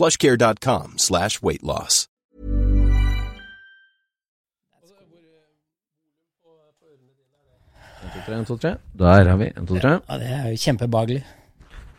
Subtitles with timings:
[0.00, 2.06] plushcare.com slash weight loss.
[8.02, 8.56] En, to, tre, en, to.
[8.98, 9.98] Der har vi en, to, tre.
[10.08, 11.20] Ja, det er jo kjempebehagelig.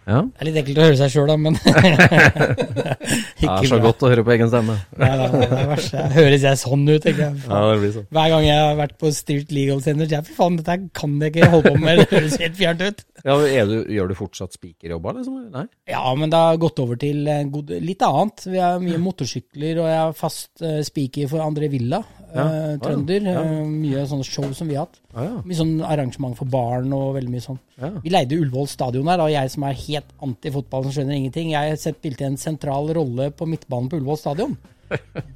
[0.10, 0.24] Ja.
[0.26, 4.10] Det er litt ekkelt å høre seg sjøl, da, men Det er så godt å
[4.10, 4.80] høre på egen stemme.
[4.98, 5.94] Nei, det er verst.
[6.16, 7.38] Høres jeg sånn ut, tenker jeg.
[7.46, 8.10] Ja, det blir sånn.
[8.18, 11.14] Hver gang jeg har vært på Stilt Legal Center, så jeg fy faen, dette kan
[11.22, 12.02] jeg ikke holde på med.
[12.02, 13.06] Det høres helt fjernt ut.
[13.26, 15.36] Ja, er du, gjør du fortsatt spikerjobber, liksom?
[15.54, 15.66] Nei?
[15.90, 18.46] Ja, men det har gått over til eh, god, litt annet.
[18.50, 22.46] Vi har mye motorsykler, og jeg er fast uh, speaker for André Villa, Ja.
[22.48, 23.26] uh, trønder.
[23.30, 23.44] Ja.
[23.46, 24.98] Uh, mye sånne show som vi har hatt.
[25.46, 27.62] Mye sånn arrangement for barn og veldig mye sånn.
[28.02, 31.80] Vi leide Ullevål stadion her, og jeg som er helt anti-fotball, som skjønner ingenting, jeg
[31.82, 34.58] spilte en sentral rolle på midtbanen på Ullevål stadion.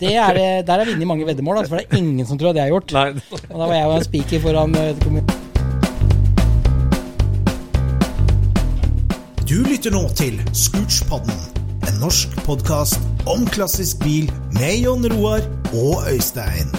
[0.01, 0.35] Det er,
[0.67, 2.65] der har vi vunnet mange veddemål, altså, for det er ingen som tror at det
[2.65, 2.91] har gjort.
[2.97, 3.07] Nei.
[3.47, 5.54] Og da var jeg jo en speaker foran eh, kommunen.
[9.45, 11.35] Du lytter nå til Scootspodden,
[11.85, 12.97] en norsk podkast
[13.29, 14.25] om klassisk bil
[14.55, 16.71] med Jon Roar og Øystein.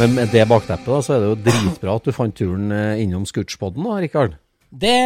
[0.00, 3.02] Men med det bakteppet, da, så er det jo dritbra at du fant turen eh,
[3.04, 4.40] innom Scootspodden da, Rikard.
[4.72, 4.96] Det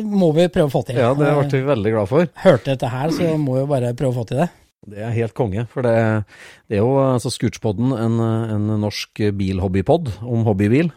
[0.00, 0.96] må vi prøve å få til.
[0.96, 2.32] Ja, det ble vi veldig glad for.
[2.40, 4.48] Hørte dette her, så må vi bare prøve å få til det.
[4.88, 6.24] Det er helt konge, for det,
[6.70, 10.88] det er jo altså Scootspodden, en, en norsk bilhobbypod om hobbybil,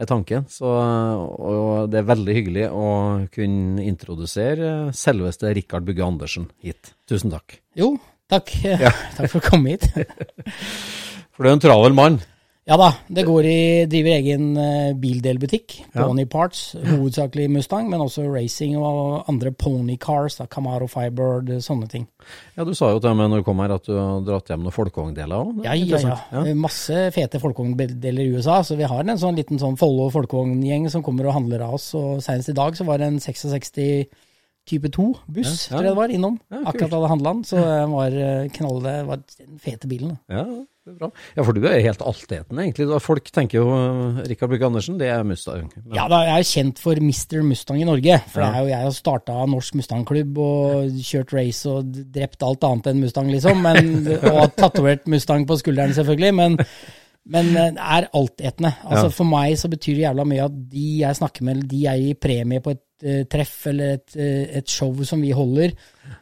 [0.00, 0.46] er tanken.
[0.48, 2.86] Så, og det er veldig hyggelig å
[3.32, 6.94] kunne introdusere selveste Rikard Bugge Andersen hit.
[7.08, 7.58] Tusen takk.
[7.76, 7.94] Jo,
[8.32, 8.52] takk.
[8.64, 8.92] Ja.
[9.16, 9.88] takk for å komme hit.
[11.40, 12.18] For du er en travel mann.
[12.70, 13.54] Ja da, det går i
[13.90, 15.72] driver egen eh, bildelbutikk.
[15.90, 16.04] Ja.
[16.04, 21.88] Pony Parts, hovedsakelig Mustang, men også racing og andre pony cars, da, Camaro Firebird, sånne
[21.90, 22.06] ting.
[22.54, 24.62] Ja, du sa jo til meg når du kom her at du har dratt hjem
[24.62, 25.64] noen folkevogndeler òg.
[25.66, 26.44] Ja, ja, ja.
[26.54, 31.02] Masse fete folkevogndeler i USA, så vi har en sånn liten sånn Follo folkevogngjeng som
[31.02, 33.74] kommer og handler av oss, og senest i dag så var det en 66
[34.70, 35.74] type 2-buss, Ja, ja.
[35.74, 36.38] tror jeg det var, innom.
[36.52, 36.62] Ja.
[36.70, 40.12] Akkurat da det handla den, så det var eh, knall, det var den fete bilen.
[40.14, 40.44] da.
[40.44, 40.44] Ja,
[40.98, 41.10] bra.
[41.36, 42.86] Ja, for du er helt altetende, egentlig.
[43.04, 45.70] Folk tenker jo uh, Rikard Bugge Andersen, det er Mustang.
[45.84, 47.42] Men- Ja, da, jeg er kjent for Mr.
[47.46, 48.20] Mustang i Norge.
[48.32, 48.64] For Ja.
[48.66, 53.60] jeg har starta Norsk Mustang-klubb og kjørt race og drept alt annet enn Mustang, liksom.
[53.62, 53.92] Men,
[54.34, 56.34] og tatovert Mustang på skulderen, selvfølgelig.
[56.34, 56.56] Men,
[57.30, 58.72] men det er altetende.
[58.84, 59.14] Altså, Ja.
[59.20, 62.14] For meg så betyr det jævla mye at de jeg snakker med, de jeg gir
[62.20, 65.70] premie på et uh, treff eller et, uh, et show som vi holder,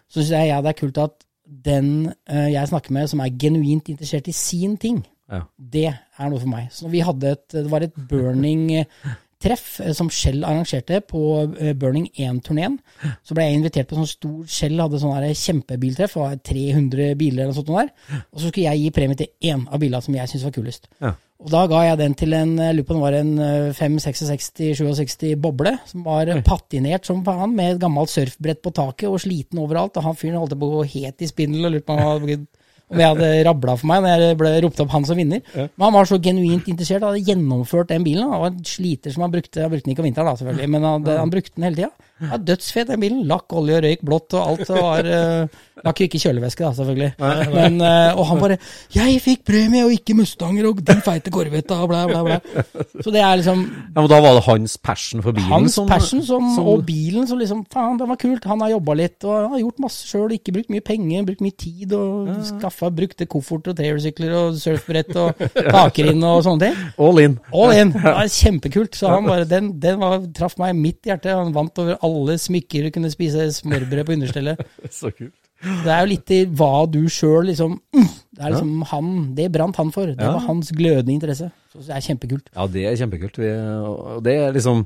[0.09, 3.33] så syns jeg ja, det er kult at den eh, jeg snakker med, som er
[3.41, 5.01] genuint interessert i sin ting,
[5.33, 5.43] Ja.
[5.59, 6.69] det er noe for meg.
[6.73, 11.23] Så vi hadde et, det var et burning-treff eh, som Shell arrangerte på
[11.59, 12.79] eh, Burning 1-turneen.
[13.25, 17.45] Så ble jeg invitert på sånn stor Shell hadde sånn kjempebiltreff, det var 300 biler
[17.45, 18.23] eller noe sånt der.
[18.33, 20.89] Og så skulle jeg gi premie til én av bilene som jeg syntes var kulest.
[21.01, 21.15] Ja.
[21.39, 26.33] Og da ga jeg den til en lurer var en eh, 566-67 boble, som var
[26.35, 26.41] Oi.
[26.43, 29.95] patinert som faen, med et gammelt surfbrett på taket og sliten overalt.
[30.01, 32.11] Og han fyren holdt på å gå helt i spindel og lurte på om han
[32.17, 32.47] hadde-
[32.91, 35.41] om jeg hadde rabla for meg når jeg ble ropt opp han som vinner.
[35.55, 38.29] Men han var så genuint interessert, hadde gjennomført den bilen.
[38.33, 40.69] Han var en sliter som han brukte Han brukte den ikke om vinteren, da, selvfølgelig,
[40.77, 41.91] men han, han brukte den hele tida.
[42.19, 43.21] Ja, Dødsfet den bilen.
[43.31, 44.65] Lakk, olje, røyk, blått og alt.
[44.67, 47.11] Det var uh, Lakk ikke kjølevæske, da, selvfølgelig.
[47.55, 48.57] Men, uh, og han bare
[48.91, 52.39] 'Jeg fikk premie, og ikke Mustanger, og din feite Corvette', og bla, bla, bla.
[53.05, 53.63] Så det er liksom
[53.95, 55.47] Ja, men Da var det hans passion for bilen?
[55.53, 58.45] Hans som, passion som, som- og bilen som liksom Faen, det var kult.
[58.51, 60.33] Han har jobba litt og har gjort masse sjøl.
[60.35, 62.35] Ikke brukt mye penger, brukt mye tid og
[62.79, 65.41] skaffa brukte kofferter og trehjulssykler og surfbrett og
[65.71, 66.77] takrinn og sånne ting.
[66.99, 67.35] All in.
[67.53, 67.91] All in.
[67.95, 68.95] Det var kjempekult.
[68.99, 71.35] Så han bare, den, den var, traff meg midt i hjertet.
[71.35, 74.63] Han vant over alle smykker du kunne spise smørbrød på understellet.
[74.95, 75.35] Så kult.
[75.59, 78.05] Det er jo litt i hva du sjøl liksom mm,
[78.39, 80.07] Det er liksom han Det brant han for.
[80.07, 80.37] Det Ja.
[80.37, 81.51] var hans glødende interesse.
[81.73, 82.47] Så det er kjempekult.
[82.55, 83.41] Ja, det er kjempekult.
[83.43, 83.51] Vi,
[83.89, 84.85] og det er liksom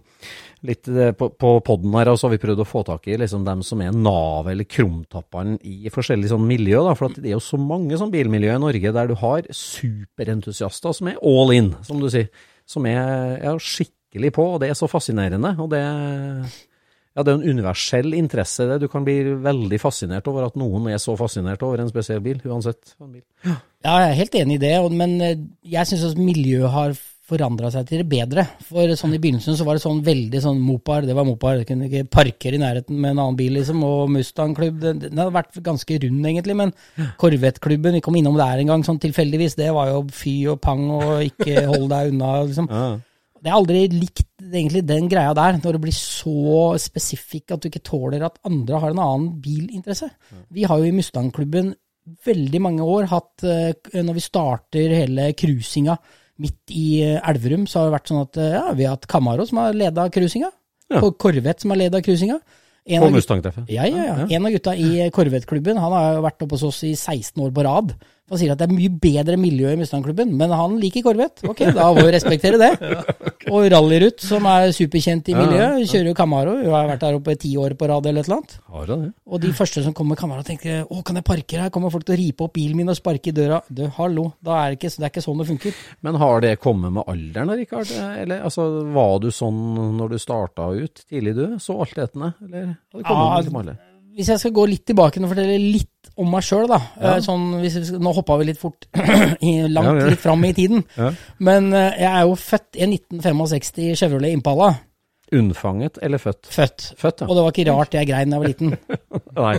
[0.67, 0.89] litt
[1.19, 3.65] På, på podden her og så har vi prøvd å få tak i liksom dem
[3.67, 6.85] som er navet eller krumtappene i forskjellige sånn miljø.
[6.87, 10.95] Da, for det er jo så mange sånn bilmiljø i Norge der du har superentusiaster
[10.95, 12.31] som er all in, som du sier.
[12.69, 15.51] Som er, ja, skikkelig på, og det er så fascinerende.
[15.61, 15.81] Og det,
[17.13, 18.65] ja, det er en universell interesse.
[18.69, 18.79] det.
[18.81, 22.41] Du kan bli veldig fascinert over at noen er så fascinert over en spesiell bil,
[22.47, 22.95] uansett.
[23.45, 25.43] Ja, jeg er helt enig i det, men eh,
[25.75, 26.95] jeg syns miljøet har
[27.33, 28.45] forandra seg til det bedre.
[28.69, 31.59] For sånn i begynnelsen så var det sånn veldig sånn Mopar, det var Mopar.
[31.61, 33.83] det kunne ikke parkere i nærheten med en annen bil, liksom.
[33.87, 36.59] Og Mustang-klubb, den, den hadde vært ganske rund, egentlig.
[36.59, 36.75] Men
[37.21, 40.85] Corvette-klubben, vi kom innom der en gang sånn tilfeldigvis, det var jo fy og pang
[40.99, 42.71] og ikke hold deg unna, liksom.
[43.43, 47.73] Det er aldri likt egentlig den greia der, når det blir så spesifikk at du
[47.73, 50.13] ikke tåler at andre har en annen bilinteresse.
[50.55, 51.73] Vi har jo i Mustang-klubben
[52.27, 55.97] veldig mange år hatt, eh, når vi starter hele cruisinga
[56.41, 59.07] midt i eh, Elverum, så har det vært sånn at eh, ja, vi har hatt
[59.11, 60.51] Camaro som har leda cruisinga,
[60.93, 61.01] Ja.
[61.03, 62.41] og Corvette som har leda cruisinga.
[62.85, 63.69] En På Mustang-treffet.
[63.71, 64.27] ja, ja, ja.
[64.29, 67.63] En av gutta i Corvette-klubben han har vært oppe hos oss i 16 år på
[67.63, 67.93] rad.
[68.31, 71.43] Han sier at det er mye bedre miljø i Mustang-klubben, men han liker Corvette.
[71.51, 72.71] Ok, da må vi respektere det.
[73.53, 76.55] Og Rallyrut, som er superkjent i miljøet, kjører jo Camaro.
[76.63, 78.55] Hun har vært der oppe ti år på rad eller et eller annet.
[78.73, 79.11] Har du ja.
[79.27, 81.75] Og de første som kommer med Camaro, tenker å, kan jeg parke her?
[81.75, 83.61] Kommer folk til å ripe opp bilen min og sparke i døra?
[83.69, 85.85] Du, hallo, da er det, ikke, det er ikke sånn det funker.
[86.07, 87.93] Men har det kommet med alderen, da, Rikard?
[88.23, 89.63] Eller altså, var du sånn
[89.99, 91.47] når du starta ut tidlig, du?
[91.61, 92.33] Så altetende?
[92.47, 93.83] Eller har det kommet Ja, litt med alder?
[94.13, 95.89] Hvis jeg skal gå litt tilbake og fortelle litt
[96.21, 96.79] om meg sjøl, da.
[97.01, 97.15] Ja.
[97.17, 100.83] Eh, Sånn, hvis vi nå hoppa vi litt fort, langt Ja, litt fram i tiden.
[100.99, 101.13] Ja.
[101.41, 104.75] Men eh, jeg er jo født i 1965 Chevrolet Impala.
[105.33, 106.45] Unnfanget eller født?
[106.53, 106.91] Født.
[107.01, 107.27] Født, ja.
[107.31, 108.75] Og det var ikke rart jeg grein da jeg var liten.
[109.41, 109.55] Nei.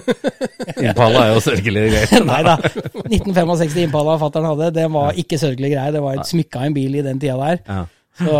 [0.86, 2.14] Impala er jo sørgelig greit.
[2.30, 2.60] Nei da.
[3.08, 5.96] 1965 Impala fatter'n hadde, det var ikke sørgelig greie.
[5.96, 7.88] Det var et smykka en bil i den tida der.
[8.14, 8.34] Så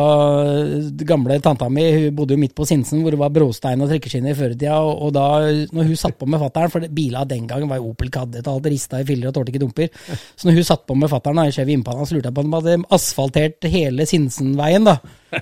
[0.94, 3.90] det gamle tanta mi hun bodde jo midt på Sinsen, hvor det var brostein og
[3.90, 4.76] trekkeskinner i førertida.
[4.86, 5.26] Og, og da
[5.74, 8.60] når hun satt på med fatter'n, for bila den gangen var jo Opel Kadett og
[8.60, 9.90] alt rista i filler og tålte ikke dumper.
[10.36, 12.54] Så når hun satt på med fatter'n i Chevy Impala, så lurte jeg på om
[12.54, 15.00] de hadde asfaltert hele Sinsenveien, da.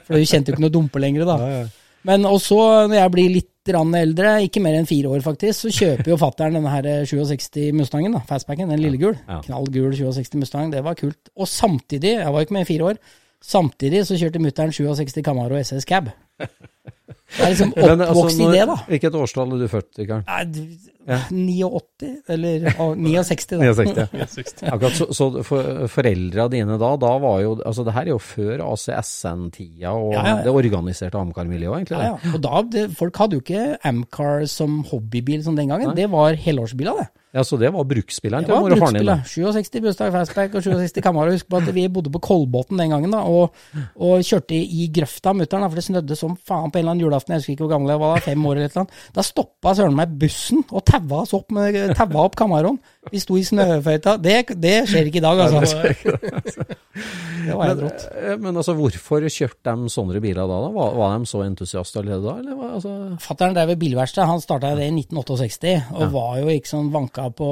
[0.08, 1.40] For hun kjente jo ikke noe dumper lenger, da.
[2.08, 2.58] Men også
[2.90, 6.18] når jeg blir litt rann eldre, ikke mer enn fire år faktisk, så kjøper jo
[6.18, 9.14] fatter'n denne her 67 Mustangen, da, fastbacken, den lillegul.
[9.28, 9.38] Ja.
[9.46, 11.20] Knallgul 67 Mustang, det var kult.
[11.38, 13.02] Og samtidig, jeg var jo ikke med i fire år,
[13.42, 16.12] samtidig så kjørte mutter'n 67 Camaro SS Cab.
[16.42, 18.76] Jeg er liksom oppvokst altså, oppvokst i det, da.
[18.92, 20.26] Hvilket årstall er du født, Rikard?
[20.28, 24.06] Nei, du- 89, eller å, 69, da.
[24.14, 24.68] 69.
[24.74, 28.20] Akkurat, så så for, foreldra dine da, da var jo Altså, det her er jo
[28.22, 30.44] før ACSN-tida og Ja, ja, ja.
[30.46, 32.04] det organiserte Amcar-miljøet, egentlig.
[32.06, 32.36] Ja, ja.
[32.36, 35.96] Og da, det, folk hadde jo ikke Amcar som hobbybil som den gangen.
[35.98, 37.10] Det var helårsbiler, det.
[37.34, 39.08] Ja, Så det var bruksspilleren til var mor og faren din?
[39.08, 39.54] var bruksbiler.
[39.56, 41.32] 67 bursdag Fastback og 67 Camaro.
[41.32, 43.56] Husk på at vi bodde på Kolbotn den gangen da, og,
[43.96, 47.06] og kjørte i grøfta av mutter'n, for det snødde som faen på en eller annen
[47.06, 47.32] julaften.
[47.38, 49.00] Jeg husker ikke hvor gammel jeg var, fem år eller annet.
[49.16, 52.82] Da stoppa søren meg bussen og taua oss opp med taua opp Camaroen.
[53.10, 54.14] Vi sto i snøføyta.
[54.22, 55.72] Det, det skjer ikke i dag, altså.
[57.42, 58.04] Det var helt rått.
[58.14, 60.58] Eh, Men altså, hvorfor kjørte de sånne biler da?
[60.62, 60.70] da?
[60.76, 62.36] Var, var de så entusiaste allerede da?
[62.44, 62.92] Eller var, altså...
[63.24, 67.26] Fattern drev et bilverksted, han starta det i 1968, og var jo ikke sånn vanka
[67.34, 67.50] på,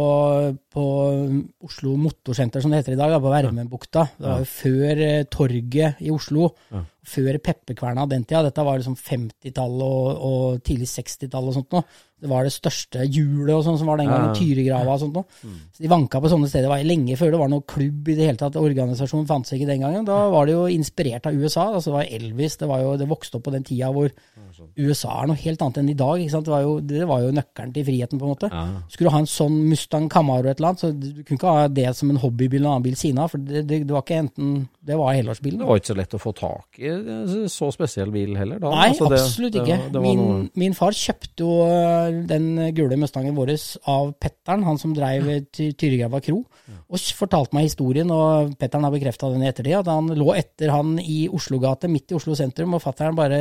[0.76, 0.86] på
[1.66, 4.06] Oslo Motorsenter, som det heter i dag, da, på Vermenbukta.
[4.20, 6.52] Det var jo før eh, Torget i Oslo,
[7.10, 8.44] før Pepperkverna den tida.
[8.46, 11.88] Dette var liksom 50-tallet og, og tidlig 60-tall og sånt noe.
[12.20, 14.34] Det var det største hjulet og sånn som var den gangen.
[14.36, 15.26] Tyregrava og sånt noe.
[15.74, 18.16] Så de vanka på sånne steder det var lenge før det var noen klubb i
[18.18, 18.58] det hele tatt.
[18.60, 20.06] Organisasjonen fantes ikke den gangen.
[20.08, 21.70] Da var det jo inspirert av USA.
[21.74, 24.10] Altså det var Elvis, det, var jo, det vokste opp på den tida hvor
[24.76, 26.20] USA er noe helt annet enn i dag.
[26.30, 28.50] Det, var jo, det var jo nøkkelen til friheten, på en måte.
[28.92, 31.68] Skulle du ha en sånn Mustang Camaro et eller annet, så du, kunne ikke ha
[31.72, 34.04] det som en hobbybil eller en annen bil siden av, for det, det, det var
[34.04, 35.60] ikke enten Det var helårsbilen.
[35.62, 36.92] Det var ikke så lett å få tak i
[37.52, 38.72] så spesiell bil heller da?
[38.74, 40.02] Nei, Altså, det- absolutt ikke.
[40.02, 41.52] min, min far kjøpte jo,
[42.30, 43.54] den gule Mustangen vår
[43.90, 45.74] av Petteren, han som dreiv Ty-
[46.26, 46.40] kro,
[46.90, 50.72] og fortalte meg historien, og Petteren har bekrefta den i ettertid, at han lå etter
[50.74, 53.40] han i Oslogate, midt i Oslo sentrum, og fatteren bare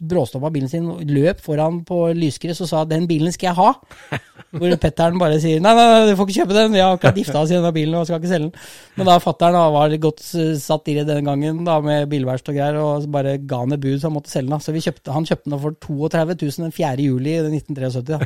[0.00, 3.74] bråstoppa bilen sin, løp foran på lyskryss og sa 'den bilen skal jeg ha'.
[4.56, 7.16] Hvor Petteren bare sier 'nei, nei, nei, du får ikke kjøpe den, vi har akkurat
[7.20, 8.58] gifta oss i denne bilen og skal ikke selge den'.
[8.96, 12.76] Men da fatteren var godt satt i det den gangen da med bilverksted og greier,
[12.80, 14.60] og bare ga han et bud så han måtte selge den.
[14.60, 16.94] Så vi kjøpte, han kjøpte den for 32 000 den 4.
[17.06, 18.05] juli 1973.
[18.08, 18.18] da.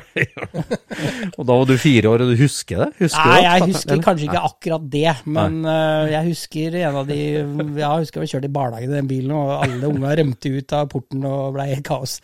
[1.39, 2.89] Og da var du fire år, og du husker det?
[3.01, 7.19] Husker Nei, jeg husker kanskje ikke akkurat det, men uh, jeg husker en av de
[7.21, 10.91] Jeg husker vi kjørte i barnehagen i den bilen, og alle unga rømte ut av
[10.93, 12.19] porten og ble helt kaos.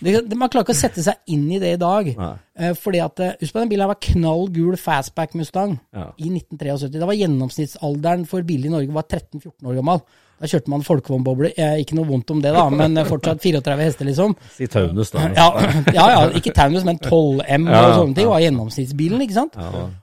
[0.00, 2.12] Det, det, man klarer ikke å sette seg inn i det i dag.
[2.16, 6.10] Uh, fordi at, eh, Husk på den bilen her var knall gul fastback Mustang Ja.
[6.18, 7.00] i 1973.
[7.00, 10.04] Det var gjennomsnittsalderen for bil i Norge var 13-14 år gammel.
[10.42, 11.54] Da kjørte man folkevognbobler.
[11.80, 14.34] Ikke noe vondt om det, da, men fortsatt 34 hester, liksom.
[14.56, 15.28] Si Taunus, da.
[15.36, 15.48] Ja,
[15.98, 19.58] ja, ja ikke Taunus, men 12M Ja, og ja, sånne ting var gjennomsnittsbilen, ikke sant?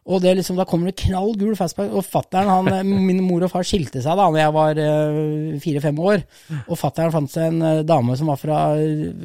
[0.09, 3.43] Og det liksom, da kommer det knall gul fastback, og fatteren, han, eh, min mor
[3.45, 6.23] og far skilte seg da når jeg var eh, fire-fem år,
[6.61, 8.59] og fatteren fant seg en eh, dame som var fra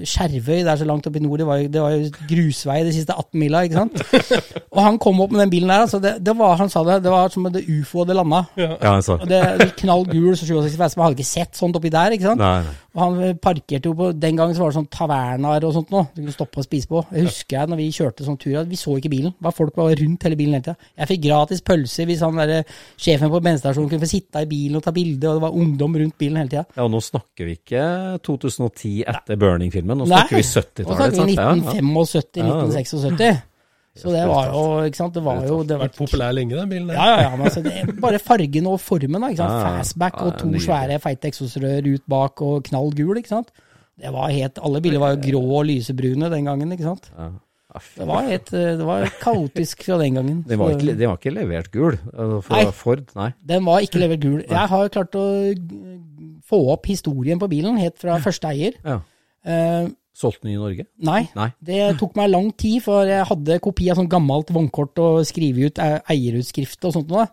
[0.04, 2.94] Skjervøy, det er så langt oppe i nord, det var, det var jo grusvei de
[2.96, 4.02] siste 18 mila, ikke sant?
[4.74, 7.00] Og han kom opp med den bilen der, altså det, det var, han sa det,
[7.04, 8.44] det var som det ufo hadde landa.
[8.58, 9.18] Ja, altså.
[9.20, 9.40] Og det,
[9.80, 12.40] knall gul, så 67 fastback, man hadde ikke sett sånt oppi der, ikke sant?
[12.40, 12.74] Nei, nei.
[12.94, 15.92] Og han eh, parkerte jo på Den gangen så var det sånn tavernaer og sånt
[15.92, 16.06] noe.
[16.14, 17.02] Du kunne stoppe og spise på.
[17.12, 19.34] Jeg husker jeg når vi kjørte sånn tur, at vi så ikke bilen.
[19.42, 20.90] Bare folk var rundt hele bilen hele tida.
[21.02, 24.80] Jeg fikk gratis pølser hvis han der, sjefen på bensinstasjonen kunne få sitte i bilen
[24.80, 26.66] og ta bilde, og det var ungdom rundt bilen hele tida.
[26.76, 27.88] Ja, og nå snakker vi ikke
[28.24, 30.88] 2010 etter Burning-filmen, nå Nei, snakker vi 70-tallet.
[30.88, 31.66] Nå snakker vi sant?
[33.24, 33.42] Ja, ja.
[33.94, 34.02] 1975-1976.
[34.02, 36.70] Så det var jo, ikke sant, det var jo det var, Vært populær lenge, den
[36.72, 39.30] bilen ja, ja, ja, men altså, det bare fargen og formen, da.
[39.30, 39.78] ikke sant?
[39.78, 43.54] Fastback og to svære, feite eksosrør ut bak og knall gul, ikke sant.
[43.94, 47.10] Det var helt, Alle biler var jo grå og lysebrune den gangen, ikke sant.
[47.14, 47.30] Ja.
[47.74, 50.42] Det var, helt, eh, det var kaotisk fra den gangen.
[50.46, 52.74] Den var, ikke, den var ikke levert gul altså, fra Nei.
[52.78, 53.32] Ford, nei.
[53.50, 54.44] Den var ikke levert gul.
[54.46, 55.24] Jeg har klart å
[56.46, 58.78] få opp historien på bilen, helt fra første eier.
[58.86, 59.00] Ja.
[60.14, 60.84] Solgte den i Norge?
[61.02, 61.48] nei, Nei.
[61.58, 65.66] det tok meg lang tid, for jeg hadde kopi av sånn gammelt vognkort og skrive
[65.66, 67.26] ut eh, eierutskrift og sånt noe.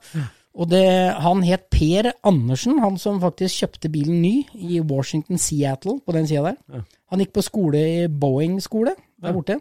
[0.51, 0.83] Og det,
[1.23, 6.25] han het Per Andersen, han som faktisk kjøpte bilen ny i Washington, Seattle, på den
[6.27, 6.83] sida der.
[7.13, 9.59] Han gikk på skole i Boeing-skole der borte.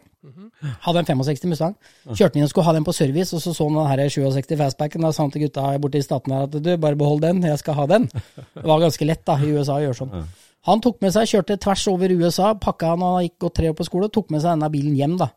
[0.82, 1.76] Hadde en 65 Mustang.
[2.08, 4.08] Kjørte den inn og skulle ha den på service, og så så han den her
[4.08, 5.04] 67 fastbacken.
[5.04, 7.58] Da sa han til gutta borte i staten her at du, bare behold den, jeg
[7.62, 8.08] skal ha den.
[8.56, 10.24] Det var ganske lett da i USA å gjøre sånn.
[10.70, 13.76] Han tok med seg, kjørte tvers over USA, pakka han og gikk gått tre år
[13.78, 15.16] på skole, tok med seg denne bilen hjem.
[15.20, 15.30] da.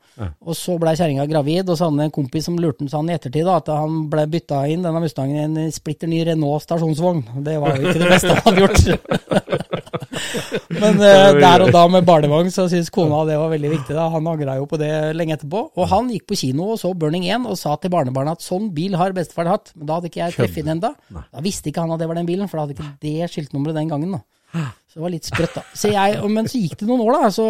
[0.46, 3.18] Og så blei kjerringa gravid, og så hadde han en kompis som lurte han i
[3.18, 7.26] ettertid da, at han ble bytta inn denne Mustangen i en splitter ny Renault stasjonsvogn.
[7.46, 9.62] Det var jo ikke det beste han hadde gjort.
[10.84, 13.96] Men uh, der og da med barnevogn så syntes kona det var veldig viktig.
[13.96, 14.08] da.
[14.14, 15.64] Han angra jo på det lenge etterpå.
[15.78, 18.70] Og han gikk på kino og så Burning 1 og sa til barnebarnet at sånn
[18.76, 19.74] bil har bestefar hatt.
[19.78, 20.94] Men da hadde ikke jeg treffet den enda.
[21.10, 23.82] Da visste ikke han at det var den bilen, for da hadde ikke det skiltnummeret
[23.82, 24.18] den gangen.
[24.18, 24.24] da.
[24.54, 25.64] Så det var litt sprøtt, da.
[25.74, 27.30] Så jeg, men så gikk det noen år, da.
[27.34, 27.46] Så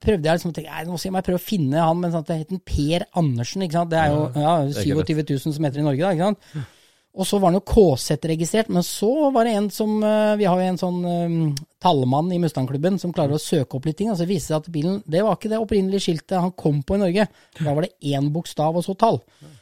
[0.00, 2.24] prøvde jeg liksom å tenke nei, nå skal jeg prøve å finne han, men sånn
[2.24, 3.64] at det het Per Andersen.
[3.66, 3.92] ikke sant?
[3.92, 6.14] Det er jo ja, 27 000 som heter i Norge, da.
[6.16, 6.76] ikke sant?
[7.20, 10.60] Og så var han jo KZ-registrert, men så var det en som eh, Vi har
[10.60, 11.38] jo en sånn um,
[11.82, 14.12] tallmann i Mustangklubben som klarer å søke opp litt ting.
[14.12, 16.84] Og så viste det seg at bilen Det var ikke det opprinnelige skiltet han kom
[16.86, 17.26] på i Norge.
[17.58, 19.18] Da var det én bokstav og så tall.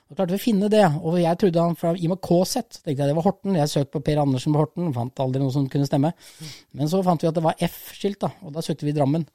[0.09, 0.87] Da klarte vi å finne det.
[1.05, 2.81] Og jeg trodde han fra i og med KZ.
[2.81, 3.57] tenkte jeg det var Horten.
[3.59, 6.15] Jeg søkte på Per Andersen på Horten, fant aldri noe som kunne stemme.
[6.73, 8.31] Men så fant vi at det var F-skilt, da.
[8.41, 9.27] Og da søkte vi Drammen.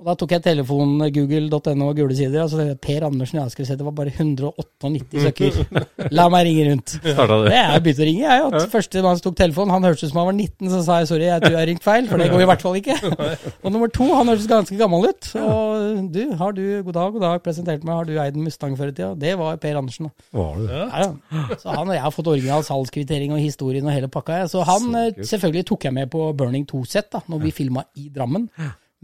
[0.00, 3.44] Og da tok jeg telefonen google.no og gule sider, og så jeg Per Andersen, ja,
[3.52, 5.60] skal vi se, det var bare 198 søker.
[6.16, 6.96] La meg ringe rundt.
[7.04, 8.40] Det jeg begynte å ringe, jeg.
[8.40, 8.64] jo.
[8.72, 11.10] første mann som tok telefonen, han hørtes ut som han var 19, så sa jeg
[11.12, 12.96] sorry, jeg tror jeg har ringt feil, for det går i hvert fall ikke.
[13.66, 15.30] Og nummer to, han hørtes ganske gammel ut.
[15.42, 18.78] Og du, har du, god dag, god dag, presentert meg, har du eid en Mustang
[18.78, 19.12] før i tida?
[19.18, 20.13] Det var Per Andersen.
[20.34, 20.78] Var det?
[20.78, 21.56] Ja, ja.
[21.58, 24.44] Så han og jeg har fått original salgskvittering og historien og hele pakka.
[24.50, 28.08] Så han så selvfølgelig tok jeg med på Burning 2-sett da når vi filma i
[28.14, 28.48] Drammen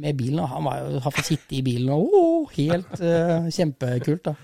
[0.01, 0.41] med bilen.
[0.43, 4.31] Og han var jo, har fått sitte i bilen og oh, helt uh, kjempekult.
[4.31, 4.35] da.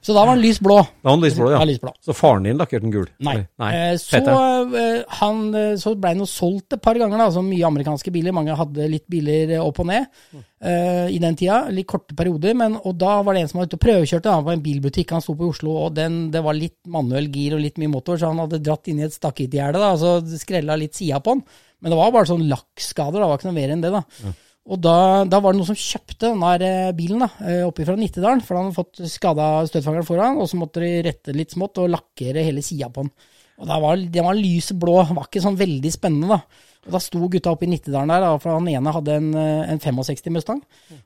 [0.00, 0.78] Så da var han lys blå.
[0.82, 1.60] Da var han lysblå, ja.
[1.60, 1.92] Ja, lysblå.
[2.04, 3.06] Så faren din lakkerte den gul?
[3.24, 3.38] Nei.
[3.60, 3.70] Nei.
[3.76, 7.46] Eh, så, eh, han, eh, så ble han jo solgt et par ganger, da, som
[7.48, 8.34] mye amerikanske biler.
[8.36, 10.06] Mange hadde litt biler opp og ned
[10.36, 11.64] uh, i den tida.
[11.74, 12.56] Litt korte perioder.
[12.58, 15.14] Men, og da var det en som var ute og prøvekjørte da, var en bilbutikk.
[15.16, 17.92] Han sto på i Oslo, og den, det var litt manuell gir og litt mye
[17.92, 21.36] motor, så han hadde dratt inn i et stakkhyttegjerde og så skrella litt sida på
[21.36, 21.46] den.
[21.84, 23.92] Men det var bare sånn lakkskader, det var ikke noe mer enn det.
[23.94, 24.32] da.
[24.66, 27.86] Og da, da var det noen som kjøpte den der eh, bilen da, eh, oppe
[27.86, 31.54] fra Nittedalen, for han hadde fått skada støtfangeren foran, og så måtte de rette litt
[31.54, 33.12] smått og lakkere hele sida på den.
[33.56, 36.64] Og da var, Den var lyseblå, var ikke sånn veldig spennende, da.
[36.86, 39.70] Og Da sto gutta oppe i Nittedalen der, da, for han ene hadde en, eh,
[39.70, 40.60] en 65 Mustang.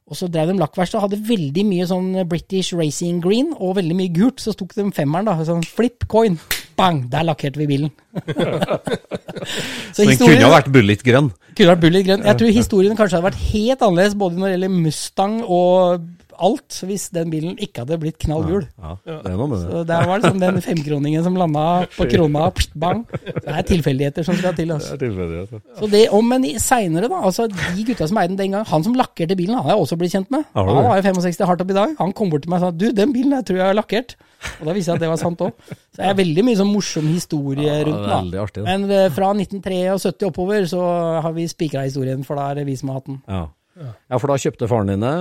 [0.09, 3.97] Og så drev de lakkverksted og hadde veldig mye sånn British Racing Green og veldig
[3.97, 4.40] mye gult.
[4.40, 5.37] Så tok de femmeren, da.
[5.45, 6.40] Sånn flip coin.
[6.80, 7.02] Bang!
[7.12, 7.90] Der lakkerte vi bilen.
[9.94, 11.28] Så den kunne ha vært bullet grønn.
[11.52, 12.25] Kunne vært bullet grønn.
[12.26, 16.06] Jeg tror historien kanskje hadde vært helt annerledes både når det gjelder Mustang og
[16.42, 18.66] alt, hvis den bilen ikke hadde blitt knall gul.
[18.80, 19.70] Ja, det er noe med det.
[19.70, 21.66] Så det var liksom den femkroningen som landa
[21.97, 23.04] på krona, pst, bang.
[23.11, 24.75] Det er tilfeldigheter som skal til.
[24.75, 24.99] Altså.
[25.00, 25.64] Det er.
[25.78, 27.23] Så det, og, men seinere, da.
[27.30, 29.85] altså De gutta som eide den den gang, han som lakkerte bilen, han har jeg
[29.85, 30.44] også blitt kjent med.
[30.56, 31.94] Han var jo 65 hardt opp i dag.
[32.00, 34.16] Han kom bort til meg og sa du, den bilen jeg tror jeg har lakkert.
[34.61, 35.70] Og da viste jeg at det var sant òg.
[35.92, 38.30] Så det er veldig mye sånn morsom historie Ja, rundt den.
[38.32, 38.42] da.
[38.44, 38.66] artig, det.
[38.68, 40.82] Men eh, fra 1973 oppover så
[41.25, 43.20] har vi spikra historien, for da er det vi som har hatt den.
[43.28, 43.42] Ja.
[43.80, 45.12] Ja, for da kjøpte faren dine,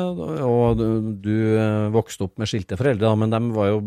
[0.45, 0.87] og du,
[1.23, 3.83] du eh, vokste opp med skilte foreldre, da, men de var jo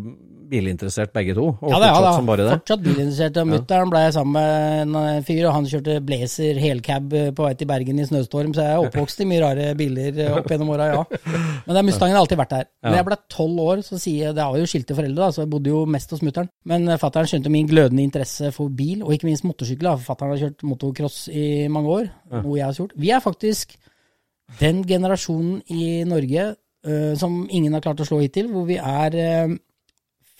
[0.52, 2.12] bilinteressert begge to, og Ja, det, ja, fortsatt da.
[2.18, 2.54] som bare det.
[2.58, 3.38] Fortsatt bilinteressert.
[3.40, 7.46] Og Mutter'n ble sammen med en eh, fyr, og han kjørte Blazer helcab eh, på
[7.46, 10.74] vei til Bergen i snøstorm, så jeg er oppvokst i mye rare biler opp gjennom
[10.74, 11.04] åra, ja.
[11.64, 12.68] Men den Mustangen har alltid vært der.
[12.84, 15.44] Når jeg ble tolv år, så sier jeg Det var jo skilte foreldre, da, så
[15.46, 16.50] jeg bodde jo mest hos mutter'n.
[16.68, 19.88] Men fatter'n skjønte min glødende interesse for bil, og ikke minst motorsykkel.
[20.04, 22.12] Fatter'n har kjørt motocross i mange år,
[22.42, 22.92] noe jeg har gjort.
[23.00, 23.72] Vi er faktisk
[24.60, 29.16] den generasjonen i Norge uh, som ingen har klart å slå hittil, hvor vi er
[29.16, 29.56] uh,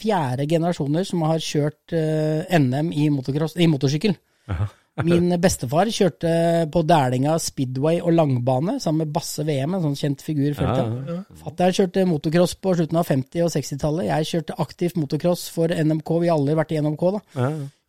[0.02, 4.16] fjerde generasjoner som har kjørt uh, NM i, i motorsykkel.
[5.09, 6.31] Min bestefar kjørte
[6.73, 10.50] på Dælinga speedway og langbane sammen med Basse VM, en sånn kjent figur.
[10.52, 11.14] Ja, ja.
[11.40, 14.11] Fatter'n kjørte motocross på slutten av 50- og 60-tallet.
[14.11, 16.12] Jeg kjørte aktivt motocross for NMK.
[16.21, 17.23] Vi har aldri vært i NMK, da.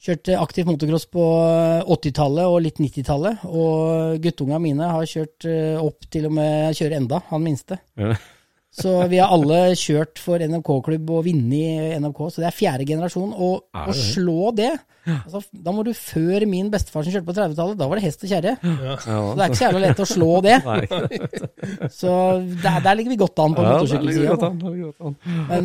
[0.03, 1.25] Kjørte aktivt motocross på
[1.87, 3.45] 80-tallet og litt 90-tallet.
[3.47, 7.79] Og guttunga mine har kjørt eh, opp til og med kjører enda, han minste.
[7.95, 8.17] Ja.
[8.73, 12.87] Så vi har alle kjørt for NMK-klubb og vunnet i NMK, så det er fjerde
[12.89, 13.29] generasjon.
[13.37, 14.71] Og å slå det
[15.03, 18.23] altså, Da må du før min bestefar som kjørte på 30-tallet, da var det hest
[18.25, 18.55] og kjerre.
[19.03, 20.55] Så det er ikke så jævlig lett å slå det.
[21.99, 22.13] Så
[22.63, 24.33] der, der ligger vi godt an på Ja, motorsykkelsida.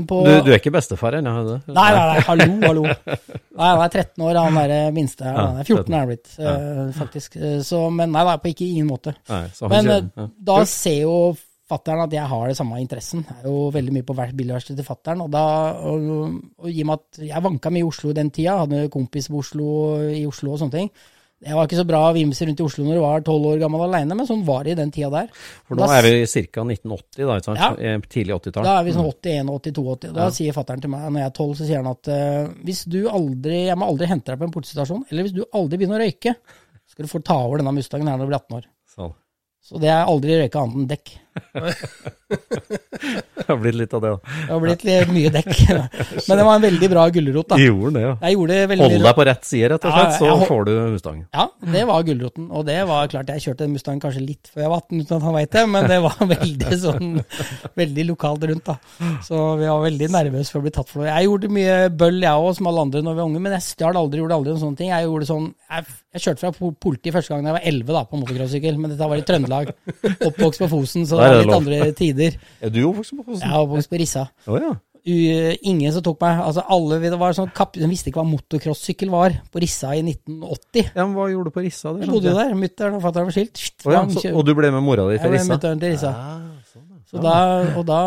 [0.09, 1.35] Du, du er ikke bestefar ennå?
[1.67, 2.85] Nei, nei, nei, hallo, hallo.
[2.89, 5.25] Nei, han er 13 år, han er minste.
[5.27, 7.37] Han er 14 er han blitt, eh, faktisk.
[7.41, 9.15] Eh, Så, men nei, nei, på ikke ingen måte.
[9.31, 10.09] Nei, så Men kjører.
[10.13, 10.29] eh, Ja.
[10.53, 11.17] da ser jo
[11.69, 13.27] fattern at jeg har det samme interessen.
[13.29, 15.23] Jeg er jo veldig mye på hvert bilverkstedet til fattern.
[15.27, 16.09] Og, og,
[16.65, 19.43] og i og med at jeg vanka mye i Oslo den tida, hadde kompis på
[19.43, 19.71] Oslo,
[20.15, 20.91] i Oslo og sånne ting.
[21.39, 23.85] Jeg var ikke så bra vimse rundt i Oslo når du var tolv år gammel
[23.85, 25.29] alene, men sånn var det i den tida der.
[25.69, 26.65] For Da da er vi ca.
[26.65, 27.61] 1980, da, ikke sant?
[27.63, 27.69] Ja.
[27.79, 28.67] Eh, Tidlig 80-tall.
[28.67, 29.85] Da er vi sånn 81 82.
[29.93, 30.17] 80.
[30.17, 32.83] Da sier fattern til meg når jeg er 12, så sier han at uh, hvis
[32.91, 36.03] du aldri, jeg må aldri hente deg på en politistasjon, eller hvis du aldri begynner
[36.03, 36.35] å røyke,
[36.91, 38.69] skal du få ta over denne Mustangen her når du blir 18 år.
[38.97, 39.15] Sånn.
[39.69, 41.15] Så det er aldri røyka annet enn dekk.
[43.39, 44.19] Det har blitt litt av det, da.
[44.19, 45.53] Det har blitt litt mye dekk.
[45.71, 47.59] Men det var en veldig bra gulrot, da.
[47.63, 48.11] Gjorde det, ja.
[48.27, 50.67] Jeg gjorde det veldig Hold deg på rett side, rett og slett, så jeg får
[50.67, 51.21] du Mustang.
[51.39, 52.49] Ja, det var gulroten.
[52.59, 55.27] Og det var klart, jeg kjørte Mustang kanskje litt før jeg var 18, uten at
[55.29, 57.15] han veit det, men det var veldig sånn
[57.79, 58.77] Veldig lokalt rundt, da.
[59.25, 61.13] Så vi var veldig nervøse for å bli tatt for det.
[61.15, 63.67] Jeg gjorde mye bøll, jeg òg, som alle andre når vi var unge, men jeg
[63.71, 64.93] stjal aldri, gjorde aldri noen sånne ting.
[64.93, 65.89] Jeg gjorde sånn Jeg,
[66.19, 68.93] jeg kjørte fra po- politiet første gang da jeg var 11, da, på motocrossykkel, men
[68.95, 69.73] dette var i Trøndelag.
[70.29, 72.37] Oppvokst på Fosen, så det er var litt andre tider.
[72.65, 73.43] Er du oppvokst på Fosen?
[73.47, 74.27] Jeg er oppvokst på Rissa.
[74.47, 74.75] Oh, ja.
[75.09, 76.41] U- ingen som tok meg.
[76.45, 80.03] Altså alle det var sånn kapp, De visste ikke hva motocrossykkel var på Rissa i
[80.05, 80.91] 1980.
[80.95, 81.07] ja.
[81.07, 81.93] Men hva gjorde du på Rissa?
[81.95, 82.49] Det Jeg bodde jo jeg.
[82.51, 82.59] der.
[82.65, 83.63] Mutter'n og fatter'n var skilt.
[83.87, 85.55] Oh, ja, så, og du ble med mora di jeg til Rissa?
[85.55, 86.11] mutter'n til Rissa.
[86.13, 86.58] Ah, ja.
[87.09, 87.37] Så da,
[87.79, 88.01] og da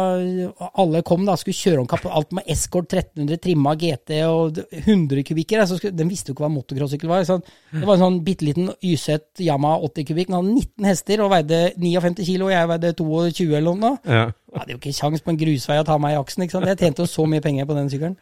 [0.77, 5.25] alle kom da, skulle kjøre om kapp, alt med Escort 1300 trimma GT og 100
[5.25, 5.63] kubikker.
[5.65, 7.25] Så skulle, den visste jo ikke hva motocrossykkel var.
[7.25, 10.29] Så det var en sånn bitte liten Yset Yama Yamaha 80 kubikk.
[10.29, 13.97] Den hadde 19 hester og veide 59 kilo, og jeg veide 22 eller noe.
[14.05, 14.25] Ja.
[14.51, 16.43] Jeg hadde jo ikke kjangs på en grusvei å ta meg i aksen.
[16.43, 16.67] ikke sant?
[16.67, 18.17] Jeg tjente jo så mye penger på den sykkelen.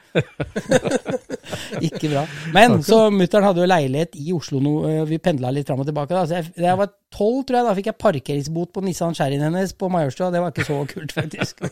[1.88, 2.26] ikke bra.
[2.54, 5.90] Men så mutter'n hadde jo leilighet i Oslo, no, øh, vi pendla litt fram og
[5.90, 6.14] tilbake.
[6.14, 9.18] da, så jeg, Da jeg var tolv, tror jeg, da fikk jeg parkeringsbot på Nissan
[9.18, 10.30] Sherryen hennes på Majorstua.
[10.36, 11.66] Det var ikke så kult, faktisk.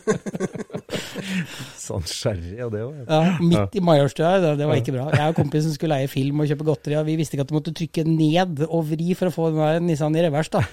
[1.86, 2.98] Sånn sherry og det òg.
[3.06, 5.06] Ja, midt i Majorstua, det, det var ikke bra.
[5.14, 7.56] Jeg og kompisen skulle leie film og kjøpe godteri, og vi visste ikke at du
[7.60, 10.50] måtte trykke ned og vri for å få den der Nissan i revers.
[10.50, 10.66] da.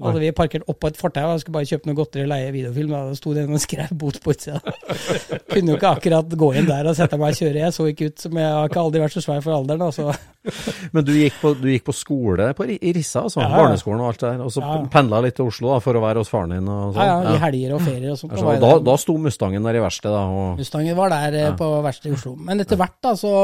[0.00, 2.92] Hadde vi parkert oppå et fortau og skulle bare kjøpe noe godteri og leie videofilm.
[2.94, 4.60] Da sto det en og skrev bot på utsida.
[5.52, 7.62] Kunne jo ikke akkurat gå inn der og sette meg og kjøre.
[7.66, 9.84] Jeg så ikke ut som jeg har ikke aldri vært så svær for alderen.
[9.88, 10.14] Altså.
[10.94, 13.42] Men du gikk, på, du gikk på skole på, i Rissa, altså?
[13.44, 13.58] Ja, ja.
[13.64, 14.44] Barneskolen og alt det der?
[14.46, 14.76] Og så Ja.
[14.92, 16.68] pendla litt til Oslo da, for å være hos faren din?
[16.70, 17.04] Og sånn?
[17.04, 18.36] Ja, ja, I helger og ferier og sånt.
[18.40, 20.24] Da Da, da sto Mustangen der i verkstedet.
[20.40, 22.34] Og, Mustangen var der eh, på verkstedet i Oslo.
[22.40, 23.34] Men etter hvert da, så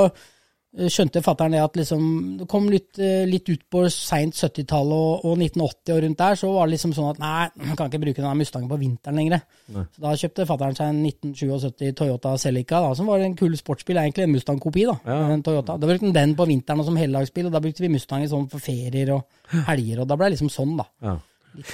[0.76, 2.02] skjønte fatter'n det at liksom
[2.40, 6.38] Det kom litt, eh, litt ut på seint 70-tallet og, og 1980 og rundt der,
[6.40, 9.20] så var det liksom sånn at nei, man kan ikke bruke denne Mustangen på vinteren
[9.20, 9.46] lenger.
[9.72, 14.02] Så da kjøpte fatter'n seg en 1977 Toyota Celica, da, som var en kul sportsbil,
[14.02, 14.84] egentlig en Mustang-kopi.
[14.90, 14.98] da,
[15.32, 15.78] en Toyota.
[15.80, 18.50] Da brukte den den på vinteren og som heldagsbil, og da brukte vi Mustang sånn
[18.52, 20.86] for ferier og helger, og da ble det liksom sånn, da.
[21.04, 21.16] Ja.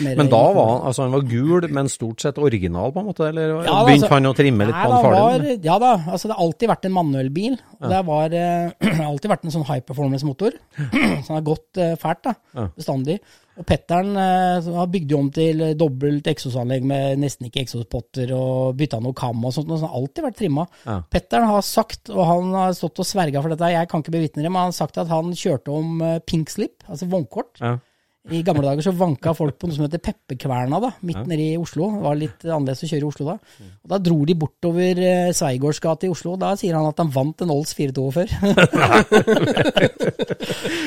[0.02, 3.28] Men da var han altså han var gul, men stort sett original, på en måte?
[3.28, 5.62] Eller Ja, da, begynte altså- han å trimme litt Nei, på han faren?
[5.62, 7.58] ja da, altså det har alltid vært en manuell bil.
[7.80, 10.58] Og det har eh, alltid vært en sånn high performance-motor.
[10.78, 10.90] så
[11.28, 12.68] den har gått eh, fælt, da.
[12.76, 13.20] Bestandig.
[13.60, 18.78] Og Petteren eh, har bygd om til eh, dobbelt eksosanlegg med nesten ikke eksospotter og
[18.78, 19.68] bytta noe kam og sånt.
[19.68, 20.64] Og så har alltid vært trimma.
[20.86, 21.02] Ja.
[21.12, 24.40] Petteren har sagt, og han har stått og sverga for dette, jeg kan ikke bevitne
[24.44, 27.60] det, men han har sagt at han kjørte om eh, pink slip, altså vognkort.
[27.60, 27.76] Ja.
[28.30, 31.56] I gamle dager så vanka folk på noe som heter Pepperkverna, da, midt nede i
[31.58, 31.88] Oslo.
[31.96, 33.34] Det var litt annerledes å kjøre i Oslo da.
[33.82, 37.02] Og Da dro de bortover eh, Sveigårds gate i Oslo, og da sier han at
[37.02, 38.30] han vant en Olds 442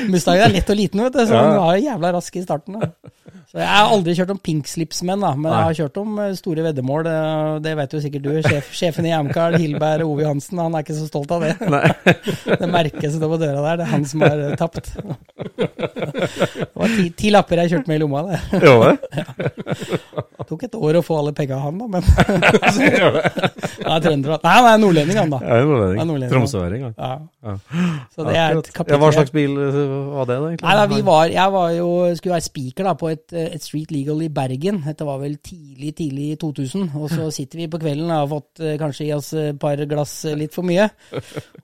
[0.12, 2.80] Mustangen er lett og liten, vet du, så han var jævla rask i starten.
[2.80, 2.88] da.
[3.56, 6.60] Så Jeg har aldri kjørt om pinkslipsmenn, da, men jeg har kjørt om eh, store
[6.66, 7.06] veddemål.
[7.08, 8.30] eh, Det vet jo sikkert du.
[8.44, 11.54] Sjef, sjefen i Amcar, Hilberg Ove Johansen, han er ikke så stolt av det.
[12.60, 14.92] Det merket som står på døra der, det er han som har eh, tapt.
[15.56, 18.22] Det var ti, ti lapper jeg kjørte med i lomma.
[18.28, 18.96] Det Jo, det?
[20.36, 24.36] Det tok et år å få alle penga han, da, men Han er trønder.
[24.36, 24.38] da.
[24.44, 25.40] Nei, han er nordlending, han da.
[25.42, 26.06] Ja, det Ja, det.
[26.06, 26.30] nordlending.
[26.34, 26.84] Tromsøværing.
[26.92, 26.92] ja.
[27.46, 27.56] Ja.
[28.14, 30.48] Så det er et Ja, hva slags bil var det, da?
[30.50, 30.66] egentlig?
[30.66, 31.88] Nei, da, vi var, jeg var jo,
[32.18, 34.82] skulle være speaker da, på et, et street legal i Bergen.
[34.86, 36.90] Dette var vel tidlig, tidlig i 2000.
[36.98, 39.80] Og så sitter vi på kvelden og har fått eh, kanskje i oss et par
[39.88, 40.88] glass eh, litt for mye.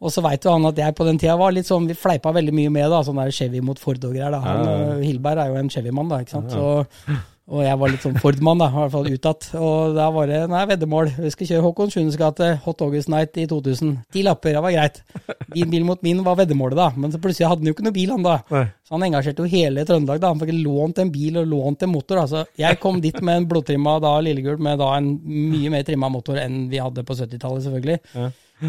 [0.01, 2.35] Og så veit jo han at jeg på den tida var litt sånn, vi fleipa
[2.35, 4.35] veldig mye med da, sånn der Chevy mot Ford og greier.
[4.35, 4.43] da.
[4.47, 6.55] Han, eh, Hilberg er jo en Chevy-mann, da, ikke sant.
[6.55, 7.21] Så,
[7.53, 9.47] og jeg var litt sånn Ford-mann, da, i hvert fall utad.
[9.61, 11.11] Og da var det nei, veddemål.
[11.21, 13.91] Vi skal kjøre Håkon Sjunes gate, Hot August Night i 2000.
[14.15, 15.03] Ti lapper, det var greit.
[15.53, 16.87] Din bil mot min var veddemålet, da.
[16.97, 18.39] Men så plutselig hadde han jo ikke noe bil, han da.
[18.55, 18.65] Nei.
[18.89, 20.21] Så han engasjerte jo hele Trøndelag.
[20.25, 22.23] da, Han fikk lånt en bil og lånt en motor.
[22.25, 22.47] altså.
[22.59, 25.13] Jeg kom dit med en blodtrimma da lillegul med da en
[25.53, 28.01] mye mer trimma motor enn vi hadde på 70-tallet, selvfølgelig.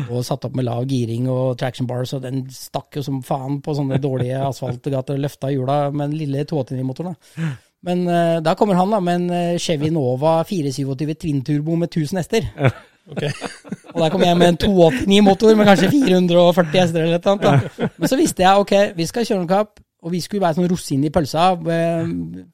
[0.09, 3.59] Og satt opp med lav giring og traction bars, og den stakk jo som faen
[3.61, 7.13] på sånne dårlige asfaltgater og løfta hjula med den lille 289-motoren.
[7.37, 7.51] da.
[7.83, 11.91] Men uh, da kommer han da med en eh, Chevy Nova 427 Twin Turbo med
[11.91, 12.47] 1000 hester.
[13.93, 17.43] Og der kom jeg med en 289-motor med kanskje 440 hester eller noe annet.
[17.75, 17.89] Da.
[17.99, 20.71] Men så visste jeg ok, vi skal kjøre en kapp, og vi skulle være sånn
[20.71, 22.07] rosinen i pølsa uh,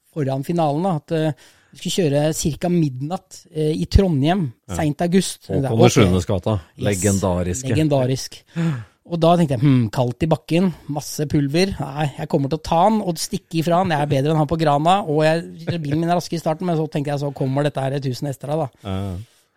[0.10, 0.90] foran finalen.
[0.90, 2.70] da, at uh, vi skulle kjøre ca.
[2.74, 5.52] midnatt eh, i Trondheim, seint august.
[5.54, 5.84] Og.
[5.94, 6.58] Sjuendesgata.
[6.74, 6.86] Yes.
[6.88, 7.74] Legendariske.
[7.76, 8.40] Legendarisk.
[9.10, 11.74] Og da tenkte jeg hm, kaldt i bakken, masse pulver.
[11.80, 13.94] Nei, jeg kommer til å ta han og stikke ifra han.
[13.96, 15.00] Jeg er bedre enn han på Grana.
[15.10, 15.44] Og jeg,
[15.82, 18.30] bilen min er rask i starten, men så tenkte jeg så kommer dette her 1000
[18.30, 18.70] hester av, da.
[18.86, 19.02] Ja.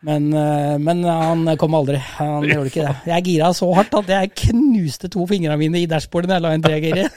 [0.03, 2.01] Men, eh, men han kom aldri.
[2.19, 2.95] Han gjorde ikke det.
[3.12, 6.55] Jeg gira så hardt at jeg knuste to fingrene mine i dashbordet når jeg la
[6.57, 7.07] en tregir i.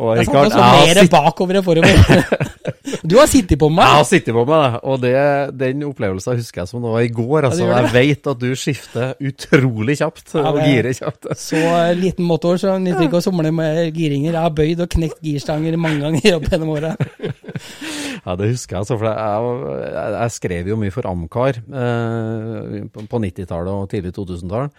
[0.00, 2.48] Jeg satt også og så mer bakover enn forover.
[3.06, 3.84] Du har sittet på meg.
[3.86, 5.12] jeg har sittet på meg, og det,
[5.58, 7.46] den opplevelsen husker jeg som det var i går.
[7.48, 11.28] Altså, ja, jeg vet at du skifter utrolig kjapt Ja, og girer kjapt.
[11.38, 14.32] Så eh, liten motor, så nytter ikke å somle med giringer.
[14.32, 16.94] Jeg har bøyd og knekt girstanger mange ganger opp gjennom åra.
[18.26, 18.84] Ja, det husker jeg.
[18.84, 24.12] Altså, for jeg, jeg, skrev jo mye for Amcar eh, på, på 90-tallet og tidlig
[24.16, 24.70] 2000-tall.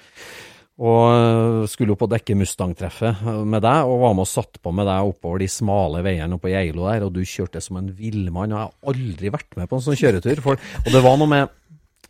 [0.82, 4.74] Og eh, skulle opp og dekke Mustang-treffet med deg, og var med og satt på
[4.74, 7.92] med deg oppover de smale veiene oppe i Geilo der, og du kjørte som en
[7.98, 8.56] villmann.
[8.56, 10.42] og Jeg har aldri vært med på en sånn kjøretur.
[10.46, 11.58] For, og det var noe med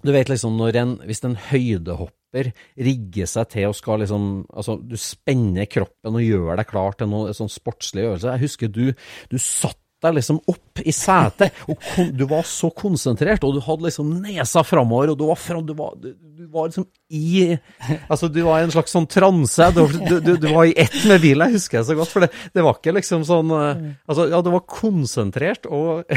[0.01, 2.47] Du vet liksom når en, hvis en høydehopper
[2.79, 7.11] rigger seg til og skal liksom Altså, du spenner kroppen og gjør deg klar til
[7.11, 8.31] noe sånn sportslig øvelse.
[8.31, 8.85] Jeg husker du,
[9.29, 13.61] du satt deg liksom opp i setet, og kon, du var så konsentrert, og du
[13.65, 17.57] hadde liksom nesa framover, og du var, fra, du var, du, du var liksom i
[18.07, 19.65] Altså, du var i en slags sånn transe.
[19.75, 22.23] Du, du, du, du var i ett med bilen, jeg husker jeg så godt, for
[22.25, 26.05] det, det var ikke liksom sånn eh, Altså, ja, du var konsentrert og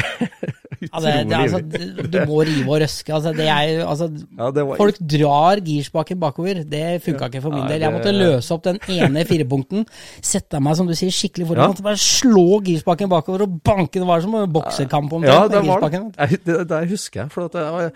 [0.84, 3.12] Ja, det, det, altså, utrolig du, må rive og røske.
[3.16, 6.60] Altså, det er, jo- altså, Ja, det var- Folk drar girspaken bakover.
[6.68, 7.80] Det funka ikke for min del.
[7.80, 9.86] Jeg det- måtte løse opp den ene firepunkten,
[10.20, 11.84] sette meg som du sier, skikkelig foran, ja.
[11.86, 14.00] bare slå girspaken bakover og banke.
[14.00, 15.34] Det var som en boksekamp omtrent.
[15.34, 16.40] Ja, det var det.
[16.46, 17.32] det, det husker jeg.
[17.34, 17.90] For at jeg har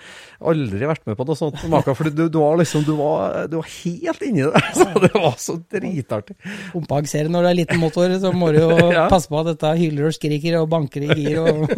[0.53, 1.63] aldri vært med på noe sånt.
[1.73, 4.65] Maka, For du, du, var liksom, du, var, du var helt inni det.
[4.79, 6.39] Så det var så dritartig.
[6.73, 8.71] Pumpehagserie når du er liten motor, så må du jo
[9.13, 11.41] passe på at dette hyler og skriker og banker i gir.
[11.43, 11.69] og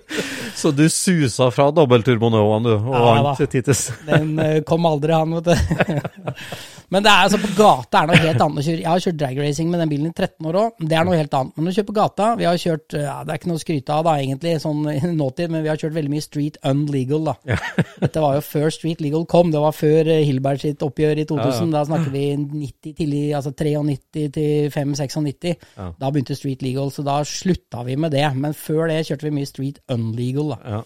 [0.60, 3.46] Så du susa fra dobbeltturbonoaen, du, og Ja, vant.
[3.50, 3.86] Titus.
[4.08, 6.34] Den eh, kom aldri, han, vet du.
[6.90, 8.80] Men det er altså på gata er noe helt annet å kjøre.
[8.80, 11.36] Jeg har kjørt dragracing med den bilen i 13 år òg, det er noe helt
[11.38, 11.54] annet.
[11.54, 13.94] Men å kjøre på gata Vi har kjørt ja, Det er ikke noe å skryte
[13.94, 17.60] av da, egentlig, sånn i nåtid, men vi har kjørt veldig mye street unlegal, da.
[18.02, 19.52] Dette var jo før street legal kom.
[19.54, 21.70] Det var før eh, Hilberg sitt oppgjør i 2000.
[21.76, 25.54] Da snakker vi 90 tidlig, altså 93 til 5-96.
[25.78, 28.26] Da begynte street legal, så da slutta vi med det.
[28.34, 30.80] Men før det kjørte vi mye street unlegal, da.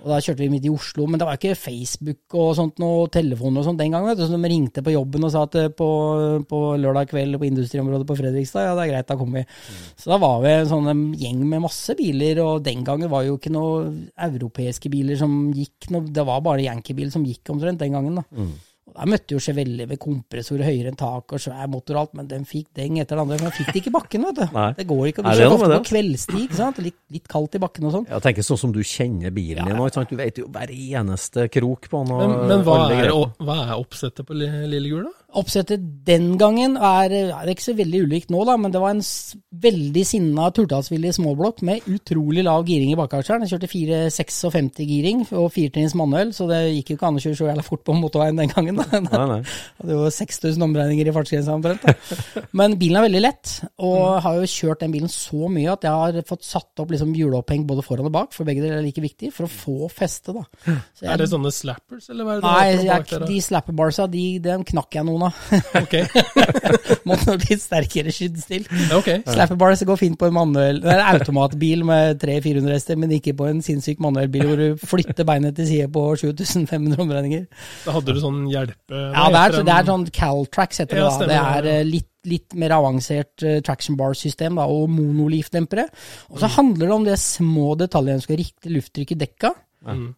[0.00, 1.06] Og da kjørte vi midt i Oslo.
[1.10, 4.08] Men det var ikke Facebook og sånt, noe telefoner og sånt den gangen.
[4.10, 5.90] vet du, Så de ringte på jobben og sa at eh, på,
[6.50, 9.60] på lørdag kveld på industriområdet på Fredrikstad, ja det er greit, da kommer vi.
[10.00, 13.36] Så da var vi en sånn gjeng med masse biler, og den gangen var jo
[13.38, 17.94] ikke noen europeiske biler som gikk noe, Det var bare Yankee-bil som gikk omtrent den
[17.96, 18.26] gangen, da.
[18.34, 18.48] Og
[18.96, 22.26] Der møtte jo Chevelle med kompressor høyere enn tak og svær motor og alt, men
[22.30, 23.38] den fikk deng etter den andre.
[23.40, 24.46] Men den fikk det ikke i bakken, vet du.
[24.56, 24.66] Nei.
[24.80, 25.22] Det går ikke.
[25.24, 26.78] Nei, Du det er kjører ofte på kveldstid, ikke sant.
[26.84, 28.06] Litt, litt kaldt i bakken og sånn.
[28.10, 30.10] Jeg tenker sånn som du kjenner bilen din nå, ikke sant?
[30.10, 32.16] Du vet jo hver eneste krok på den.
[32.20, 33.10] Men, men hva, er,
[33.44, 35.19] hva er oppsettet på Li- Lillegul, da?
[35.38, 39.02] Oppsettet den gangen er, er ikke så veldig ulikt nå, da, men det var en
[39.62, 43.44] veldig sinna turtallsvillig småblokk med utrolig lav giring i bakaksjeren.
[43.46, 47.38] Jeg kjørte 456 giring og firetrinns manuell, så det gikk jo ikke an å kjøre
[47.38, 48.80] så jævla fort på motorveien den gangen.
[48.80, 49.00] da.
[49.06, 49.40] Nei, nei.
[49.90, 51.86] Det var 6000 omregninger i fartsgrensa omtrent.
[52.58, 54.20] Men bilen er veldig lett, og Mm.
[54.24, 57.66] har jo kjørt den bilen så mye at jeg har fått satt opp liksom hjulopphengt
[57.68, 60.32] både foran og bak, for begge deler er like viktig, for å få feste.
[60.34, 60.42] da.
[60.96, 64.24] Så jeg- Er det sånne slappers, eller hva er det Nei, jeg, de slapperbarsa, de,
[64.38, 65.40] dem knakk jeg noen av.
[65.80, 65.96] Ok,
[67.08, 68.66] Måtte litt sterkere skyddstill.
[68.68, 73.00] slapper bare Slapperbars går fint på en manuel, Det er en automatbil med 300-400 hester,
[73.00, 77.46] men ikke på en sinnssyk manuellbil hvor du flytter beinet til side på 7500 omregninger.
[77.86, 79.04] Da hadde du sånn hjelpe...
[79.14, 81.16] Ja, det er, det er sånn Caltrax heter det Ja, da.
[81.16, 85.86] stemmer Det det, er eh, litt, litt mer avansert uh, traction bar-system da, og monolif-dempere.
[86.30, 88.20] Og så handler det om de små detaljene.
[88.20, 89.54] som skal riktig lufttrykk i dekka.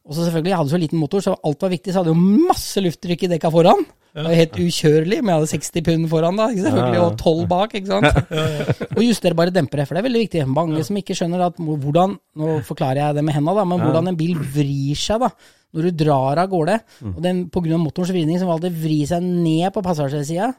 [0.04, 1.92] Og så selvfølgelig, jeg hadde så liten motor, så alt var viktig.
[1.94, 3.84] Så hadde jeg jo masse lufttrykk i dekka foran.
[4.12, 7.46] Det var helt ukjørelig, men jeg hadde 60 pund foran da, ikke selvfølgelig, og 12
[7.48, 7.74] bak.
[7.78, 8.18] ikke sant?
[8.98, 10.42] Og justerbare dempere, for det er veldig viktig.
[10.52, 14.08] Mange som ikke skjønner at hvordan Nå forklarer jeg det med henda, da, men hvordan
[14.12, 15.30] en bil vrir seg da,
[15.72, 16.76] når du drar av gårde.
[17.14, 20.50] Og den, på grunn av motorens vridning så vil det vri seg ned på passasjersida.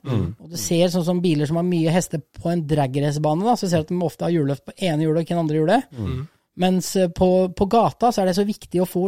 [0.41, 3.83] Og du ser sånn som biler som har mye hester på en dragracebane, så ser
[3.83, 5.83] du at de ofte har hjulløft på ene hjulet og ikke det andre hjulet.
[6.61, 9.07] Mens eh, på, på gata så er det så viktig å få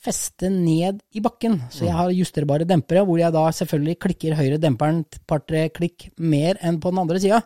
[0.00, 1.58] feste ned i bakken.
[1.68, 6.08] Så jeg har justerbare dempere, hvor jeg da selvfølgelig klikker høyre demperen et par-tre klikk
[6.16, 7.42] mer enn på den andre sida.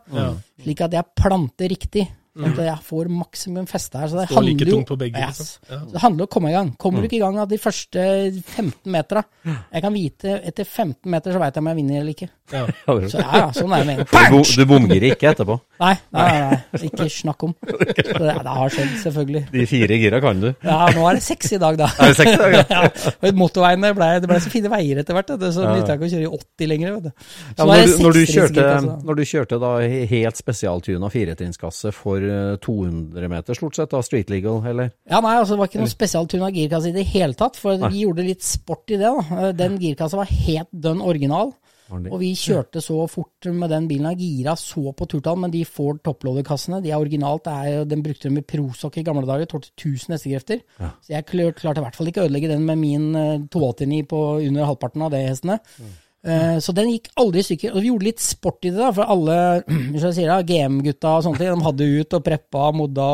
[0.62, 2.04] Slik at jeg planter riktig.
[2.34, 4.08] Sånn at jeg får maksimum feste her.
[4.10, 5.38] Så det Står like handler jo tungt på begge, Yes.
[5.38, 5.68] liksom.
[5.70, 5.78] Ja.
[5.92, 6.72] Det handler om å komme i gang.
[6.82, 8.06] Kommer du ikke i gang av de første
[8.42, 12.10] 15 metera Jeg kan vite etter 15 meter så veit jeg om jeg vinner eller
[12.16, 12.28] ikke.
[12.52, 12.66] Ja.
[13.08, 14.42] Så ja, sånn er det med en Du, gang.
[14.44, 15.54] du bomgirer ikke etterpå.
[15.84, 17.54] Nei, nei, nei, nei, ikke snakk om.
[17.64, 19.40] Så det, det har skjedd, selvfølgelig.
[19.54, 20.50] De fire gira kan du.
[20.62, 21.88] Ja, nå er det seks i dag, da.
[21.98, 22.64] Er det seks i dag, ja?
[22.70, 25.72] ja, og motorveiene ble, det ble så fine veier etter hvert, så ja.
[25.74, 26.94] nytta jeg ikke å kjøre i 80 lenger.
[26.98, 27.10] Vet du.
[27.24, 28.96] Så Ja, nå er når, det du, når, du kjørte, altså.
[29.08, 29.72] når du kjørte da
[30.14, 32.23] helt spesialtuna firetrinnskasse for
[32.64, 34.90] 200 meter, stort sett, da, street legal, eller?
[35.10, 38.04] Ja, nei, altså, det var ikke noe spesialtuna girkasse i det hele tatt, for vi
[38.04, 39.10] gjorde litt sport i det.
[39.30, 39.52] da.
[39.52, 41.52] Den girkassa var helt dønn original.
[41.94, 45.60] Og vi kjørte så fort med den bilen og gira så på turtall, men de
[45.68, 49.44] Ford topploader-kassene, de er originalt, det er, den brukte de med prosokk i gamle dager,
[49.52, 50.62] tålte 1000 hestekrefter.
[51.04, 54.08] Så jeg klør- klarte i hvert fall ikke å ødelegge den med min eh, 289
[54.08, 55.58] på under halvparten av det hestene.
[55.78, 55.92] Eh,
[56.24, 57.74] Så den gikk aldri i stykker.
[57.74, 59.36] Og vi gjorde litt sport i det, da, for alle
[60.30, 63.08] da, GM-gutta og sånne ting, de hadde ut og preppa og modda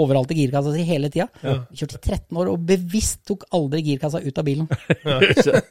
[0.00, 1.28] overalt i girkassa si hele tida.
[1.42, 4.70] Vi kjørte i 13 år og bevisst tok aldri girkassa ut av bilen.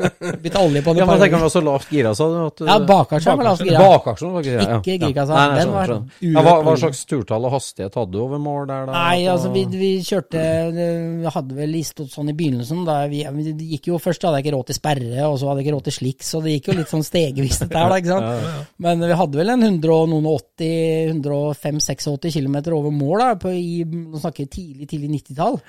[0.43, 1.01] Bytta olje på den.
[1.01, 2.37] Ja, men par tenk om det var så lavt gira, sa du?
[2.45, 3.81] At, Ja, bakaksjen var lavt gira.
[3.81, 4.79] Bakaksjon var gira, ja.
[4.79, 5.33] Ikke girkassa.
[5.33, 5.45] Ja.
[5.45, 6.19] Nei, nei, Den var skjønner.
[6.29, 8.89] Ja, hva, hva slags turtall og hastighet hadde du over mål der?
[8.89, 8.95] da?
[8.95, 12.83] Nei, altså vi, vi kjørte Vi hadde vel listet sånn i begynnelsen.
[12.87, 15.49] Da vi, vi det gikk jo Først hadde jeg ikke råd til sperre, og så
[15.49, 17.89] hadde jeg ikke råd til sliks, så det gikk jo litt sånn stegvis dette her,
[17.89, 18.63] da, ikke sant.
[18.83, 23.33] Men vi hadde vel en 100 og noen og 80, 105-86 km over mål da,
[23.39, 25.61] på, i nå snakker vi tidlig, tidlig 90-tall.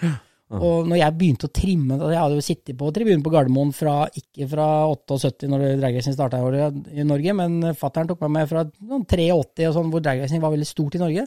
[0.57, 3.96] Og når jeg begynte å trimme Jeg hadde jo sittet på tribunen på Gardermoen fra
[4.14, 9.02] ikke fra 78, når dragracing starta i Norge, men fattern tok meg med fra sånn
[9.11, 11.26] 83 og sånn, hvor dragracing var veldig stort i Norge.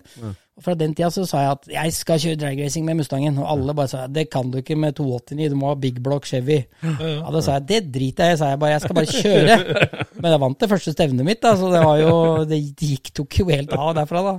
[0.63, 3.73] Fra den tida så sa jeg at jeg skal kjøre dragracing med Mustangen, og alle
[3.77, 6.57] bare sa det kan du ikke med 289, du må ha big block Chevy.
[6.83, 9.57] Ja, da sa jeg det driter jeg i, sa jeg bare, jeg skal bare kjøre.
[10.19, 12.11] Men jeg vant det første stevnet mitt, da, så det var jo
[12.49, 14.33] Det gikk tok jo helt av derfra, da.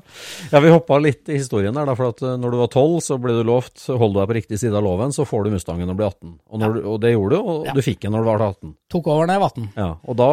[0.52, 2.98] Ja, Vi hoppa litt i historien der, da, for at eh, når du var 12,
[3.09, 5.88] så ble du lovt hold deg på riktig side av loven, så får du Mustangen
[5.88, 6.35] når du blir 18.
[6.50, 7.76] Og, når, og det gjorde du, og Ja.
[7.76, 8.74] du fikk den når du var 18.
[8.92, 9.68] Tok over da jeg var 18.
[9.80, 10.30] Ja, Og da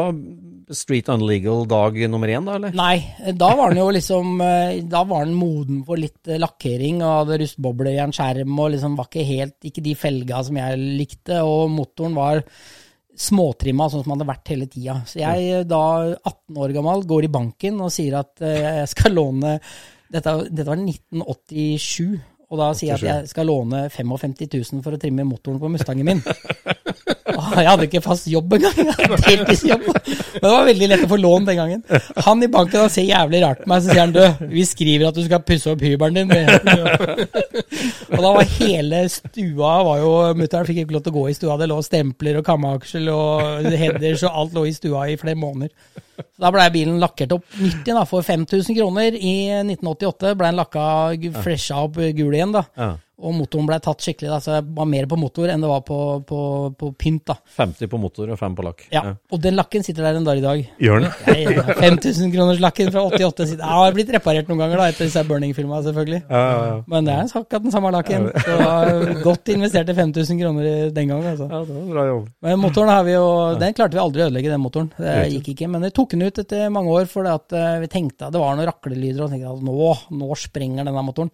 [0.75, 2.73] street unlegal dag nummer én, da, eller?
[2.75, 2.97] Nei,
[3.39, 7.31] da var den jo liksom eh, Da var den moden for litt eh, lakkering og
[7.31, 11.71] hadde en skjerm og liksom var ikke helt Ikke de felga som jeg likte, og
[11.71, 12.43] motoren var
[13.17, 14.99] småtrimma sånn som han hadde vært hele tida.
[15.09, 19.15] Så jeg, da 18 år gammel, går i banken og sier at eh, jeg skal
[19.17, 19.57] låne
[20.07, 22.36] Dette, dette var 1987.
[22.47, 25.71] Og da sier jeg at jeg skal låne 55 000 for å trimme motoren på
[25.71, 26.21] Mustangen min.
[26.23, 28.77] Åh, jeg hadde ikke fast jobb engang.
[28.79, 29.83] Jeg hadde heltidsjobb.
[29.87, 31.83] Men det var veldig lett å få lån den gangen.
[32.23, 35.09] Han i banken han ser jævlig rart på meg, så sier han du, vi skriver
[35.09, 36.47] at du skal pusse opp hybelen din.
[38.15, 41.37] Og da var hele stua var jo Mutter'n fikk ikke lov til å gå i
[41.37, 41.59] stua.
[41.59, 45.73] Det lå stempler og kammeaksel og headers og alt lå i stua i flere måneder.
[46.17, 49.13] Så da blei bilen lakkert opp nyttig da, for 5000 kroner.
[49.13, 50.85] I 1988 ble den lakka
[51.43, 52.65] fresha opp gul igjen, da.
[52.77, 52.93] Ja.
[53.17, 55.79] Og motoren ble tatt skikkelig, da, så det var mer på motor enn det var
[55.81, 55.95] på,
[56.29, 56.39] på,
[56.77, 57.23] på pynt.
[57.25, 57.33] da.
[57.57, 58.83] 50 på motor og 5 på lakk.
[58.93, 59.01] Ja,
[59.33, 60.61] Og den lakken sitter der en dag i dag.
[60.85, 61.15] Gjør den?
[61.25, 61.77] Ja, ja, ja.
[61.81, 65.25] 5000 kroners lakken fra 88 sitter ja, har blitt reparert noen ganger da, etter disse
[65.25, 66.21] burning-filma, selvfølgelig.
[66.29, 66.77] Ja, ja, ja.
[66.93, 68.29] Men det er akkurat den samme lakken.
[68.45, 68.61] Så
[69.25, 71.27] godt investerte 5000 kroner den gangen.
[71.33, 71.49] altså.
[71.49, 72.31] ja, det var bra jobb.
[72.45, 73.27] Men motoren har vi jo,
[73.65, 74.93] den klarte vi aldri å ødelegge, den motoren.
[75.01, 75.73] Det gikk ikke.
[75.73, 78.45] Men vi tok den ut etter mange år fordi at eh, vi tenkte at det
[78.45, 81.33] var noen raklelyder, og tenkte at nå, nå sprenger denne motoren.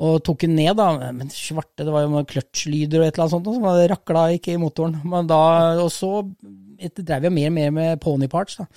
[0.00, 1.12] Og tok den ned, da.
[1.12, 4.60] Men svarte, det var jo kløtsjlyder og et eller annet sånt, som rakla ikke i
[4.60, 4.96] motoren.
[5.04, 5.42] Men da,
[5.82, 6.22] og så
[6.96, 8.56] drev vi mer og mer med pony parts.
[8.62, 8.68] da.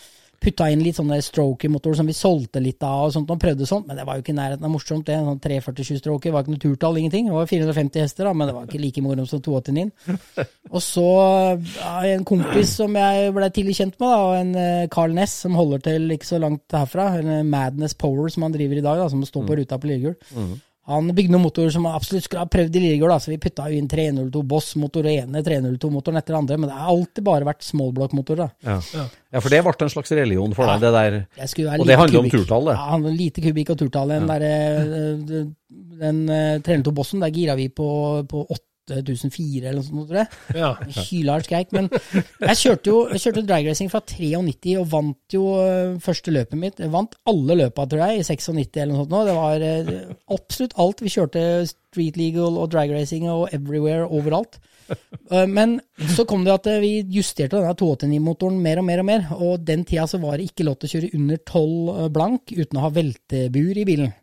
[0.46, 3.88] Putta inn litt sånne stroker-motorer som vi solgte litt av, og sånt, og prøvde sånt,
[3.88, 5.08] men det var jo ikke i nærheten av morsomt.
[5.08, 7.32] det, sånn 347-stroker var ikke noe turtall, ingenting.
[7.32, 9.88] Det var 450 hester, da, men det var ikke like moro som 289.
[10.76, 11.08] Og så
[11.80, 15.40] ja, en kompis som jeg ble tidlig kjent med, da, og en eh, Carl Ness,
[15.48, 18.86] som holder til ikke så langt herfra, en eh, Madness Power som han driver i
[18.86, 20.18] dag, da, som står på ruta på Lillehjul.
[20.86, 23.80] Han bygde noen motorer som absolutt skulle ha prøvd i Lillejord, så vi putta jo
[23.80, 27.66] inn 302 Boss-motor og ene 302-motoren etter den andre, men det har alltid bare vært
[27.66, 28.52] smallblock-motorer.
[28.68, 28.78] Ja.
[28.94, 31.18] ja, for det ble en slags religion for deg, det der.
[31.42, 32.78] Jeg Og det handler om turtall, det.
[32.78, 34.14] Ja, han lite kubikk og turtall.
[34.14, 35.50] Den, der, eh,
[36.06, 37.90] den eh, 302 Bossen, der gira vi på,
[38.30, 38.46] på
[38.92, 40.60] 8004 eller noe sånt, tror jeg.
[40.60, 40.70] Ja.
[41.10, 41.72] Hylhard skreik.
[41.76, 46.62] Men jeg kjørte jo jeg kjørte dragracing fra 93 og vant jo øh, første løpet
[46.62, 46.80] mitt.
[46.84, 49.16] Jeg vant alle løpa, tror jeg, i 96 eller noe sånt.
[49.16, 49.24] nå.
[49.26, 51.02] Det var øh, absolutt alt.
[51.06, 54.60] Vi kjørte street legal og dragracing og everywhere, overalt.
[55.32, 55.80] Øh, Men
[56.14, 59.82] så kom det at vi justerte denne 289-motoren mer og mer og mer, og den
[59.88, 62.92] tida så var det ikke lov til å kjøre under 12 blank uten å ha
[62.94, 64.14] veltebur i bilen.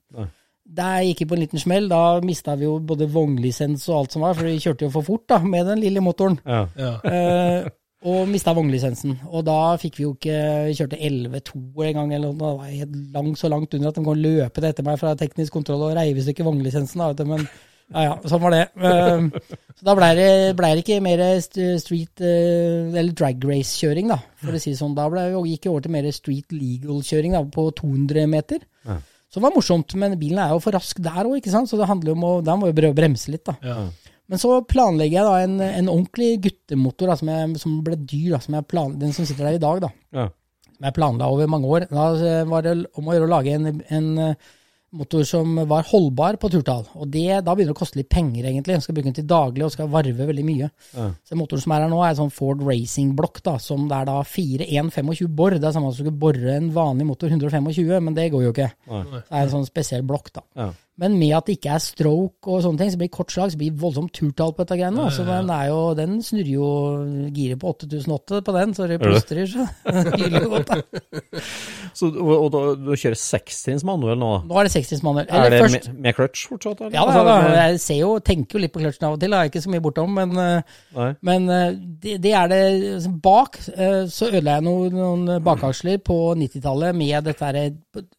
[0.73, 1.89] Der gikk vi på en liten smell.
[1.91, 5.07] Da mista vi jo både vognlisens og alt som var, for vi kjørte jo for
[5.07, 6.39] fort da, med den lille motoren.
[6.47, 6.65] Ja.
[6.79, 6.93] Ja.
[7.05, 7.71] Eh,
[8.09, 9.19] og mista vognlisensen.
[9.31, 12.39] Og da fikk vi jo ikke Vi kjørte 11-2 en gang, eller noe.
[12.39, 15.55] Det var helt langt, så langt under at de kom løpende etter meg fra teknisk
[15.55, 17.05] kontroll og reiv i stykker vognlisensen.
[17.05, 17.31] Da, vet du.
[17.31, 17.47] Men
[17.93, 18.65] ja, ja, sånn var det.
[18.81, 24.19] Eh, så da blei det, ble det ikke mer street eh, eller drag race-kjøring, da.
[24.43, 24.97] For å si sånn.
[24.99, 28.65] Da ble, gikk vi over til mer street legal-kjøring da, på 200 meter.
[29.33, 31.47] Som var morsomt, men bilen er jo for rask der òg.
[31.49, 33.55] Så det handler jo om å Da må vi prøve å bremse litt, da.
[33.64, 33.77] Ja.
[34.29, 38.35] Men så planlegger jeg da en, en ordentlig guttemotor da, som, jeg, som ble dyr,
[38.37, 40.27] da, som jeg plan, den som sitter der i dag, da, Ja.
[40.77, 41.87] som jeg planla over mange år.
[41.90, 44.53] Da eh, var det om å gjøre å lage en, en eh,
[44.93, 46.83] motor som var holdbar på turtall.
[47.01, 48.77] Og det, da begynner det å koste litt penger, egentlig.
[48.85, 50.69] Skal bruke den til daglig og skal varve veldig mye.
[51.25, 54.11] Så motoren som er her nå, er en sånn Ford Racing-blokk, da, som det er
[54.11, 55.57] da 4-1-25 bor.
[55.57, 58.53] Det er samme som du skulle bore en vanlig motor 125, men det går jo
[58.53, 58.71] ikke.
[58.87, 60.45] Det er en sånn spesiell blokk, da.
[60.61, 60.71] Ja.
[61.01, 63.59] Men med at det ikke er stroke og sånne ting, så blir kort slag, så
[63.59, 65.07] blir det voldsomt turtall på dette greiene.
[65.15, 66.67] Så den, er jo, den snurrer jo
[67.33, 69.49] giret på 8008 på den, så det plystrer.
[69.49, 69.65] Så
[70.21, 71.41] hyler godt, da.
[71.97, 74.31] Så, og, og da, du kjører sekstrinns manuell nå?
[74.49, 75.27] Nå er det 60 manuell.
[75.33, 76.85] Er det først med, med clutch fortsatt?
[76.85, 76.97] Eller?
[76.99, 79.33] Ja da, Altså, da, jeg ser jo, tenker jo litt på clutchen av og til,
[79.33, 79.43] da.
[79.49, 81.11] ikke så mye bortom, men, eh, Nei.
[81.29, 81.69] men eh,
[82.05, 82.63] det, det er det
[82.99, 87.71] altså, Bak eh, så ødela jeg noen, noen bakaksler på 90-tallet med dette herre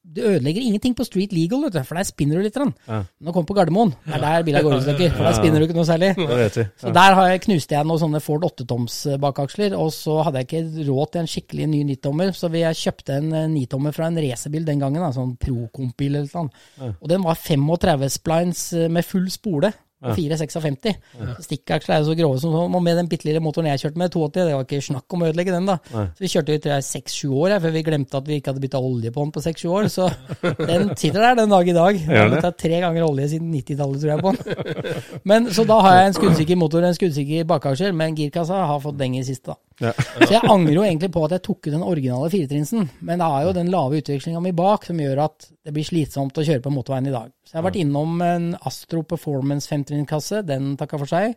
[0.03, 2.57] Du ødelegger ingenting på street legal, for der spinner du litt.
[2.59, 2.97] Ja.
[2.99, 5.65] Når du kommer på Gardermoen, det er der bilen går ut, for der spinner du
[5.65, 6.09] ikke noe særlig.
[6.19, 6.65] Vi.
[6.81, 10.49] Så der har jeg, knuste jeg noen sånne Ford 8-toms bakaksler, og så hadde jeg
[10.49, 14.19] ikke råd til en skikkelig ny 9-tommer, så jeg kjøpte en eh, 9-tommer fra en
[14.25, 16.61] racerbil den gangen, da, sånn Procomp-bil eller noe sånt.
[16.99, 19.71] Og den var 35 splines eh, med full spole.
[20.03, 20.97] Og 456.
[21.45, 24.01] Stikkaksler er jo så grove som sånn, og med den bitte lille motoren jeg kjørte
[24.01, 25.77] med, 280, det var ikke snakk om å ødelegge den, da.
[25.93, 28.83] Så vi kjørte i seks-sju år, jeg, før vi glemte at vi ikke hadde bytta
[28.83, 29.89] olje på den på seks-sju år.
[29.93, 30.09] Så
[30.71, 31.99] den sitter der den dag i dag.
[32.03, 35.21] Jeg har bytta tre ganger olje siden 90-tallet, tror jeg, på den.
[35.33, 38.99] Men, så da har jeg en skuddsikker motor, en skuddsikker bakaksjer, men girkassa har fått
[38.99, 39.59] deng i siste, da.
[39.79, 43.29] Så jeg angrer jo egentlig på at jeg tok ut den originale firetrinsen, men det
[43.29, 46.63] er jo den lave utvekslinga mi bak som gjør at det blir slitsomt å kjøre
[46.65, 47.33] på motorveien i dag.
[47.47, 51.35] Så jeg har vært innom en Astro Performance femtrinskasse, den takka for seg.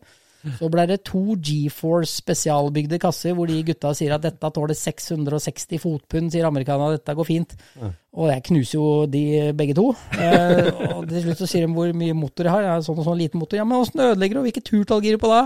[0.61, 5.81] Så ble det to GeForce spesialbygde kasser hvor de gutta sier at dette tåler 660
[5.83, 7.57] fotpund, sier amerikanerne, dette går fint.
[8.17, 9.25] Og jeg knuser jo de
[9.59, 9.89] begge to.
[10.15, 12.67] Eh, og til slutt så sier de hvor mye motor jeg har.
[12.67, 13.59] Jeg har sånn og sånn liten motor.
[13.59, 14.45] Ja, men åssen ødelegger du?
[14.47, 15.43] Hvilket turtall gir du på da?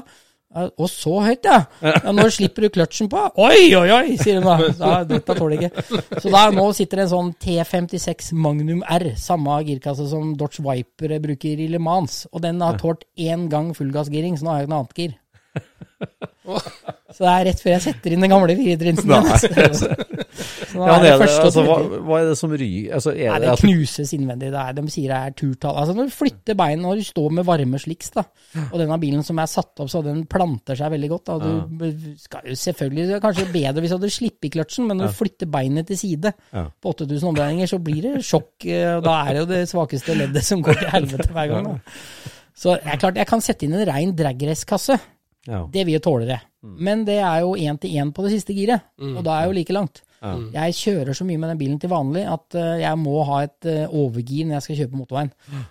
[0.50, 1.60] Ja, Og så høyt, ja.
[1.84, 2.10] ja!
[2.10, 3.20] Når slipper du kløtsjen på?
[3.38, 4.70] Oi, oi, oi, sier hun da.
[4.80, 6.00] da dette tåler jeg ikke.
[6.24, 11.14] Så da nå sitter det en sånn T56 Magnum R, samme girkasse som Dodge Viper
[11.22, 12.24] bruker i Le Mans.
[12.34, 15.16] Og den har tålt én gang fullgassgiring, så nå har jeg ikke noe annet gir.
[17.10, 19.26] Så det er rett før jeg setter inn den gamle firedrinsen igjen.
[19.74, 19.88] Så,
[20.70, 21.76] så Ja, det det det, altså, hva,
[22.06, 22.94] hva er det som ryker?
[22.96, 24.50] Altså, er Nei, det det knuses innvendig.
[24.54, 25.76] Det er, de sier det er turtall.
[25.82, 28.24] Altså Når du flytter beina når du står med varme sliks, da,
[28.62, 32.08] og denne bilen som er satt opp så den planter seg veldig godt da, Du
[32.22, 35.18] skal jo selvfølgelig det er kanskje bedre hvis du hadde sluppet kløtsjen, men når du
[35.20, 36.66] flytter beinet til side Ja.
[36.70, 38.52] på 8000 omdreininger, så blir det sjokk.
[38.64, 41.68] eh, og Da er det jo det svakeste leddet som går til helvete hver gang.
[41.74, 41.96] Da.
[42.56, 44.98] Så det er klart, jeg kan sette inn en rein dragrace-kasse.
[45.48, 45.64] Ja.
[45.72, 46.40] Det vil jo tåle det.
[46.60, 49.56] Men det er jo én til én på det siste giret, og da er jo
[49.56, 50.02] like langt.
[50.20, 50.34] Ja.
[50.66, 53.64] Jeg kjører så mye med den bilen til vanlig at eh, jeg må ha et
[53.70, 55.30] eh, overgir når jeg skal kjøpe motorveien.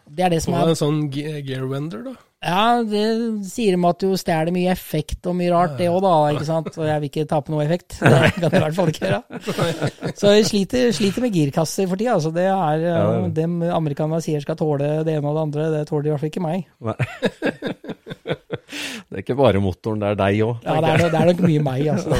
[0.09, 2.15] Det er det som er en sånn gearwender, da.
[2.39, 3.03] Ja, det
[3.51, 6.13] sier de at du stjeler mye effekt og mye rart, det òg, da.
[6.33, 6.71] ikke sant?
[6.79, 7.97] Og jeg vil ikke tape noe effekt.
[8.01, 10.13] Det kan jeg i hvert fall ikke gjøre.
[10.17, 12.15] Så jeg sliter, sliter med girkasser for tida.
[12.17, 13.27] Altså, det er Ja, ja.
[13.43, 16.31] dem amerikanerne sier skal tåle det ene og det andre, det tåler i hvert fall
[16.33, 16.65] ikke meg.
[16.81, 16.97] Nei.
[18.49, 20.63] Det er ikke bare motoren, det er deg òg.
[20.65, 22.09] Ja, det er, det er nok mye meg, altså.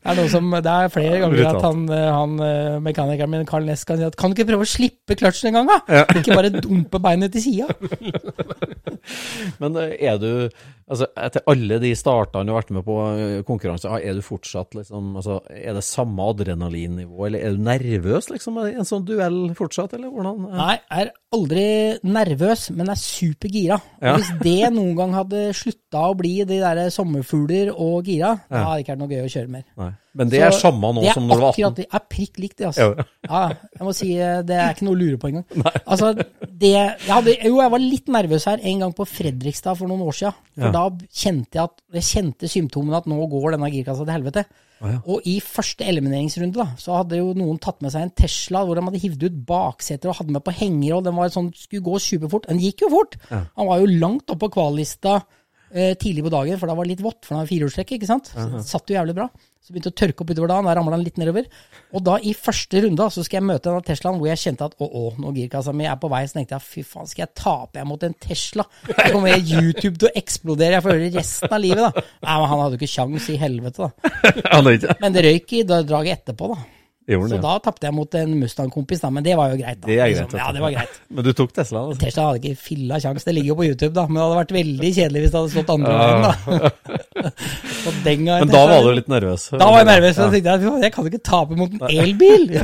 [0.00, 3.44] Det er, noe som, det er flere ganger at han, eh, han eh, mekanikeren min,
[3.46, 6.04] Carl Ness, kan si at kan du ikke prøve å slippe kløtsjen en gang, da?
[6.18, 7.68] Ikke bare dumpe beinet til sida.
[9.62, 10.30] Men eh, er du
[10.90, 14.76] altså, Etter alle de startene du har vært med på eh, konkurranse, er du fortsatt
[14.76, 19.38] liksom altså, Er det samme adrenalinnivå, eller er du nervøs liksom i en sånn duell
[19.58, 20.44] fortsatt, eller hvordan?
[20.50, 20.58] eh?
[20.60, 21.64] Nei, jeg er aldri
[22.18, 23.80] nervøs, men jeg er supergira.
[24.02, 24.16] Ja.
[24.18, 28.80] Hvis det noen gang hadde slutta å bli de der sommerfugler og gira, da hadde
[28.80, 29.66] det ikke vært noe gøy å kjøre mer.
[29.80, 29.92] Nei.
[30.14, 31.64] Men det er samme nå det er som når du var 18?
[31.64, 32.66] akkurat- Det er prikk likt, det.
[32.66, 32.86] altså.
[32.98, 33.04] Ja.
[33.30, 33.42] Ja,
[33.78, 35.44] jeg må si eh, det er ikke noe å lure på engang.
[35.90, 39.86] Altså, det, jeg hadde, jo, jeg var litt nervøs her en gang på Fredrikstad for
[39.90, 40.34] noen år siden.
[40.58, 40.72] For Ja.
[40.74, 44.44] da kjente jeg at, jeg kjente symptomene at nå går denne girkassa til helvete.
[44.82, 44.98] ja.
[45.06, 48.74] Og i første elimineringsrunde da, så hadde jo noen tatt med seg en Tesla hvor
[48.74, 51.84] de hadde hivd ut bakseter og hadde med på henger, og den var sånn, skulle
[51.84, 52.48] gå superfort.
[52.48, 53.16] Den gikk jo fort!
[53.30, 55.20] Han var jo langt oppe på kvallista
[55.74, 58.08] eh, tidlig på dagen, for da var det litt vått, for det var firehjulstrekk, ikke
[58.10, 58.32] sant?
[58.34, 59.28] Så det satt jo jævlig bra.
[59.60, 61.44] Så begynte det å tørke opp utover dagen, da ramla den litt nedover.
[61.92, 64.64] Og da, i første runde, så skal jeg møte en av Teslaen hvor jeg kjente
[64.70, 67.26] at å, å, nå girkassa mi er på vei, så tenkte jeg fy faen, skal
[67.26, 68.64] jeg tape jeg mot en Tesla?
[68.88, 72.04] Så kommer YouTube til å eksplodere, jeg får høre resten av livet, da.
[72.24, 74.10] Nei, men han hadde jo ikke sjans i helvete, da.
[75.04, 76.58] Men det røyk i da- draget etterpå, da.
[77.10, 77.40] Så det?
[77.42, 79.80] da tapte jeg mot en Mustang-kompis, men det var jo greit.
[79.80, 79.86] da.
[79.88, 80.20] Det er greit.
[80.20, 80.38] Liksom.
[80.40, 81.00] Ja, det var greit.
[81.10, 81.80] Men du tok Tesla?
[81.88, 82.00] Altså.
[82.04, 84.04] Tesla hadde ikke filla kjangs, det ligger jo på YouTube, da.
[84.06, 86.32] Men det hadde vært veldig kjedelig hvis det hadde stått andre veien, da.
[87.82, 89.48] Så den gangen Men da var du litt nervøs?
[89.56, 90.30] Da var jeg nervøs, og ja.
[90.36, 92.46] tenkte at, jeg kan ikke tape mot en elbil.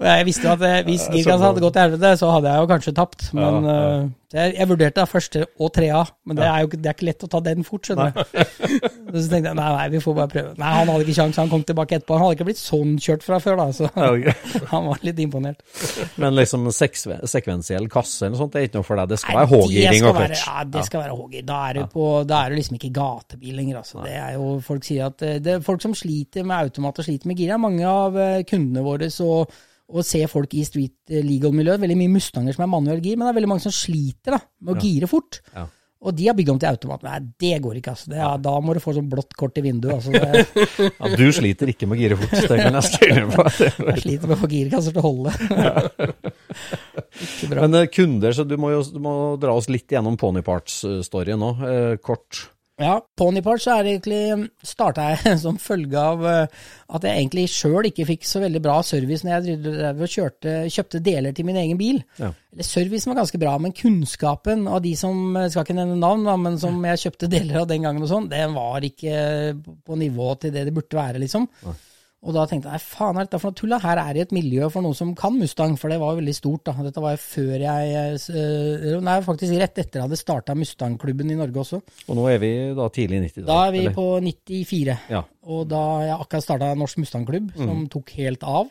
[0.00, 2.62] Og jeg visste jo at eh, hvis girkassa hadde gått til helvete, så hadde jeg
[2.62, 3.26] jo kanskje tapt.
[3.36, 3.90] Men Ja, ja.
[4.00, 7.06] eh, jeg, jeg vurderte første og trea, men det er jo ikke, det er ikke
[7.08, 8.20] lett å ta den fort, skjønner du.
[8.30, 10.52] Så tenkte jeg nei, nei, vi får bare prøve.
[10.60, 12.14] Nei, han hadde ikke sjans, han kom tilbake etterpå.
[12.14, 13.88] Han hadde ikke blitt sånn kjørt fra før, da, så
[14.72, 15.62] han var litt imponert.
[16.20, 19.10] Men liksom sekvensiell kasse eller sånt, det er ikke noe for deg?
[19.14, 20.44] Det skal Nei, være H-giring og clutch?
[20.46, 21.46] Ja, det skal være H-gir.
[21.50, 23.80] Da, er du på- da er du liksom ikke gatebil lenger.
[23.82, 24.04] Altså.
[24.04, 27.08] Det er jo, folk sier at eh, det er folk som sliter med automat og
[27.08, 27.56] sliter med gir.
[27.60, 29.32] Mange av eh, kundene våre så
[29.90, 31.80] og se folk i street eh, legal-miljøet.
[31.82, 34.40] Veldig mye Mustanger som er manuell gir, men det er veldig mange som sliter da,
[34.62, 35.40] med å gire fort.
[35.54, 35.64] Ja.
[36.00, 37.02] Og de har bygd om til automat.
[37.04, 37.92] Nei, det går ikke.
[37.92, 38.08] altså.
[38.08, 39.98] Det ja, da må du få sånn blått kort i vinduet.
[39.98, 40.14] Altså.
[40.88, 43.44] Ja, du sliter ikke med å gire fort, det kan jeg stille på.
[43.90, 45.30] jeg sliter med å få girkasser til å holde.
[47.52, 51.52] Men eh, kunder, så du må jo du må dra oss litt gjennom Ponyparts-storyen nå,
[51.68, 52.46] eh, kort.
[52.80, 56.60] Ja, Ponypart så er det egentlig starta jeg som følge av eh,
[56.96, 61.36] at jeg egentlig sjøl ikke fikk så veldig bra service når jeg kjørte, kjøpte deler
[61.36, 62.00] til min egen bil.
[62.20, 62.32] Ja.
[62.54, 66.24] Eller Servicen var ganske bra, men kunnskapen av de som jeg skal ikke nevne navn,
[66.26, 69.20] da, men som jeg kjøpte deler av den gangen, og sånn, den var ikke
[69.86, 71.46] på nivå til det det burde være, liksom.
[72.20, 73.74] Og da tenkte jeg nei, faen er dette for noe tull?
[73.80, 76.34] Her er det et miljø for noen som kan Mustang, for det var jo veldig
[76.36, 76.66] stort.
[76.68, 76.74] da.
[76.84, 77.94] Dette var jo før jeg
[78.36, 81.80] eh, Nei, faktisk rett etter jeg hadde starta Mustang-klubben i Norge også.
[81.80, 84.98] Og nå er vi da tidlig i 90 Da er vi på 94.
[85.14, 85.22] Ja.
[85.48, 88.68] Og da jeg akkurat starta Norsk Mustang-klubb, som tok helt av.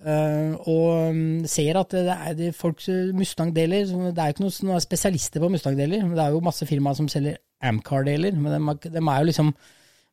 [0.00, 2.80] Eh, og mm, ser at det er det folk
[3.12, 6.08] Mustang-deler Det er jo ikke noen er spesialister på Mustang-deler.
[6.16, 9.52] Det er jo masse firmaer som selger Amcar-deler, men de, de er jo liksom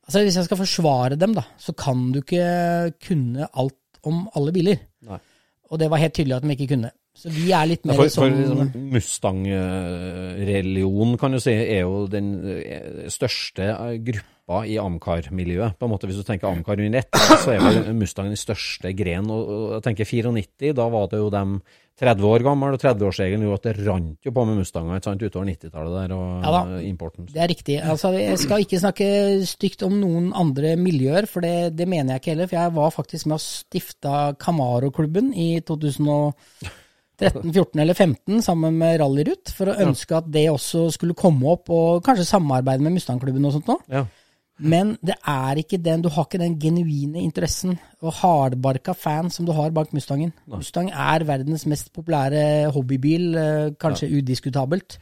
[0.08, 4.54] Altså Hvis jeg skal forsvare dem, da, så kan du ikke kunne alt om alle
[4.56, 4.78] biler.
[5.04, 5.20] Nei.
[5.68, 6.92] Og det var helt tydelig at de ikke kunne.
[7.18, 11.82] Så vi er litt Ja, mer For, for sånn liksom, Mustang-religion kan du si er
[11.82, 12.28] jo den
[12.62, 15.76] eh, største eh, gruppa i Amcar-miljøet.
[15.80, 17.10] På en måte Hvis du tenker Amcar under ett,
[17.42, 19.26] så er vel Mustang den største gren.
[19.34, 21.50] Og, og jeg tenker 94, da var det jo dem
[21.98, 25.48] 30 år gammel, og 30-årsregelen gjorde at det rant jo på med Mustanger sant, utover
[25.50, 27.26] 90-tallet der, og Ja eh, importen.
[27.32, 27.78] Det er riktig.
[27.82, 29.08] Altså, jeg skal ikke snakke
[29.50, 32.52] stygt om noen andre miljøer, for det, det mener jeg ikke heller.
[32.52, 39.00] For jeg var faktisk med og stifta Camaro-klubben i 2013, 14 eller 15 sammen med
[39.02, 43.50] Rallyrut, for å ønske at det også skulle komme opp, og kanskje samarbeide med Mustang-klubben
[43.50, 43.82] og sånt noe.
[43.90, 44.06] Ja.
[44.60, 49.46] Men det er ikke den, du har ikke den genuine interessen og hardbarka fan som
[49.46, 50.34] du har bak Mustangen.
[50.50, 53.34] Mustang er verdens mest populære hobbybil,
[53.78, 54.98] kanskje kanskje udiskutabelt.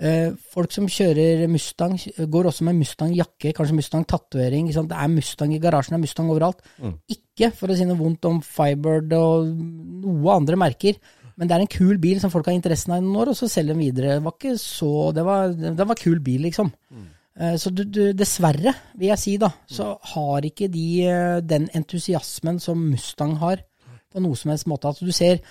[0.00, 1.98] Eh, Folk som kjører Mustang,
[2.30, 4.68] går også med Mustang-jakke, kanskje Mustang-tatovering.
[4.72, 6.60] Det er Mustang i garasjen, det er Mustang overalt.
[7.08, 9.48] Ikke for å si noe vondt om Firebird og
[10.04, 10.96] noe andre merker,
[11.36, 13.36] men det er en kul bil som folk har interessen av i noen år, og
[13.36, 14.18] så selger de videre.
[14.18, 16.72] Det var ikke så Det var, det var kul bil, liksom.
[16.92, 17.16] Eh,
[17.60, 22.58] Så du, du, dessverre, vil jeg si, da, så har ikke de eh, den entusiasmen
[22.60, 23.62] som Mustang har,
[24.10, 24.90] på noe som helst måte.
[24.90, 25.42] Altså, du ser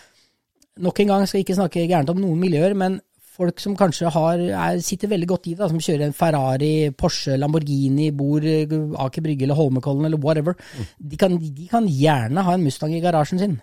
[0.80, 2.94] Nok en gang skal jeg ikke snakke gærent om noen miljøer, men
[3.40, 7.36] folk som kanskje har, er, sitter veldig godt i det, som kjører en Ferrari, Porsche,
[7.36, 10.56] Lamborghini, bor eh, Aker Brygge eller Holmenkollen eller whatever,
[11.00, 13.58] de, kan, de kan gjerne ha en Mustang i garasjen sin.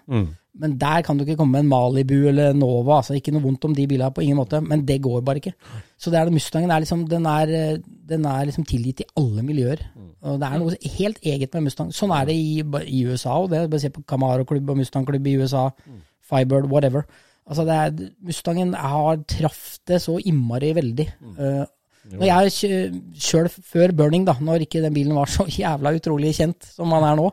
[0.61, 3.01] Men der kan du ikke komme med en Malibu eller Nova.
[3.01, 5.53] altså Ikke noe vondt om de bilene på ingen måte, men det går bare ikke.
[5.99, 7.79] Så det er det Mustangen er liksom, den er, eh,
[8.09, 9.85] den er liksom tilgitt i alle miljøer.
[10.27, 11.93] Og Det er noe helt eget med Mustang.
[11.95, 13.69] Sånn er det i, i USA det.
[13.71, 15.69] Bare se på Camaro-klubb og Mustang-klubb i USA.
[16.27, 17.07] Firebird, whatever.
[17.47, 21.07] Altså det er, Mustangen har traff det så innmari veldig.
[21.39, 21.65] Uh,
[22.15, 26.67] når jeg sjøl før Burning, da, når ikke den bilen var så jævla utrolig kjent
[26.75, 27.31] som han er nå,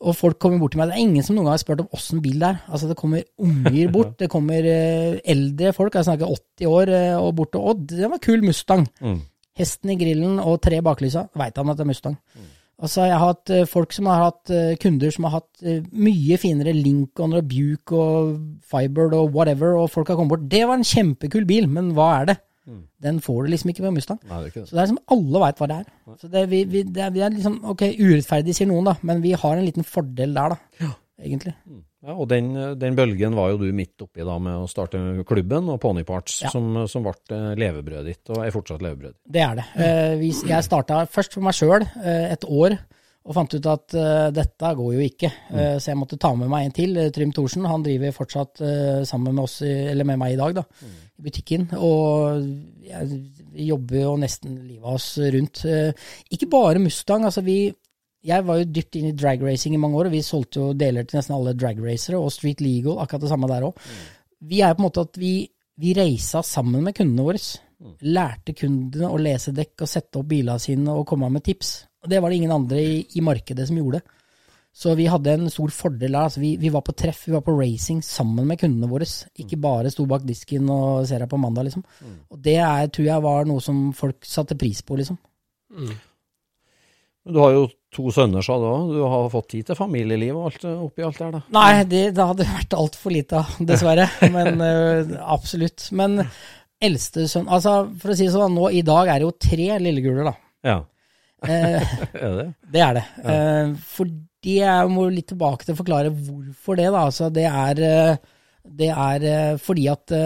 [0.00, 1.90] og folk kommer bort til meg Det er ingen som noen gang har spurt om
[1.96, 2.60] åssen bil det er.
[2.72, 6.30] Altså Det kommer unger bort, det kommer eh, eldre folk, jeg snakker
[6.60, 7.84] 80 år eh, og bort til Odd.
[7.92, 8.86] det var kul Mustang.
[9.60, 12.16] Hesten i grillen og tre baklysa, veit han at det er Mustang.
[12.80, 15.64] Og så har jeg hatt eh, folk som har hatt eh, kunder som har hatt
[15.68, 18.30] eh, mye finere Lincoln og Buke og
[18.64, 20.46] Fiber og whatever, og folk har kommet bort.
[20.48, 22.38] Det var en kjempekul bil, men hva er det?
[23.02, 24.18] Den får du liksom ikke med Mustang.
[24.30, 24.68] Nei, det ikke det.
[24.70, 25.92] Så det er liksom alle veit hva det er.
[26.20, 29.22] Så det, vi, vi, det, er, vi er liksom, ok, urettferdig sier noen da, men
[29.24, 30.90] vi har en liten fordel der da,
[31.20, 31.54] egentlig.
[32.00, 34.96] Ja, og den, den bølgen var jo du midt oppi da med å starte
[35.28, 36.52] klubben og Ponyparts, Ja.
[36.54, 39.18] som, som ble eh, levebrødet ditt, og er fortsatt levebrød.
[39.28, 39.66] Det er det.
[39.76, 42.78] Eh, vi, jeg starta først for meg sjøl et år,
[43.24, 45.28] og fant ut at uh, dette går jo ikke.
[45.52, 46.96] Eh, så jeg måtte ta med meg en til.
[46.96, 47.66] eh, Trym Thorsen.
[47.68, 50.64] Han driver fortsatt uh, sammen med oss, i- eller med meg i dag, da,
[51.20, 51.68] i butikken.
[51.76, 52.40] Og
[52.88, 53.20] jeg,
[53.68, 55.64] jobber jo nesten livet oss rundt.
[56.32, 57.24] Ikke bare Mustang.
[57.28, 57.74] altså vi
[58.22, 60.72] jeg var jo dypt inn i drag racing i mange år, og vi solgte jo
[60.76, 63.78] deler til nesten alle drag racere, og Street Legal, akkurat det samme der òg.
[64.44, 65.48] Vi er på en måte at vi,
[65.80, 67.40] vi reisa sammen med kundene våre.
[68.04, 71.86] Lærte kundene å lese dekk og sette opp bilene sine og komme med tips.
[72.00, 74.00] Og det var det ingen andre i, i markedet som gjorde.
[74.72, 76.28] Så vi hadde en stor fordel der.
[76.28, 79.08] Altså vi, vi var på treff, vi var på racing sammen med kundene våre.
[79.42, 81.82] Ikke bare sto bak disken og ser deg på mandag, liksom.
[82.30, 85.18] Og det er, tror jeg var noe som folk satte pris på, liksom.
[85.74, 85.90] Mm.
[87.30, 88.94] Du har jo to sønner, sa du òg.
[88.94, 91.42] Du har fått tid til familieliv og alt eh, oppi alt der, da.
[91.58, 94.06] Nei, det, det hadde vært altfor lite av, dessverre.
[94.32, 95.90] Men øh, absolutt.
[95.98, 96.22] Men
[96.80, 99.68] eldste sønn Altså, for å si det sånn, nå i dag er det jo tre
[99.82, 100.36] lilleguler, da.
[100.70, 100.78] Ja,
[101.48, 101.92] Eh,
[102.24, 102.46] er det?
[102.72, 103.04] det er det.
[103.24, 107.04] Eh, fordi jeg må litt tilbake til å forklare hvorfor det, da.
[107.06, 108.40] Altså, det er, eh,
[108.80, 110.16] det er eh, fordi at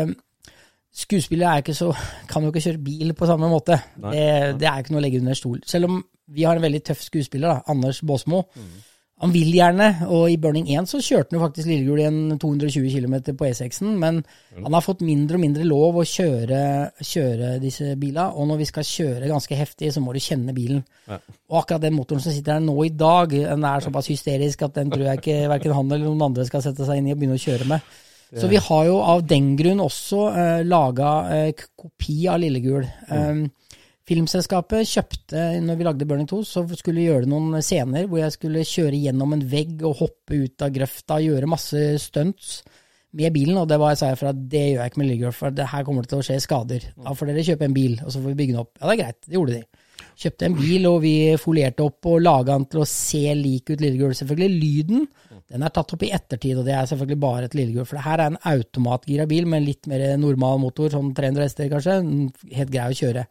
[0.95, 1.91] skuespillere er ikke så,
[2.31, 3.79] kan jo ikke kjøre bil på samme måte.
[4.03, 4.17] Nei.
[4.17, 5.63] Det, det er ikke noe å legge under stol.
[5.69, 6.03] Selv om
[6.35, 8.47] vi har en veldig tøff skuespiller, da, Anders Baasmo.
[9.25, 12.39] Han vil gjerne, og i Burning 1 så kjørte han jo faktisk Lillegul i en
[12.39, 14.19] 220 km på E6-en, men
[14.59, 16.61] han har fått mindre og mindre lov å kjøre,
[17.01, 20.85] kjøre disse bilene, og når vi skal kjøre ganske heftig, så må du kjenne bilen.
[21.09, 21.19] Ja.
[21.49, 24.77] Og akkurat den motoren som sitter her nå i dag, den er såpass hysterisk at
[24.77, 27.23] den tror jeg ikke hverken han eller noen andre skal sette seg inn i og
[27.23, 27.81] begynne å kjøre med.
[28.35, 32.83] Så vi har jo av den grunn også uh, laga uh, k- kopi av Lillegul.
[33.09, 33.45] Um,
[34.05, 38.35] Filmselskapet kjøpte, når vi lagde Burning 2, så skulle vi gjøre noen scener hvor jeg
[38.35, 42.59] skulle kjøre gjennom en vegg og hoppe ut av grøfta, gjøre masse stunts
[43.17, 45.33] med bilen, og det var jeg sa jeg fra, det gjør jeg ikke med Lillegul,
[45.37, 46.85] for det her kommer det til å skje skader.
[46.99, 48.73] Da får dere kjøpe en bil, og så får vi bygge den opp.
[48.77, 49.83] Ja, det er greit, det gjorde de.
[50.25, 53.81] Kjøpte en bil, og vi folierte opp og laga den til å se lik ut
[53.81, 54.17] Lillegul.
[54.19, 55.07] Selvfølgelig, lyden
[55.55, 57.87] den er tatt opp i ettertid, og det er selvfølgelig bare et Lillegul.
[57.87, 61.71] For det her er en automatgira bil med litt mer normal motor, sånn 300 hester
[61.73, 61.99] kanskje.
[62.59, 63.29] Helt grei å kjøre.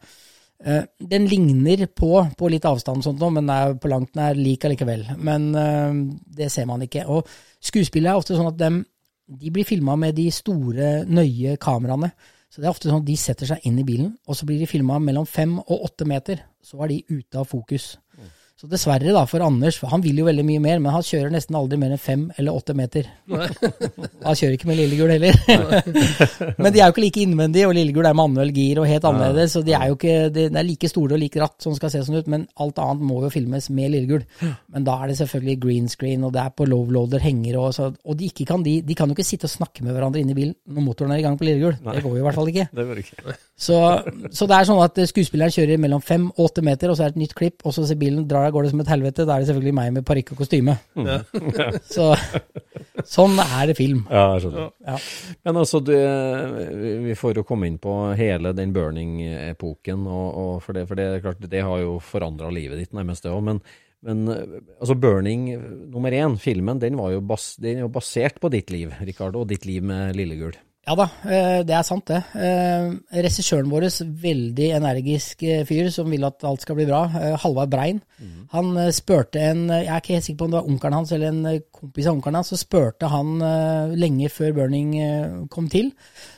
[0.62, 5.06] Eh, den ligner på, på litt avstand, sånt men er på langt nær lik allikevel.
[5.18, 5.96] Men eh,
[6.38, 7.06] det ser man ikke.
[7.10, 7.28] Og
[7.64, 8.82] skuespillet er ofte sånn at dem,
[9.26, 12.12] de blir filma med de store, nøye kameraene.
[12.48, 14.60] Så det er ofte sånn at de setter seg inn i bilen, og så blir
[14.62, 16.44] de filma mellom fem og åtte meter.
[16.62, 17.96] Så er de ute av fokus.
[18.64, 21.32] Så dessverre da, for Anders, for han vil jo veldig mye mer, men han kjører
[21.34, 23.10] nesten aldri mer enn fem eller åtte meter.
[23.28, 25.36] han kjører ikke med lillegul heller.
[26.62, 29.58] men de er jo ikke like innvendige, og lillegul er manuell gir og helt annerledes.
[29.58, 32.00] Så de er jo ikke, de, er like store og like ratt som skal se
[32.06, 34.24] sånn ut, men alt annet må jo filmes med lillegul.
[34.40, 37.90] Men da er det selvfølgelig green screen, og det er på low-loader, henger og så,
[38.00, 40.32] Og de, ikke kan, de, de kan jo ikke sitte og snakke med hverandre inne
[40.32, 41.76] i bilen når motoren er i gang på lillegul.
[41.84, 42.70] Det går jo i hvert fall ikke.
[42.72, 43.36] Det går ikke.
[43.54, 43.76] Så,
[44.34, 47.12] så det er sånn at skuespilleren kjører mellom fem og åtte meter, og så er
[47.12, 49.22] det et nytt klipp, og så ser bilen drar av gårde som et helvete.
[49.28, 50.74] Da er det selvfølgelig meg med parykk og kostyme.
[51.94, 52.08] Så
[53.06, 54.00] sånn er det film.
[54.10, 54.72] Ja, jeg skjønner.
[54.88, 54.96] Ja.
[55.46, 55.92] Men altså, du,
[56.82, 60.98] vi- vi får jo komme inn på hele den burning-epoken, og, og for, det, for
[60.98, 63.42] det er klart, det har jo forandra livet ditt nærmest, det òg.
[63.52, 63.62] Men,
[64.04, 64.26] men
[64.80, 65.46] altså, burning
[65.94, 69.44] nummer én, filmen, den, var jo bas, den er jo basert på ditt liv, Ricardo,
[69.46, 70.58] og ditt liv med Lillegul.
[70.84, 72.18] Ja da, eh, det er sant det.
[72.36, 72.90] Eh,
[73.24, 73.86] Regissøren vår,
[74.20, 77.06] veldig energisk eh, fyr som vil at alt skal bli bra,
[77.40, 78.02] Halvard Brein,
[78.52, 81.14] han eh, spurte en Jeg er ikke helt sikker på om det var onkelen hans
[81.16, 83.32] eller en kompis av onkelen hans, så spurte han
[83.96, 85.90] lenge før Burning kom til,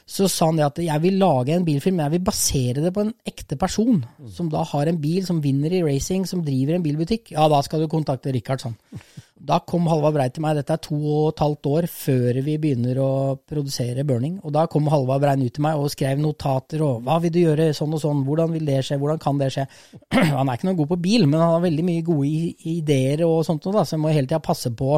[0.06, 2.94] så sa han det at jeg vil lage en bilfilm, men jeg vil basere det
[2.94, 6.78] på en ekte person, som da har en bil, som vinner i racing, som driver
[6.78, 7.34] en bilbutikk.
[7.34, 8.78] Ja, da skal du kontakte Richard, sånn.
[9.36, 12.54] Da kom Halvard Brei til meg, dette er to og et halvt år før vi
[12.60, 13.10] begynner å
[13.44, 14.38] produsere Burning.
[14.40, 17.42] Og da kom Halvard Brein ut til meg og skrev notater og hva vil du
[17.42, 19.66] gjøre sånn og sånn, hvordan vil det skje, hvordan kan det skje.
[20.38, 22.30] Han er ikke noe god på bil, men han har veldig mye gode
[22.72, 24.96] ideer og sånt noe, så jeg må hele tida passe på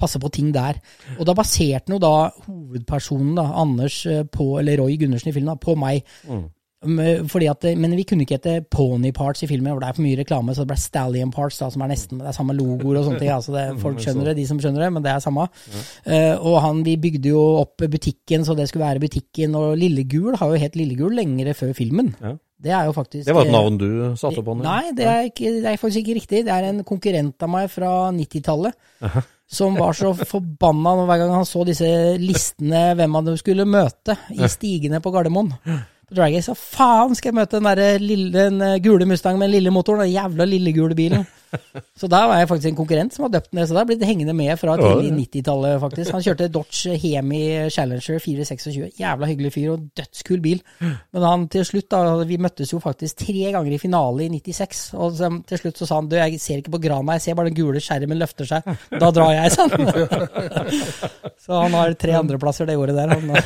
[0.00, 0.78] passe på ting der.
[1.18, 5.34] Og da baserte han jo da hovedpersonen, da, Anders eh, på, eller Roy Gundersen i
[5.36, 6.06] filmen, da, på meg.
[6.24, 6.40] Fordi
[6.80, 10.18] at, men vi kunne ikke hete Pony Parts i filmen, for det er for mye
[10.20, 13.08] reklame, så det ble Stallion Parts, da, som er nesten det er samme logoer og
[13.08, 13.32] sånne ting.
[13.34, 15.48] Altså det, folk skjønner det, de som skjønner det, men det er samme.
[16.06, 20.38] Uh, og han, vi bygde jo opp butikken, så det skulle være butikken, og Lillegul
[20.40, 22.14] har jo hett Lillegul lengre før filmen.
[22.20, 22.38] Ja.
[22.60, 24.52] Det er jo faktisk Det var et eh, navn du satte på?
[24.52, 24.66] den?
[24.66, 26.42] Nei, det er, ikke, det er faktisk ikke riktig.
[26.44, 28.76] Det er en konkurrent av meg fra 90-tallet.
[29.50, 31.88] Som var så forbanna hver gang han så disse
[32.20, 35.54] listene hvem han skulle møte i stigene på Gardermoen.
[36.10, 39.46] Drag Race, så faen skal jeg møte den der lille, den eh, gule Mustang med
[39.46, 41.26] den lille motoren, den jævla lille gule bilen.
[42.00, 44.04] Så der var jeg faktisk en konkurrent som har døpt ned, så det har blitt
[44.06, 46.12] hengende med fra tidlig 90-tallet, faktisk.
[46.16, 47.42] Han kjørte Dodge Hemi
[47.72, 50.60] Challenger 426, jævla hyggelig fyr og dødskul bil.
[50.80, 51.98] Men han til slutt, da,
[52.28, 55.90] vi møttes jo faktisk tre ganger i finale i 96, og så, til slutt så
[55.90, 58.46] sa han, du, jeg ser ikke på grana, jeg ser bare den gule skjermen løfter
[58.48, 58.60] seg.
[58.94, 59.80] Da drar jeg, sa han.
[61.40, 63.08] Så han har tre andreplasser det året der.
[63.08, 63.40] Han, han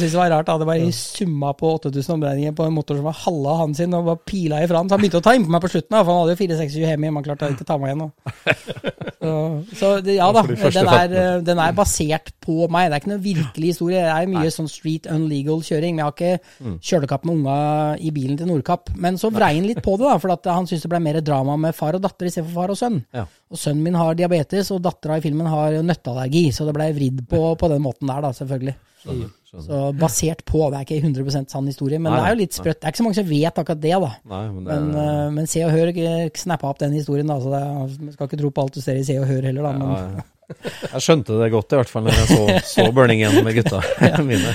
[0.00, 0.58] syntes det var rart, da.
[0.58, 4.08] Det var summa på 8000 omregninger på en motor som var halve han sin, og
[4.10, 4.88] bare pila ifra han.
[4.90, 6.82] Så han begynte å ta innpå meg på slutten, da, for han hadde jo 4-6-7
[6.82, 8.12] hjemme, men han klarte ikke å ta meg igjen.
[9.22, 9.32] Så,
[9.78, 12.88] så det, ja da, første den er, den er basert på meg.
[12.90, 14.00] Det er ikke noen virkelig historie.
[14.02, 15.94] Det er mye sånn street unlegal kjøring.
[15.94, 17.58] Men jeg har ikke kjølekapp med unga
[18.02, 18.90] i bilen til Nordkapp.
[18.98, 21.54] Men så vrei han litt på det, da, for han syntes det ble mer drama
[21.68, 22.98] med far og datter istedenfor far og sønn.
[23.14, 23.28] Ja.
[23.52, 27.22] Og sønnen min har diabetes, og dattera i filmen har nøtteallergi, så det ble vridd
[27.30, 28.74] på, på den måten der, da, selvfølgelig.
[29.04, 29.30] Skjønner,
[29.60, 29.92] skjønner.
[29.92, 32.56] Så basert på, det er ikke 100 sann historie, men Nei, det er jo litt
[32.56, 32.80] sprøtt.
[32.80, 34.12] Det er ikke så mange som vet akkurat det, da.
[34.32, 37.36] Nei, men det Men, uh, men Se og Hør eh, snappa opp den historien, da,
[37.42, 37.62] så det,
[38.00, 39.74] man skal ikke tro på alt du ser i Se og Hør heller, da.
[39.76, 40.28] Men, ja, ja.
[40.62, 43.80] Jeg skjønte det godt, i hvert fall, når jeg så, så Burning igjen med gutta
[44.28, 44.54] mine.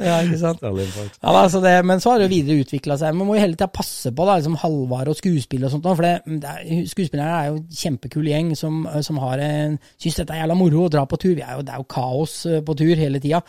[0.00, 0.64] Ja, ikke sant?
[1.26, 3.16] Ja, altså det, men så har det jo videre utvikla seg.
[3.16, 5.86] Man må jo hele tida passe på da, liksom Halvard og skuespill og sånt.
[5.88, 10.20] For det, det er, skuespillerne er jo en kjempekul gjeng som, som har en, syns
[10.22, 11.34] dette er jævla moro å dra på tur.
[11.36, 13.42] Vi er jo, det er jo kaos eh, på tur hele tida.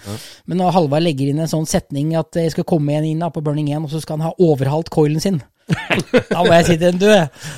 [0.47, 3.31] Men når Halvard legger inn en sånn setning at jeg skal komme en inn da,
[3.33, 5.41] på Burning 1, og så skal han ha overhalt coilen sin.
[6.31, 7.07] Da må jeg si til den, du.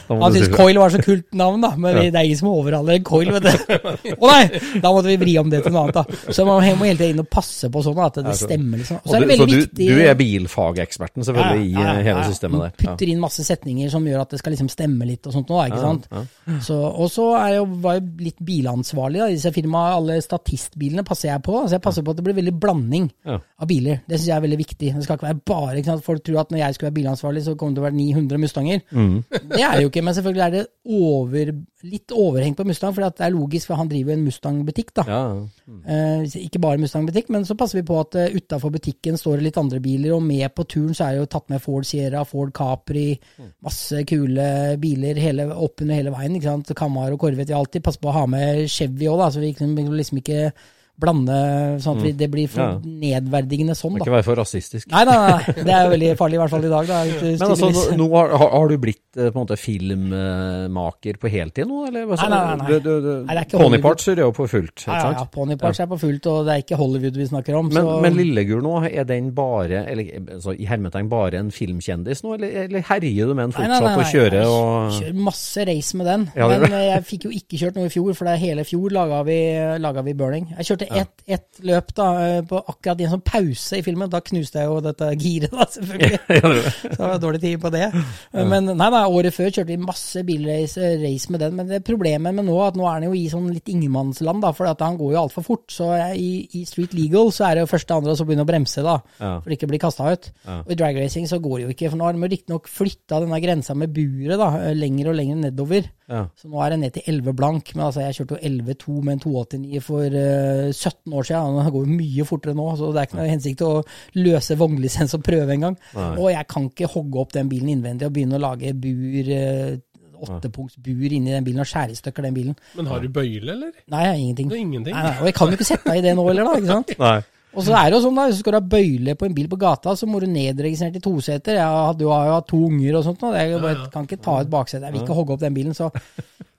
[0.09, 3.05] Han syntes Coil var så kult navn, da, men det er ingen som overhaler en
[3.05, 4.13] Coil, vet du.
[4.15, 4.61] Å nei!
[4.81, 6.33] Da måtte vi vri om det til noe annet, da.
[6.33, 9.01] Så man må hele tiden inn og passe på sånn at det stemmer, liksom.
[9.03, 12.25] Og så er det så veldig du, viktig du er bilfageksperten, selvfølgelig, i eh, hele
[12.31, 12.73] systemet der.
[12.73, 12.79] Ja.
[12.95, 15.67] Putter inn masse setninger som gjør at det skal liksom stemme litt og sånt noe,
[15.69, 16.09] ikke sant.
[16.13, 16.25] ja.
[16.65, 19.99] Så, og så er jeg jo, var jeg litt bilansvarlig da, i disse firmaene.
[19.99, 21.55] Alle statistbilene passer jeg på.
[21.61, 24.01] Altså jeg passer på at det blir veldig blanding av biler.
[24.09, 24.91] Det syns jeg er veldig viktig.
[24.97, 26.05] Det skal ikke være bare ikke sant?
[26.05, 28.41] Folk tror at når jeg skulle være bilansvarlig, så kommer det til å være 900
[28.41, 28.81] Mustanger.
[28.89, 29.19] Mm.
[29.29, 31.51] Det er det jo ikke, men selvfølgelig er det over,
[31.85, 34.93] litt overheng på Mustang, for det er logisk, for han driver jo en Mustang-butikk.
[35.01, 35.05] da.
[35.07, 35.23] Ja,
[35.69, 35.83] Mm.
[35.85, 39.43] Eh, ikke bare Mustang-butikk, men så passer vi på at uh, utafor butikken står det
[39.45, 42.23] litt andre biler, og med på turen så er det jo tatt med Ford Sierra,
[42.25, 43.19] Ford Capri,
[43.61, 44.47] masse kule
[44.81, 46.39] biler hele, oppunder hele veien.
[46.39, 46.73] ikke sant?
[46.79, 47.53] Camaro og Corvette.
[47.53, 50.51] Alltid passer på å ha med Chevy òg, så vi liksom, liksom ikke
[50.99, 51.35] blande
[51.83, 54.05] sånn at vi, det blir for nedverdigende sånn, da.
[54.05, 54.89] ikke være for rasistisk.
[54.91, 56.89] Nei, nei, nei, det er jo veldig farlig, i hvert fall i dag.
[56.89, 56.99] da.
[57.39, 61.67] Men altså, nå, nå har, har- du blitt eh, på en måte filmmaker på heltid
[61.69, 62.05] nå, eller?
[62.09, 62.67] Altså, Nei, nei, nei, nei.
[62.69, 65.91] Du, du, du, Nei, Ponyparts er jo på fullt, ikke ja, ja, Ponyparts ja, er
[65.93, 67.71] på fullt, og det er ikke Hollywood vi snakker om.
[67.71, 67.95] Men, så...
[68.03, 72.53] men Lillegur nå, er den bare, eller altså, i hermetegn bare en filmkjendis nå, eller,
[72.65, 76.49] eller herjer du med den fortsatt og kjører og Kjører masse race med den, Ja,
[76.51, 79.39] men jeg fikk jo ikke kjørt noe i fjor, for det hele fjor laga vi,
[79.81, 80.49] laga vi burning.
[80.57, 84.09] Jeg kjørte ett et løp da, eh, på akkurat i en sånn pause i filmen.
[84.09, 86.19] Da knuste jeg jo dette giret, da, selvfølgelig.
[86.83, 87.85] Så det var dårlig tid på det.
[88.33, 91.57] Men nei, nei, året før kjørte vi masse bilrace race med den.
[91.59, 94.53] Men det problemet med nå, at nå er han jo i sånn litt ingenmannsland, da,
[94.55, 95.67] for han går jo altfor fort.
[95.73, 98.85] Så i, i Street Legal så er det jo første andre som begynner å bremse,
[98.85, 100.31] da, for ikke å bli kasta ut.
[100.63, 103.21] Og i drag racing så går det jo ikke, for nå har de riktignok flytta
[103.21, 105.93] denne grensa med buret da, lenger og lenger nedover.
[106.09, 109.13] Så nå er det ned til 11 blank, men altså jeg kjørte jo 11-2 med
[109.13, 113.01] en 289 for eh, 17 år siden, og det går mye fortere nå, så det
[113.01, 113.73] er ikke noe hensikt å
[114.19, 115.77] løse vognlisens og prøve engang.
[116.15, 119.77] Og jeg kan ikke hogge opp den bilen innvendig og begynne å lage bur, eh,
[120.19, 122.55] åttepunktsbur inni den bilen og skjære i stykker den bilen.
[122.75, 123.71] Men har du bøyle, eller?
[123.87, 124.49] Nei, jeg har ingenting.
[124.49, 124.95] Det er ingenting.
[124.95, 126.55] Nei, nei, og jeg kan jo ikke sette deg i det nå heller, da.
[126.59, 126.95] ikke sant?
[126.99, 127.19] Nei.
[127.57, 129.47] Og så er det jo sånn da, hvis du skal ha bøyle på en bil
[129.49, 131.57] på gata, så må du nedregistrere i toseter.
[131.57, 134.35] Jeg hadde jo, jo hatt to unger og sånt, og jeg bare, kan ikke ta
[134.43, 134.85] ut baksetet.
[134.85, 135.89] Jeg vil ikke hogge opp den bilen, så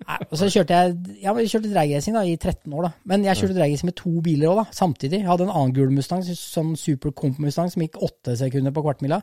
[0.01, 2.91] Nei, Og så kjørte jeg ja, jeg kjørte dragracing i 13 år, da.
[3.12, 5.20] Men jeg kjørte dragracing med to biler òg, samtidig.
[5.20, 8.82] Jeg hadde en annen gul Mustang, sånn Super Comp Mustang, som gikk åtte sekunder på
[8.86, 9.20] kvartmila.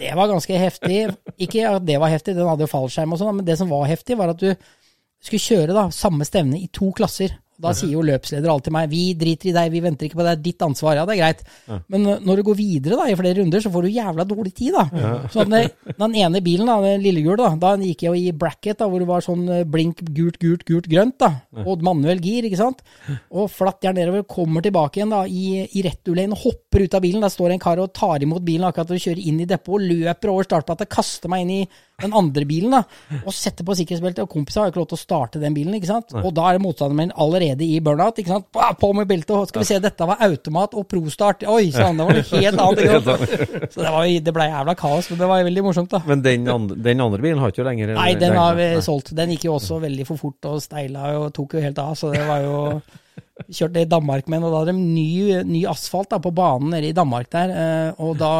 [0.00, 1.02] Det var ganske heftig.
[1.46, 3.86] Ikke at det var heftig, den hadde jo fallskjerm og sånn, men det som var
[3.92, 4.48] heftig, var at du
[5.22, 7.36] skulle kjøre da, samme stevne i to klasser.
[7.62, 10.36] Da sier jo løpsleder alltid meg vi driter i deg, vi venter ikke på deg,
[10.36, 10.98] det er ditt ansvar.
[10.98, 11.40] Ja, det er greit.
[11.92, 14.76] Men når du går videre da, i flere runder, så får du jævla dårlig tid.
[14.76, 14.84] da.
[15.32, 18.76] Så den, den ene bilen, da, den lillegule, da, da gikk jeg jo i bracket,
[18.82, 21.16] da, hvor det var sånn uh, blink gult, gult, gult, grønt.
[21.22, 21.32] da,
[21.64, 22.84] Og manuell gir, ikke sant.
[23.32, 27.24] Og flatt jern nedover, kommer tilbake igjen da, i, i returlane, hopper ut av bilen.
[27.24, 30.34] Der står en kar og tar imot bilen akkurat og kjører inn i depot, løper
[30.34, 31.62] over startplattet, kaster meg inn i
[32.02, 32.82] den andre bilen da,
[33.24, 34.20] og setter på sikkerhetsbeltet.
[34.26, 36.12] Og kompisen har jo ikke lov til å starte den bilen, ikke sant.
[36.20, 38.18] Og da er motstanderen min allerede i burnout.
[38.20, 38.48] ikke sant?
[38.80, 41.46] På med beltet, og skal vi se, dette var automat og prostart.
[41.48, 43.72] Oi sann, det var noe helt annet.
[43.72, 46.02] Så det, var, det ble jævla kaos, men det var veldig morsomt, da.
[46.06, 49.14] Men den andre, den andre bilen har ikke jo lenger Nei, den har vi solgt.
[49.16, 52.12] Den gikk jo også veldig for fort og steila og tok jo helt av, så
[52.12, 52.60] det var jo
[53.52, 56.70] Kjørte i Danmark med den, og da hadde de ny, ny asfalt da, på banen
[56.72, 57.50] nede i Danmark der.
[57.52, 58.30] eh, Og da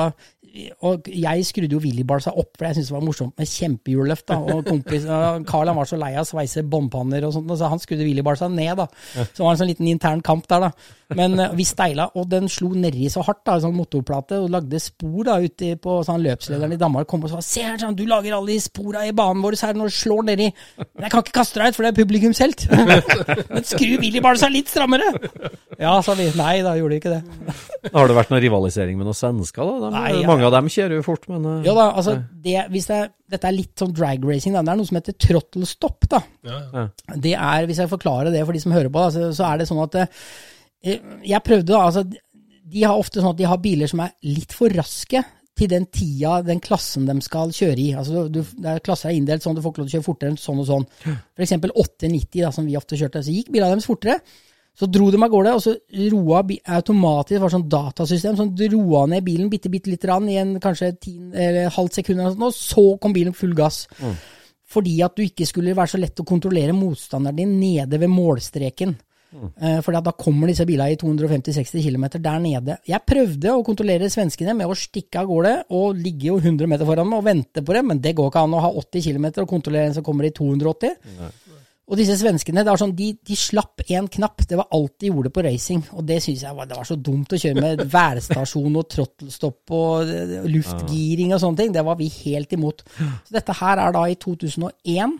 [0.87, 4.35] og jeg skrudde jo Willybarsa opp, for jeg syntes det var morsomt med kjempehjulløft.
[4.37, 5.07] Og kompis,
[5.51, 8.49] Carl han var så lei av å sveise båndpanner og sånt, så han skrudde Willybarsa
[8.53, 8.77] ned.
[8.83, 8.87] da.
[9.15, 10.95] Så det var en sånn liten intern kamp der, da.
[11.15, 14.51] Men eh, vi steila, og den slo nedi så hardt, da, en sånn motorplate, og
[14.55, 17.07] lagde spor da ute på sånn løpslederen i Danmark.
[17.07, 19.75] kom og sa 'Se her, sånn, du lager alle de spora i banen vår her
[19.75, 20.53] når du slår nedi'.
[20.79, 22.67] Men jeg kan ikke kaste deg ut, for det er publikumshelt.
[23.55, 25.13] Men skru Willybarsa litt strammere!
[25.79, 26.31] Ja, sa vi.
[26.37, 27.23] Nei, da gjorde ikke det.
[27.93, 29.91] Har det vært noen rivalisering med noen svensker, da?
[29.91, 30.27] De, Nei, ja.
[30.47, 33.01] Mange av dem kjører jo fort, men uh, Ja da, altså, det, hvis det,
[33.33, 34.63] dette er litt sånn drag racing, da.
[34.67, 36.07] det er noe som heter throttle stop.
[36.13, 36.23] da.
[36.47, 36.87] Ja.
[37.15, 39.61] Det er, Hvis jeg forklarer det for de som hører på, da, så, så er
[39.61, 41.83] det sånn at eh, Jeg prøvde, da.
[41.89, 45.25] altså, De har ofte sånn at de har biler som er litt for raske
[45.57, 47.89] til den tida, den klassen de skal kjøre i.
[47.97, 50.07] Altså, du, det er Klasser er inndelt sånn, du får ikke lov til å kjøre
[50.11, 50.85] fortere enn sånn og sånn.
[51.41, 53.25] Eksempel 890, da, som vi ofte kjørte.
[53.25, 54.19] Så gikk bilene deres fortere.
[54.77, 55.73] Så dro de av gårde, og så
[56.13, 56.43] roa
[56.77, 60.91] automatisk, var sånn datasystem, som roa ned bilen bitte, bitte litt rann, i en kanskje
[61.01, 63.87] ti, eller halvt sekund, eller noe og så kom bilen full gass.
[64.67, 68.97] Fordi at du ikke skulle være så lett å kontrollere motstanderen din nede ved målstreken.
[69.37, 69.81] Mm.
[69.85, 72.77] For da kommer disse bilene i 250-60 km der nede.
[72.89, 76.89] Jeg prøvde å kontrollere svenskene med å stikke av gårde og ligge jo 100 meter
[76.89, 79.27] foran meg og vente på dem, men det går ikke an å ha 80 km
[79.33, 80.97] og kontrollere en som kommer i 280.
[81.87, 84.43] Og disse svenskene, det var sånn, de, de slapp én knapp.
[84.51, 85.85] Det var alt de gjorde på racing.
[85.95, 89.75] Og det syns jeg var, det var så dumt å kjøre med værstasjon og trottelstopp
[89.77, 91.75] og eh, luftgiring og sånne ting.
[91.77, 92.83] Det var vi helt imot.
[92.99, 95.15] Så dette her er da i 2001.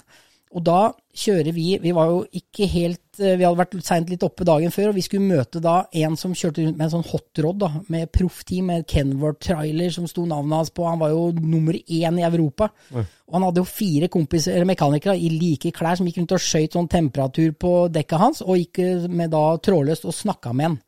[0.57, 0.81] Og da
[1.17, 4.73] kjører vi Vi var jo ikke helt eh, Vi hadde vært seint litt oppe dagen
[4.73, 7.71] før, og vi skulle møte da en som kjørte rundt med en sånn hotrod, da,
[7.93, 10.87] med proffteam, med Kenworth trailer som sto navnet hans på.
[10.89, 12.71] Han var jo nummer én i Europa.
[12.93, 16.45] Og han hadde jo fire kompiser, eller mekanikere i like klær som gikk rundt og
[16.45, 20.71] skøyt sånn temperatur på dekket hans, og gikk eh, med da trådløst og snakka med
[20.71, 20.79] han.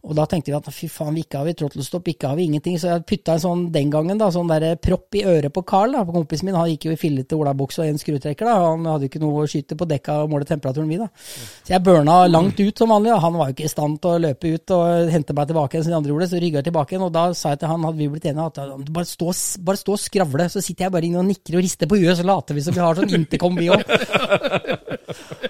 [0.00, 2.78] Og da tenkte vi at fy faen, ikke har vi trottelstopp, ikke har vi ingenting.
[2.80, 5.92] Så jeg putta en sånn den gangen, da, sånn der propp i øret på Carl,
[5.92, 6.56] da, på kompisen min.
[6.56, 8.54] Han gikk jo i fillete olabukse og en skrutrekker, da.
[8.64, 11.10] Han hadde jo ikke noe å skyte på dekka og måle temperaturen, vi, da.
[11.66, 13.12] Så jeg burna langt ut som vanlig.
[13.12, 13.20] Da.
[13.26, 15.86] Han var jo ikke i stand til å løpe ut og hente meg tilbake igjen
[15.86, 17.06] som de andre gjorde, så rygga jeg tilbake igjen.
[17.10, 19.36] Og da sa jeg til han, hadde vi blitt enige, at bare stå,
[19.68, 22.16] bare stå og skravle, så sitter jeg bare inne og nikker og rister på huet,
[22.16, 23.84] så later vi som vi har sånn intercom, vi òg.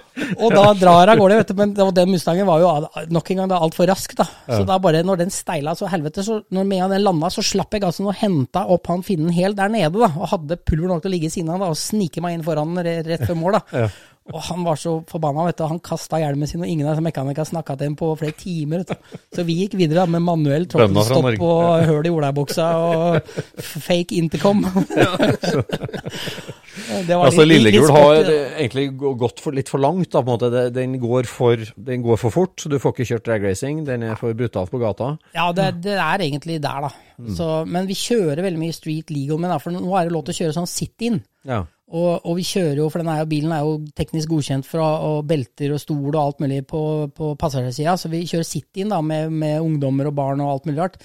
[0.37, 1.55] Og da drar av gårde, vet du.
[1.59, 2.69] Men og den Mustangen var jo
[3.15, 4.25] nok en gang altfor rask, da.
[4.47, 7.73] Så da bare, når den steila så helvete, så når med den landa, så slapp
[7.77, 10.11] jeg gassen og henta opp han finnen helt der nede, da.
[10.17, 12.45] Og hadde pulver nok til å ligge i siden av da, og snike meg inn
[12.47, 13.87] foran re- rett før mål, da.
[14.31, 15.63] Og han var så forbanna, vet du.
[15.67, 18.83] Han kasta hjelmen sin, og ingen av mekanikerne snakka til ham på flere timer.
[18.85, 19.17] Vet du.
[19.35, 24.61] Så vi gikk videre da, med manuell tråkkelstopp og høl i olabuksa og fake intercom.
[25.01, 25.09] Ja,
[26.71, 30.09] Altså, litt- litt Lillegul har eh, egentlig gått for, litt for langt.
[30.13, 30.71] Da, på en måte.
[30.75, 33.83] Den går for, den går for fort, så du får ikke kjørt dragracing.
[33.87, 35.13] Den er for brutal på gata.
[35.35, 36.93] Ja, det, det er egentlig der, da.
[37.37, 40.33] Så, men vi kjører veldig mye street legal men for nå er det lov til
[40.33, 41.19] å kjøre sånn sit-in.
[41.45, 41.59] Ja.
[41.91, 44.85] Og, og vi kjører jo, for denne er jo, bilen er jo teknisk godkjent fra
[45.09, 46.79] og belter og stol og alt mulig på,
[47.11, 50.95] på passasjersida, så vi kjører sit-in med, med ungdommer og barn og alt mulig rart.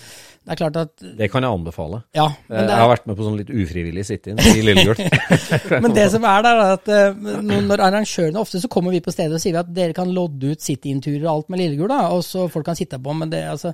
[0.46, 2.04] Det er klart at Det kan jeg anbefale.
[2.14, 4.52] Ja, Eh, men det Jeg har er, vært med på sånn litt ufrivillig sit-in i
[4.62, 5.00] Lillegult.
[5.82, 9.14] men det som er der, er at eh, når arrangørene Ofte så kommer vi på
[9.14, 12.46] stedet og sier at dere kan lodde ut sit-in-turer og alt med Lillegul, og så
[12.52, 13.72] folk kan sitte på, men det, altså,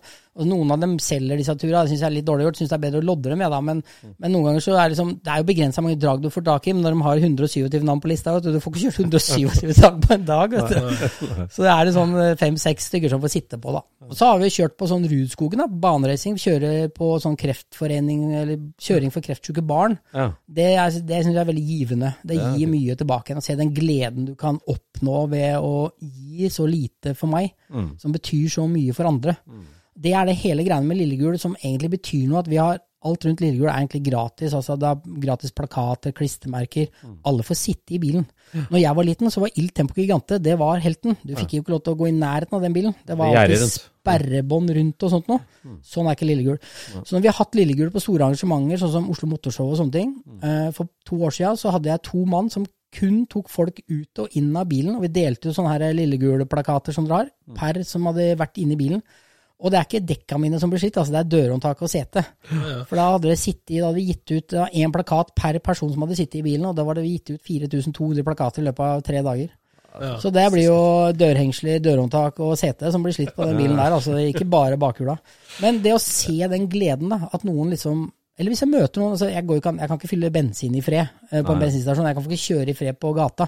[0.49, 2.79] noen av dem selger disse turene, det syns jeg er litt dårlig gjort, syns det
[2.79, 3.83] er bedre å lodde dem, ja da, men,
[4.17, 6.47] men noen ganger så er det liksom, det er jo begrensa mange drag du får
[6.49, 8.85] tak i, men når de har 127 navn på lista, vet du, du får ikke
[8.87, 11.47] kjørt 127 drag på en dag, vet du.
[11.53, 13.85] Så det er det sånn fem-seks stykker som får sitte på, da.
[14.09, 18.61] Og så har vi kjørt på sånn Rudskogen, da, baneracing, kjører på sånn kreftforening, eller
[18.81, 19.99] kjøring for kreftsyke barn.
[20.15, 20.31] Ja.
[20.47, 22.13] Det, er, det syns jeg er veldig givende.
[22.27, 23.37] Det gir mye tilbake.
[23.37, 27.53] Å se den gleden du kan oppnå ved å gi så lite for meg,
[28.01, 29.37] som betyr så mye for andre.
[30.03, 32.41] Det er det hele greiene med Lillegul som egentlig betyr noe.
[32.41, 34.55] At vi har alt rundt Lillegul er egentlig gratis.
[34.55, 36.91] altså Det er gratis plakater, klistremerker.
[37.29, 38.27] Alle får sitte i bilen.
[38.53, 41.17] Når jeg var liten, så var Il Tempo Gigante det var helten.
[41.23, 42.95] Du fikk jo ikke lov til å gå i nærheten av den bilen.
[43.07, 45.41] Det var alltid sperrebånd rundt og sånt noe.
[45.87, 46.61] Sånn er ikke Lillegul.
[47.03, 49.97] Så når vi har hatt Lillegul på store arrangementer, sånn som Oslo Motorshow og sånne
[49.99, 50.71] ting, mm.
[50.77, 54.35] for to år siden så hadde jeg to mann som kun tok folk ut og
[54.37, 58.05] inn av bilen, og vi delte jo sånne her Lillegul-plakater som dere har, per som
[58.11, 59.05] hadde vært inne i bilen.
[59.63, 62.25] Og det er ikke dekka mine som blir slitt, altså det er dørhåndtak og sete.
[62.89, 66.03] For da hadde det sittet, da hadde vi gitt ut én plakat per person som
[66.03, 69.05] hadde sittet i bilen, og da var det gitt ut 4200 plakater i løpet av
[69.07, 69.53] tre dager.
[70.23, 70.79] Så det blir jo
[71.17, 75.19] dørhengsler, dørhåndtak og sete som blir slitt på den bilen der, altså ikke bare bakhjula.
[75.61, 78.11] Men det å se den gleden, da, at noen liksom
[78.41, 81.05] Eller hvis jeg møter noen altså jeg, ikke jeg kan ikke fylle bensin i fred
[81.05, 83.47] eh, på en bensinstasjon, jeg kan ikke kjøre i fred på gata.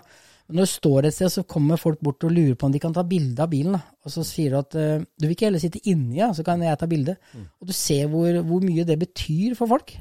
[0.53, 2.92] Når du står et sted, så kommer folk bort og lurer på om de kan
[2.92, 3.78] ta bilde av bilen.
[3.78, 3.95] Da.
[4.05, 6.61] Og så sier du at eh, du vil ikke heller sitte inni, ja, så kan
[6.61, 7.14] jeg ta bilde.
[7.62, 9.95] Og du ser hvor, hvor mye det betyr for folk.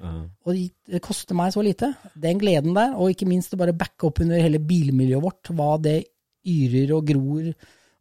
[0.43, 1.93] Og det, det koster meg så lite.
[2.19, 5.77] Den gleden der, og ikke minst å bare backe opp under hele bilmiljøet vårt, hva
[5.79, 6.01] det
[6.43, 7.53] yrer og gror,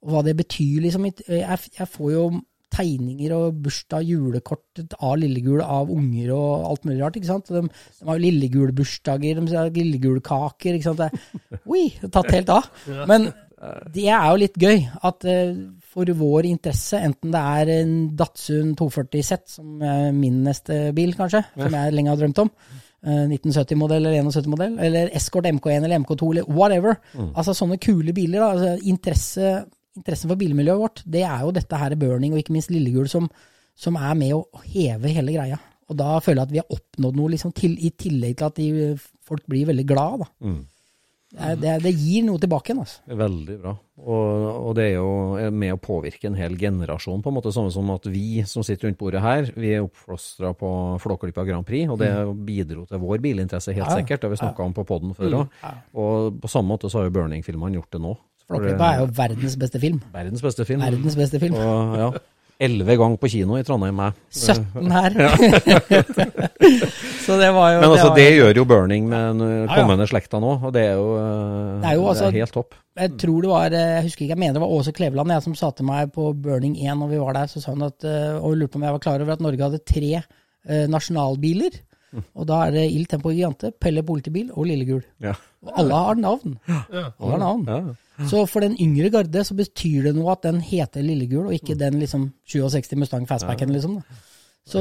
[0.02, 1.06] og hva det betyr, liksom.
[1.06, 2.24] Jeg, jeg får jo
[2.72, 7.20] tegninger og bursdag, julekort av Lillegul av unger og alt mulig rart.
[7.20, 7.52] ikke sant?
[7.52, 10.78] De, de har jo lillegulbursdager, de har Lillegul-kaker.
[10.78, 11.02] ikke sant?
[11.04, 12.70] Det, oi, det er tatt helt av.
[13.10, 13.30] Men
[13.94, 15.52] det er jo litt gøy at eh,
[15.92, 21.12] for vår interesse, enten det er en Datsun 240 Z, som er min neste bil
[21.18, 22.50] kanskje, som jeg lenge har drømt om,
[23.06, 26.98] eh, 1970-modell eller 71-modell, eller Escort MK1 eller MK2 eller whatever.
[27.36, 28.40] Altså sånne kule biler.
[28.42, 28.50] Da.
[28.56, 29.52] Altså, interesse,
[29.98, 33.28] interessen for bilmiljøet vårt, det er jo dette her Burning og ikke minst Lillegul som,
[33.78, 35.60] som er med å heve hele greia.
[35.90, 38.60] Og da føler jeg at vi har oppnådd noe liksom, til, i tillegg til at
[38.60, 38.92] de,
[39.26, 40.22] folk blir veldig glad.
[40.24, 40.54] Da.
[41.32, 42.82] Det, det, det gir noe tilbake igjen.
[42.82, 43.00] Altså.
[43.16, 43.72] Veldig bra.
[44.02, 47.52] Og, og det er jo med å påvirke en hel generasjon, på en måte.
[47.54, 51.66] Samme som at vi som sitter rundt bordet her, vi er oppfostra på Flåklypa Grand
[51.68, 52.10] Prix, og det
[52.44, 54.20] bidro til vår bilinteresse, helt Ja, sikkert.
[54.20, 55.56] Det har vi snakka om på poden før òg.
[55.96, 58.12] Og på samme måte så har jo Burning-filmene gjort det nå.
[58.52, 59.98] Flåklypa er jo verdens beste film.
[60.12, 60.84] verdens beste film.
[60.84, 61.56] Verdens beste film.
[61.58, 62.10] Og ja,
[62.62, 64.18] elleve ganger på kino i Trondheim, med.
[64.30, 65.16] 17 her.
[67.24, 69.76] Så det var jo Men altså, var det gjør jo Burning med den ja.
[69.76, 72.74] kommende slekta nå, og det er jo, eh, Det er jo altså- helt topp.
[72.98, 75.42] Jeg tror det var, eh, jeg husker ikke, jeg mener det var Åse Kleveland jeg,
[75.46, 78.04] som sa til meg på Burning 1 når vi var der, så sa hun at,
[78.42, 81.80] og lurte på om jeg var klar over at Norge hadde tre eh, nasjonalbiler.
[82.36, 85.00] Og da er det Ild Tempo Gigante, Pelle politibil og Lillegul.
[85.24, 85.32] Ja.
[85.64, 86.58] Og alle har navn.
[86.68, 86.82] Ja.
[86.92, 87.62] Alle har navn.
[87.68, 87.80] Ja.
[88.28, 91.78] Så for den yngre garde så betyr det noe at den heter Lillegul, og ikke
[91.78, 94.00] den liksom 67 Mustang Fastbacken, liksom.
[94.00, 94.20] da.
[94.64, 94.78] Så,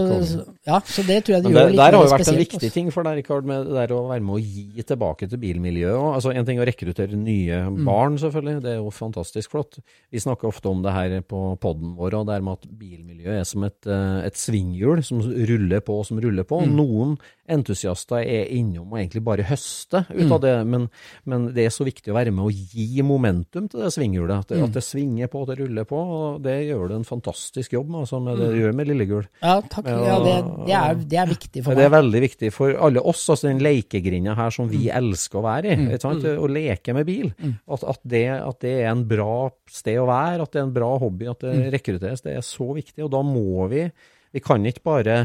[0.67, 2.25] ja, så det tror jeg det Men gjør det, litt der har jo vært en
[2.25, 2.73] spesielt, viktig også.
[2.75, 6.13] ting for deg, Rikard, med det der å være med å gi tilbake til bilmiljøet.
[6.15, 7.83] Altså, en ting å rekruttere nye Mm.
[7.83, 8.61] barn, selvfølgelig.
[8.61, 9.79] Det er jo fantastisk flott.
[10.11, 13.39] Vi snakker ofte om det her på poden vår, og det er med at bilmiljøet
[13.41, 16.61] er som et, eh, et svinghjul som ruller på og som ruller på.
[16.61, 16.75] Mm.
[16.77, 17.17] Noen
[17.49, 20.31] entusiaster er innom og egentlig bare høster ut Mm.
[20.31, 20.89] av det, men,
[21.25, 24.39] men det er så viktig å være med å gi momentum til det svinghjulet.
[24.39, 24.63] At, det- Mm.
[24.65, 25.97] at det svinger på, det ruller på.
[25.97, 28.53] og Det gjør du en fantastisk jobb med, altså, med det Mm.
[28.53, 29.27] du gjør med Lillegul.
[29.41, 29.87] Ja, takk.
[29.89, 30.35] Ja, det,
[30.67, 31.79] det, er, det er viktig for meg.
[31.79, 35.45] Det er veldig viktig for alle oss, altså den lekegrinda her som vi elsker å
[35.47, 35.77] være i.
[35.81, 35.91] Mm.
[36.03, 36.27] sant?
[36.27, 37.29] Å leke med bil.
[37.71, 40.75] At, at, det, at det er en bra sted å være, at det er en
[40.75, 41.69] bra hobby, at det Mm.
[41.73, 42.21] rekrutteres.
[42.23, 43.03] Det er så viktig.
[43.05, 43.87] Og da må vi
[44.31, 45.15] Vi kan ikke bare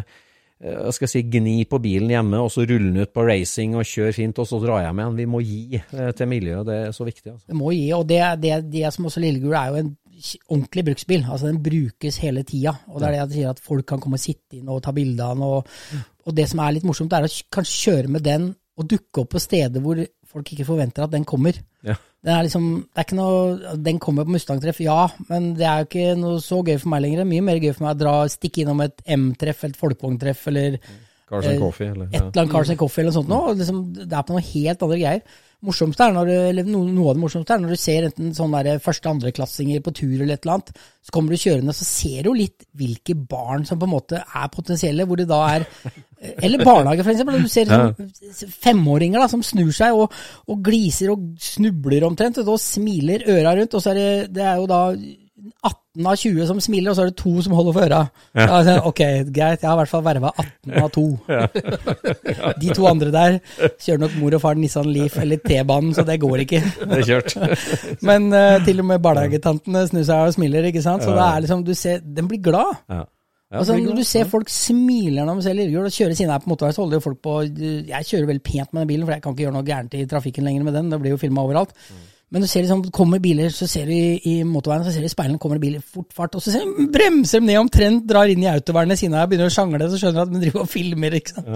[0.63, 3.27] eh, hva skal jeg si, gni på bilen hjemme og så rulle den ut på
[3.27, 5.21] racing og kjøre fint, og så drar jeg med den.
[5.21, 6.67] Vi må gi eh, til miljøet.
[6.69, 7.31] Det er så viktig.
[7.33, 7.47] altså.
[7.53, 9.95] Det må gi, og det, det, det som også Lillegul er jo en
[10.49, 11.25] ordentlig bruksbil.
[11.31, 12.75] Altså Den brukes hele tida.
[12.89, 14.95] Og det er det jeg sier at folk kan komme og sitte inn og ta
[14.97, 15.47] bilde av den.
[15.47, 19.23] Og, og det som er litt morsomt, er å kanskje kjøre med den og dukke
[19.23, 21.57] opp på steder hvor folk ikke forventer at den kommer.
[21.87, 21.97] Ja.
[22.27, 25.83] Den er liksom, det er ikke noe, den kommer på Mustang-treff, ja, men det er
[25.85, 27.29] jo ikke noe så gøy for meg lenger.
[27.31, 30.81] Mye mer gøy for meg å dra, stikke innom et M-treff, et folkevogntreff, eller
[31.31, 33.31] Carson Eh, Coffee, eller et eller annet Carson Coffee eller noe sånt.
[33.31, 35.39] Nå, liksom, det er på noe helt andre greier.
[35.65, 38.35] Morsomst er når du, eller noe, Noe av det morsomste er når du ser enten
[38.37, 42.35] sånne første-andreklassinger på tur eller et eller annet, så kommer du kjørende, så ser du
[42.37, 45.67] litt hvilke barn som på en måte er potensielle, hvor det da er
[46.17, 47.43] Eller barnehage, for eksempel.
[47.45, 50.15] Du ser sånn femåringer da, som snur seg og,
[50.49, 54.47] og gliser og snubler omtrent, og da smiler øra rundt, og så er det, det
[54.49, 54.81] er jo da
[55.65, 58.01] 18 av 20 som smiler, og så er det to som holder for øra.
[58.37, 58.61] Ja.
[58.67, 61.07] så, ok, greit, jeg har i hvert fall verva 18 av to.
[62.63, 63.39] De to andre der
[63.83, 66.63] kjører nok mor og far Nissan Leaf eller T-banen, så det går ikke.
[66.91, 67.37] Det er kjørt.
[68.07, 71.05] Men uh, til og med barnehagetantene snur seg og smiler, ikke sant.
[71.07, 72.75] Så det er liksom, du ser, den blir glad.
[72.91, 73.05] Ja.
[73.47, 76.43] Ja, Altså, når du ser folk smiler når de ser lillejul og kjører sine her
[76.43, 79.15] på motorvei, så holder jo folk på Jeg kjører veldig pent med den bilen, for
[79.15, 80.89] jeg kan ikke gjøre noe gærent i trafikken lenger med den.
[80.91, 81.71] Det blir jo filma overalt.
[82.35, 85.07] Men du ser liksom, kommer biler, så ser du i, i motorveien, så ser du
[85.07, 87.61] i speilene kommer det biler i fort fart, og så ser du, bremser de ned
[87.61, 90.41] omtrent, drar inn i autovernet av og begynner å sjangle, så skjønner du at de
[90.43, 91.53] driver og filmer, ikke sant.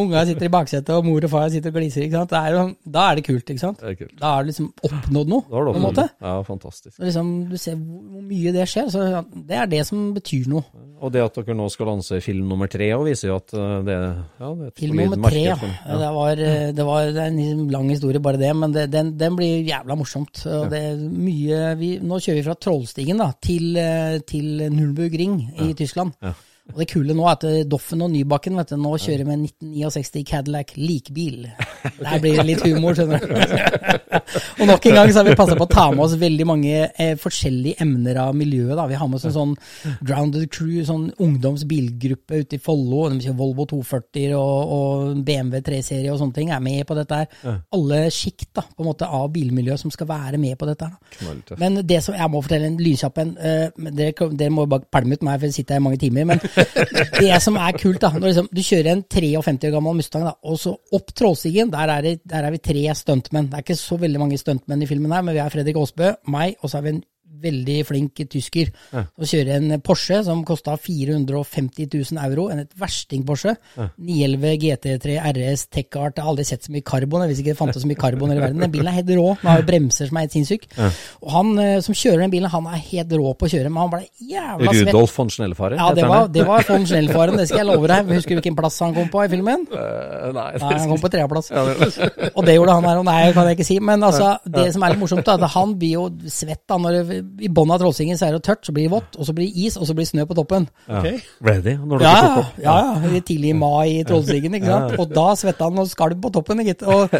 [0.00, 2.32] Unga sitter i baksetet, og mor og far sitter og gliser, ikke sant.
[2.32, 2.62] Det er jo,
[2.96, 3.82] da er det kult, ikke sant.
[3.82, 4.14] Det er kult.
[4.22, 6.06] Da har du liksom oppnådd noe, Da har du på en måte.
[6.24, 6.96] Ja, fantastisk.
[6.96, 9.04] Og liksom, du ser hvor, mye det skjer, så
[9.36, 10.64] det er det som betyr noe.
[11.02, 13.80] Og det at dere nå skal lanse film nummer tre, og viser jo at uh,
[13.84, 15.56] det, ja, det er et Film solid nummer tre, ja.
[15.60, 18.86] Det, var, eh, det var det er en liksom lang historie, bare det, men det,
[18.92, 20.44] den, den blir jævla morsomt.
[20.46, 23.76] Og det er mye, vi, nå kjører vi fra Trollstigen da, til,
[24.28, 26.14] til til Nürnbergring i Tyskland.
[26.72, 29.38] Og det kule nå er at eh, Doffen og Nybakken vet du, nå kjører med
[29.38, 31.46] en 1969 Cadillac likbil.
[31.98, 33.32] Der blir det litt humor, skjønner du.
[34.60, 36.74] og nok en gang så har vi passa på å ta med oss veldig mange
[36.88, 38.74] eh, forskjellige emner av miljøet.
[38.78, 38.86] da.
[38.90, 39.54] Vi har med oss en sånn
[40.00, 43.04] Grounded Crew, sånn ungdomsbilgruppe ute i Follo.
[43.12, 46.52] De kjører Volvo 240 og, og BMW 3-serie og sånne ting.
[46.52, 47.60] Er med på dette her.
[47.76, 50.88] Alle sjikt da, på en måte av bilmiljøet som skal være med på dette.
[50.88, 51.58] her.
[51.60, 55.18] Men det som jeg må fortelle en lynkjapp en uh, dere, dere må bare pælme
[55.18, 56.28] ut meg, for jeg sitter her i mange timer.
[56.32, 56.42] Men
[57.18, 60.34] det som er kult, da når liksom, Du kjører en 53 år gammel Mustang, da,
[60.48, 61.72] og så opp Trollstigen.
[61.72, 63.48] Der er, der er vi tre stuntmenn.
[63.50, 66.14] Det er ikke så veldig mange stuntmenn i filmen her, men vi er Fredrik Aasbø,
[66.32, 67.02] meg, og så er vi en
[67.42, 68.72] veldig flink tysker.
[68.94, 72.48] Og kjører en Porsche som kosta 450 000 euro.
[72.52, 73.56] En et versting-Porsche.
[73.76, 76.18] 911 GT3 RS Tech-Art.
[76.18, 77.24] Jeg har aldri sett så mye karbon.
[77.24, 78.62] Jeg visste ikke det fantes så mye karbon i verden.
[78.62, 79.28] Den bilen er helt rå.
[79.42, 80.68] Den har jo bremser som er helt sinnssyk.
[81.22, 83.84] Og han eh, som kjører den bilen, han er helt rå på å kjøre, men
[83.84, 84.90] han ble jævla svett.
[84.92, 85.80] Rudolf von Schnellfaren?
[85.80, 88.12] Ja, det var, det var von Schnellfaren, det skal jeg love deg.
[88.12, 89.66] Husker du hvilken plass han kom på i filmen?
[89.72, 91.50] Uh, nei, Nei, han kom på tredjeplass.
[92.32, 93.78] Og det gjorde han her, og nei, kan jeg ikke si.
[93.82, 96.78] Men altså, det som er litt morsomt, er at han blir jo svett da.
[96.82, 99.28] Når det, I bunnen av Trollsingen så er det tørt, så blir det vått, og
[99.28, 100.66] så blir det is, og så blir det snø på toppen.
[100.88, 101.76] Ready?
[101.80, 102.60] Når du ja, tok opp?
[102.62, 102.76] ja,
[103.06, 104.96] ja, tidlig i mai i trollsingen, ikke sant.
[105.00, 106.84] Og da svetta han og skalv på toppen, gitt.
[106.84, 107.12] Og,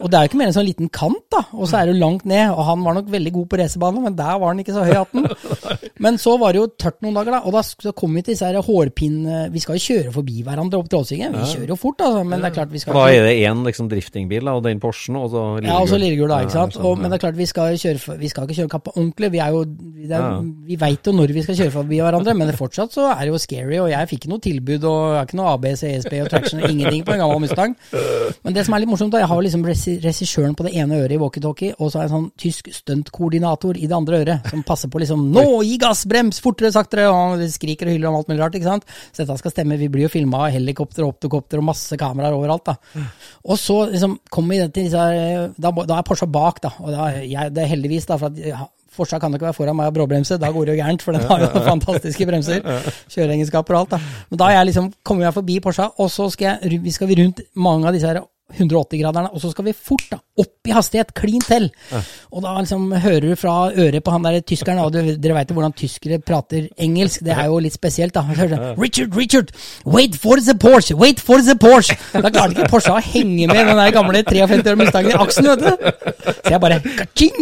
[0.00, 1.44] og det er jo ikke mer enn sånn liten kant, da.
[1.54, 2.50] Og så er det langt ned.
[2.54, 4.94] Og han var nok veldig god på racerbane, men der var han ikke så høy
[4.94, 5.28] i hatten.
[6.00, 7.42] Men så var det jo tørt noen dager, da.
[7.44, 9.42] Og da så kom vi til disse her hårpinne...
[9.52, 11.34] Vi skal jo kjøre forbi hverandre opp trollsingen.
[11.36, 12.22] Vi kjører jo fort, altså.
[12.24, 14.80] Men det er klart vi skal Da er det én liksom, driftingbil, da, og den
[14.80, 16.20] Porschen, og så ja, og så Lillegul.
[16.20, 16.40] Lillegul, da.
[16.46, 16.78] ikke sant?
[16.78, 19.32] Sånn, Og, men det er klart, vi skal, kjøre, vi skal ikke kjøre kapp ordentlig.
[19.34, 20.40] Vi, er jo, det er, Ja.
[20.40, 23.38] vi veit jo når vi skal kjøre forbi hverandre, men fortsatt så er det jo
[23.38, 23.78] scary.
[23.80, 26.60] Og jeg fikk ikke noe tilbud, og jeg har ikke noe ABC, ESP og traction,
[26.60, 27.76] ingenting på en gammel Mustang.
[28.44, 30.98] Men det som er litt morsomt, da, jeg har liksom regi- regissøren på det ene
[31.02, 34.50] øret i walkietalkie, og så har jeg en sånn tysk stuntkoordinator i det andre øret,
[34.50, 37.06] som passer på liksom Nå, gi gass, brems, fortere, saktere!
[37.10, 38.84] Og han skriker og hyller om alt mulig rart, ikke sant.
[39.12, 39.78] Så dette skal stemme.
[39.80, 42.76] Vi blir jo filma av helikopter, optokopter og masse kameraer overalt, da.
[43.44, 45.06] Og så liksom kommer vi til disse
[45.60, 46.70] Da, da er Porsche bak, da.
[46.80, 49.76] Og da, jeg, det er heldigvis, da, for at Porsche kan det ikke være foran
[49.78, 52.64] meg og bråbremse, da går det jo gærent, for den har jo fantastiske bremser.
[53.12, 54.26] Kjøreegenskaper og alt, da.
[54.32, 57.10] Men da er jeg liksom, kommer jeg forbi Porsche, og så skal, jeg, vi skal
[57.10, 58.22] vi rundt mange av disse her
[58.58, 61.68] 180-graderne, og så skal vi fort da, opp i hastighet, klin til.
[62.30, 65.50] Og da liksom hører du fra øret på han der tyskeren, og du, dere veit
[65.50, 68.22] jo hvordan tyskere prater engelsk, det er jo litt spesielt, da.
[68.26, 69.50] Hører Richard, Richard,
[69.84, 71.96] wait for the Porsche, wait for the Porsche!
[72.14, 75.48] Da klarte ikke Porsche å henge med den der gamle 53 år Mustangen i aksen,
[75.50, 75.70] vet du.
[76.40, 77.38] Så jeg bare kaching!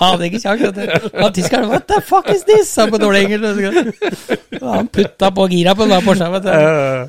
[0.00, 1.08] Hadde ikke kjangs, vet du.
[1.22, 2.68] Og tyskeren, what the fuck is this?
[2.72, 4.60] Sa på dårlig engelsk.
[4.62, 6.52] Han putta på gira på den der Porsche, vet du.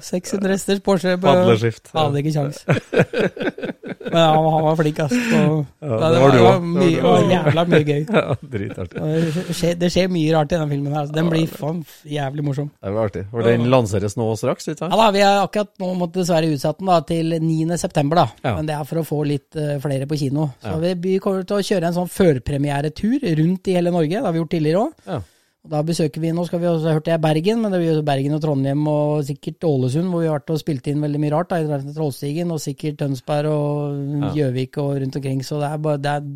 [0.07, 1.17] 600 hesters Porsche.
[1.17, 1.89] på- Padleskift.
[1.97, 2.63] Hadde ikke kjangs.
[4.07, 5.11] Men han, han var flink, ass.
[5.13, 6.67] Og, Ja, det var du òg.
[6.77, 8.03] Det var jævla mye gøy.
[8.17, 9.75] Ja, dritartig.
[9.81, 11.01] Det skjer, mye rart i denne filmen her.
[11.03, 11.15] Altså.
[11.17, 12.69] Den blir faen jævlig morsom.
[12.79, 13.25] Det var artig.
[13.33, 16.79] For den lanseres nå straks, ikke Ja da, Vi har akkurat nå måttet dessverre utsatt
[16.79, 17.77] den da, til 9.
[17.83, 18.27] september, da.
[18.47, 18.55] Ja.
[18.61, 20.49] Men det er for å få litt uh, flere på kino.
[20.63, 20.79] Så Ja.
[20.87, 24.15] vi, vi kommer til å kjøre en sånn førpremieretur rundt i hele Norge.
[24.15, 25.27] Det har vi gjort tidligere òg.
[25.63, 25.69] Ja.
[25.77, 28.41] Da besøker vi, Nå skal vi også, hørte jeg Bergen, men det blir Bergen og
[28.41, 31.49] Trondheim og sikkert Ålesund, hvor vi har vært og spilt inn veldig mye rart.
[31.49, 35.41] da, i Trollstigen, og sikkert Tønsberg og Gjøvik og rundt omkring.
[35.43, 36.29] Så det er bare det er,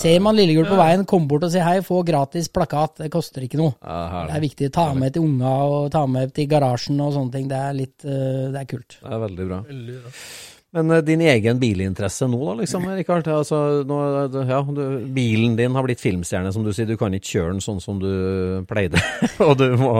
[0.00, 2.94] Ser man Lillegul på veien, kom bort og si hei, få gratis plakat.
[3.02, 3.74] Det koster ikke noe.
[3.76, 4.70] Det er viktig.
[4.72, 7.48] Ta med til unga og ta med til garasjen og sånne ting.
[7.50, 8.96] Det er litt eh, Det er kult.
[9.02, 9.58] Det er veldig bra.
[9.68, 10.14] Veldig bra.
[10.76, 13.28] Men eh, din egen bilinteresse nå, da, liksom, Rikard?
[13.32, 13.98] Altså, nå,
[14.48, 14.82] ja, du,
[15.16, 16.88] bilen din har blitt filmstjerne, som du sier.
[16.88, 18.10] Du kan ikke kjøre den sånn som du
[18.68, 19.00] pleide,
[19.46, 19.94] og du må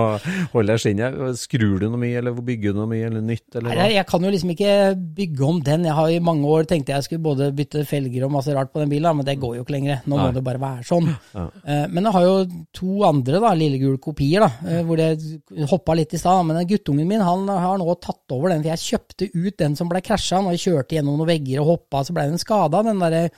[0.53, 1.17] holde deg skinnet.
[1.41, 4.27] Skrur du noe mye, eller bygger du noe mye, eller nytt, eller Nei, jeg, kan
[4.27, 4.75] jo liksom ikke
[5.17, 5.89] bygge om den.
[5.89, 8.83] Jeg har i mange år tenkt jeg skulle både bytte felger og masse rart på
[8.83, 10.05] den bilen, men det går jo ikke lenger.
[10.05, 10.29] Nå Nei.
[10.29, 11.09] må det bare være sånn.
[11.33, 11.47] Ja.
[11.65, 12.37] Eh, Men jeg har jo
[12.77, 16.45] to andre da, lillegule kopier, da, eh, hvor det hoppa litt i stad.
[16.49, 19.91] Men guttungen min han har nå tatt over den, for jeg kjøpte ut den som
[19.91, 20.43] ble krasja.
[20.43, 23.29] Når jeg kjørte gjennom noen vegger og hoppa, så ble den skada, den derre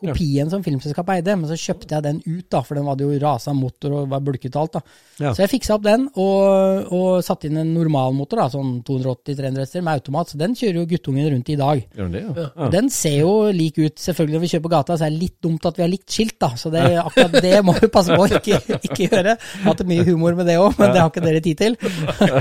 [0.00, 1.36] kopien som filmselskapet eide.
[1.38, 4.20] Men så kjøpte jeg den ut, da, for den hadde jo rasa motor og var
[4.26, 4.72] bulket og alt.
[4.78, 4.82] da.
[5.22, 5.30] Ja.
[5.36, 9.84] Så jeg fiksa opp den, og, og satte inn en normalmotor, da, sånn 280-300 hester
[9.86, 10.32] med automat.
[10.34, 11.84] Så den kjører jo guttungen rundt i dag.
[11.94, 12.46] Gjør det, ja?
[12.66, 13.96] Og Den ser jo lik ut.
[14.02, 16.10] Selvfølgelig når vi kjører på gata, så er det litt dumt at vi har likt
[16.10, 16.50] skilt, da.
[16.58, 19.36] Så det, akkurat det må vi passe på å ikke, ikke gjøre.
[19.38, 21.78] Jeg har hatt mye humor med det òg, men det har ikke dere tid til.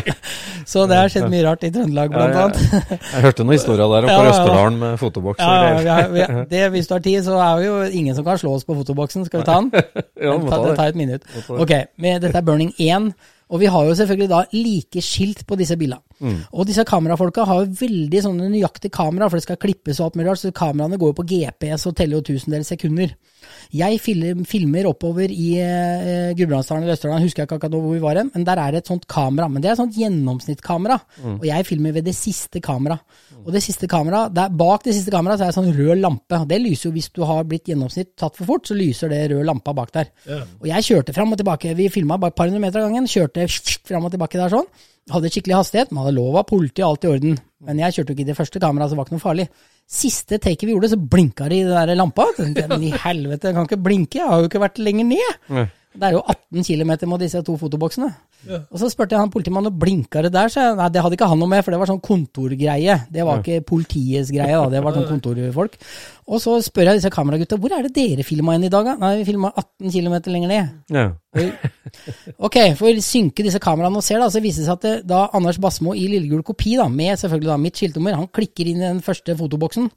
[0.66, 2.44] Så det har skjedd mye rart i Trøndelag, blant Ja, ja.
[2.48, 3.04] annet.
[3.14, 4.34] Jeg hørte noen historier der Ja, på ja, ja.
[4.34, 6.46] Østerdalen med fotoboks og Ja, ja, greier.
[6.50, 8.76] det, hvis du har tid, så er det jo ingen som kan slå oss på
[8.78, 9.26] fotoboksen.
[9.28, 9.72] Skal vi ta den?
[10.24, 11.26] Ja, må ta, ta det tar et minutt.
[11.34, 11.58] Ta.
[11.60, 13.12] Ok, men dette er Burning 1.
[13.54, 16.02] Og vi har jo selvfølgelig da like skilt på disse bildene.
[16.24, 16.40] Mm.
[16.56, 20.18] Og disse kamerafolka har jo veldig sånne nøyaktige kamera, for det skal klippes og alt
[20.18, 23.14] mulig rart, så kameraene går jo på GPS og teller jo tusendels sekunder.
[23.74, 28.20] Jeg filmer oppover i eh, Gudbrandsdalen eller Østerdalen, husker jeg ikke akkurat hvor vi var
[28.20, 29.50] hen, men der er det et sånt kamera.
[29.52, 31.00] Men det er et sånt gjennomsnittskamera,
[31.36, 33.00] og jeg filmer ved det siste kamera.
[33.44, 36.40] Og det siste kamera, der, bak det siste kameraet så er det sånn rød lampe.
[36.48, 39.44] Det lyser jo hvis du har blitt gjennomsnitt tatt for fort, så lyser det rød
[39.50, 40.14] lampa bak der.
[40.62, 43.10] Og jeg kjørte fram og tilbake, vi filma bare et par hundre meter av gangen,
[43.10, 43.50] kjørte
[43.90, 44.70] fram og tilbake der sånn.
[45.12, 47.34] Hadde skikkelig hastighet, man hadde lov av politi alt i orden.
[47.64, 49.46] Men jeg kjørte jo ikke i det første kameraet, så det var ikke noe farlig.
[49.94, 52.30] Siste taket vi gjorde, så blinka det i den der lampa.
[52.40, 55.42] Men i helvete, jeg kan ikke blinke, jeg har jo ikke vært lenger ned.
[55.94, 58.10] Det er jo 18 km med disse to fotoboksene.
[58.50, 60.52] Og så spurte jeg han politimannen, og blinka det der?
[60.52, 62.98] Så jeg, nei, det hadde ikke han noe med, for det var sånn kontorgreie.
[63.14, 64.70] Det var ikke politiets greie, da.
[64.72, 65.78] Det var sånn kontorfolk.
[66.24, 68.96] Og så spør jeg disse kameragutta, hvor er det dere filma inn i dag, da?
[69.00, 70.74] Nei, vi filma 18 km lenger ned.
[70.94, 71.06] Ja.
[72.38, 74.96] Ok, for å synke disse kameraene og ser, da, så viser det seg at det,
[75.10, 78.82] da Anders Basmo i lillegul kopi, da, med selvfølgelig da mitt skiltnummer, han klikker inn
[78.82, 79.90] i den første fotoboksen.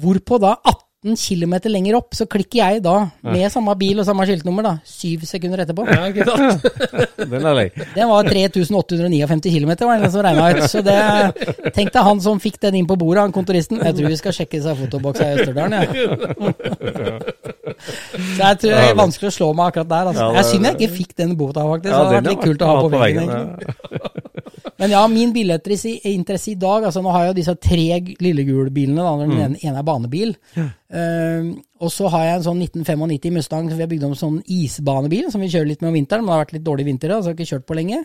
[0.00, 4.24] Hvorpå da 18 km lenger opp, så klikker jeg da med samme bil og samme
[4.28, 5.84] skiltnummer, da, syv sekunder etterpå.
[5.90, 6.64] Ja, ikke sant?
[7.34, 7.66] Den er lei.
[7.94, 10.64] Den var 3859 km, var det den som regna ut.
[10.70, 10.96] Så det
[11.76, 13.82] Tenk deg han som fikk den inn på bordet, han kontoristen.
[13.84, 15.88] Jeg tror vi skal sjekke seg fotoboksa i Østerdalen, jeg.
[17.74, 20.12] Så jeg tror det er vanskelig å slå meg akkurat der.
[20.12, 20.28] Altså.
[20.38, 21.90] Jeg synd jeg ikke fikk den bota, faktisk.
[21.90, 23.28] Ja, det hadde vært litt kult å ha på veggen.
[23.28, 23.42] ja.
[23.42, 24.33] egentlig.
[24.80, 27.84] Men ja, min bilinteresse interesse i dag altså Nå har jeg jo disse tre
[28.24, 29.04] lillegulbilene.
[29.20, 30.34] Den ene, ene er banebil.
[30.58, 31.52] Eh,
[31.84, 35.28] og så har jeg en sånn 1995 Mustang som vi har bygd om sånn isbanebil,
[35.32, 36.24] som vi kjører litt med om vinteren.
[36.24, 38.02] Men det har vært litt dårlig vinter, så jeg har ikke kjørt på lenge.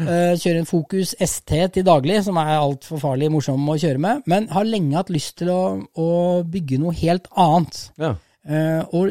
[0.00, 4.24] Eh, kjører en Focus ST til daglig, som er altfor farlig morsom å kjøre med.
[4.30, 5.62] Men har lenge hatt lyst til å,
[6.00, 6.10] å
[6.48, 7.82] bygge noe helt annet.
[8.00, 8.14] Ja.
[8.40, 9.10] Eh, og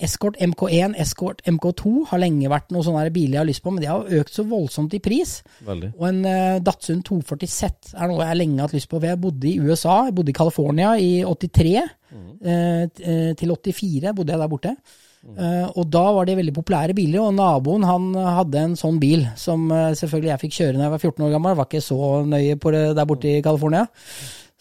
[0.00, 3.84] Escort MK1, Escort MK2 har lenge vært noen sånne biler jeg har lyst på, men
[3.84, 5.34] de har økt så voldsomt i pris.
[5.66, 5.92] Veldig.
[5.98, 9.02] Og en uh, Datsun 240 Z er noe jeg lenge har hatt lyst på.
[9.04, 12.26] Jeg bodde i USA, jeg bodde i California i 83 mm.
[12.40, 14.74] eh, til 84 bodde jeg der borte.
[15.20, 19.26] Eh, og da var det veldig populære biler, og naboen han hadde en sånn bil
[19.38, 21.56] som eh, selvfølgelig jeg fikk kjøre da jeg var 14 år gammel.
[21.58, 23.84] Var ikke så nøye på det der borte i California.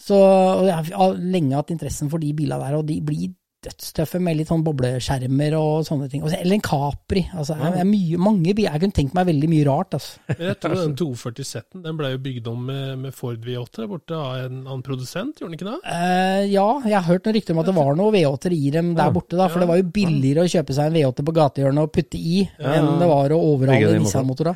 [0.09, 3.29] Så og jeg har lenge hatt interessen for de bilene der, og de blir
[3.59, 6.21] dødstøffe med litt sånn bobleskjermer og sånne ting.
[6.23, 7.25] Eller en Capri.
[7.35, 8.71] Altså, det er mye, mange biler.
[8.71, 9.97] Jeg kunne tenkt meg veldig mye rart.
[9.97, 10.21] Altså.
[10.39, 13.89] Jeg tror den 240 Z-en den ble jo bygd om med, med Ford V8 der
[13.91, 15.79] borte av en annen produsent, gjorde den ikke det?
[15.91, 18.93] Eh, ja, jeg har hørt noen rykter om at det var noe V8-er i dem
[18.95, 19.35] der borte.
[19.35, 22.19] da, For det var jo billigere å kjøpe seg en V8 på gatehjørnet og putte
[22.19, 24.55] i, enn det var å overhale den Nissan-motora.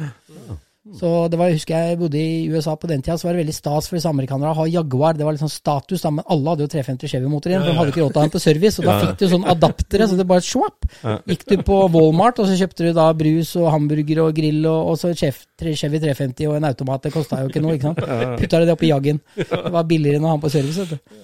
[0.83, 3.45] Så det var, jeg husker jeg bodde i USA på den tida, så var det
[3.45, 5.15] veldig stas for disse amerikanere å ha Jaguar.
[5.15, 7.77] Det var litt sånn status, da, men alle hadde jo 350 Chevy-motor igjen, for de
[7.77, 8.81] hadde ikke råd til den på service.
[8.81, 10.89] Og da fikk du sånn adaptere, så det bare swap.
[11.31, 14.91] Gikk du på Walmart, og så kjøpte du da brus og hamburger og grill, og,
[14.91, 17.07] og så Chevy 350 og en automat.
[17.07, 18.03] Det kosta jo ikke noe, ikke sant.
[18.43, 19.23] Putta du det oppi Jaggen.
[19.39, 21.15] Det var billigere enn å ha den på service, vet du.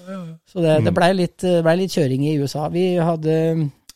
[0.47, 2.69] Så det, det blei litt, ble litt kjøring i USA.
[2.71, 3.35] Vi hadde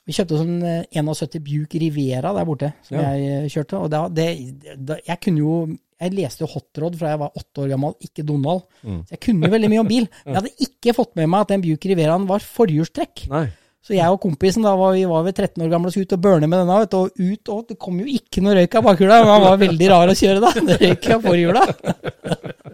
[0.04, 3.80] vi kjøpte sånn eh, 71 Buick Rivera der borte, som jeg eh, kjørte.
[3.80, 4.28] Og da, det,
[4.76, 5.56] da, jeg kunne jo
[6.04, 8.66] Jeg leste jo Hotrod fra jeg var åtte år gammel, ikke Donald.
[8.84, 10.10] Så jeg kunne veldig mye om bil.
[10.26, 13.28] Men jeg hadde ikke fått med meg at den Buick Riveraen var forhjulstrekk.
[13.32, 13.46] Nei.
[13.84, 16.16] Så jeg og kompisen da var, vi var ved 13 år gamle og skulle ut
[16.16, 16.76] og burne med denne.
[16.86, 19.18] Vet og ut, og det kom jo ikke noe røyk av bakhjula.
[19.28, 20.52] Han var veldig rar å kjøre da.
[20.70, 21.64] Det røyk av forhjula.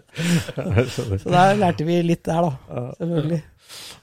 [0.94, 2.84] Så der lærte vi litt der, da.
[3.00, 3.40] Selvfølgelig.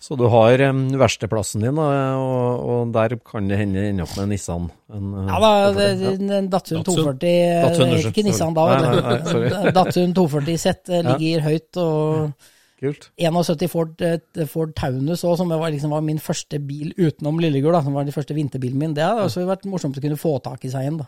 [0.07, 4.23] Så du har um, verkstedplassen din, og, og der kan det hende ende opp med
[4.23, 4.69] en Nissan.
[4.95, 5.49] En, uh, Ja da,
[5.83, 6.41] en ja.
[6.47, 6.85] Datsun Datsun.
[6.87, 7.33] 240
[7.65, 11.81] Datsun, det het ikke Nissan da, Nei, nei, nei, Datsun 240 Z ligger ligger høyt,
[11.83, 13.07] og Kult.
[13.17, 17.73] 71 Ford, eh, Ford Taunus òg, som var, liksom, var min første bil utenom Lillegul,
[17.73, 18.93] da, som var den første vinterbilen min.
[18.93, 20.99] Det hadde også vært morsomt å kunne få tak i seg en.
[21.01, 21.07] da.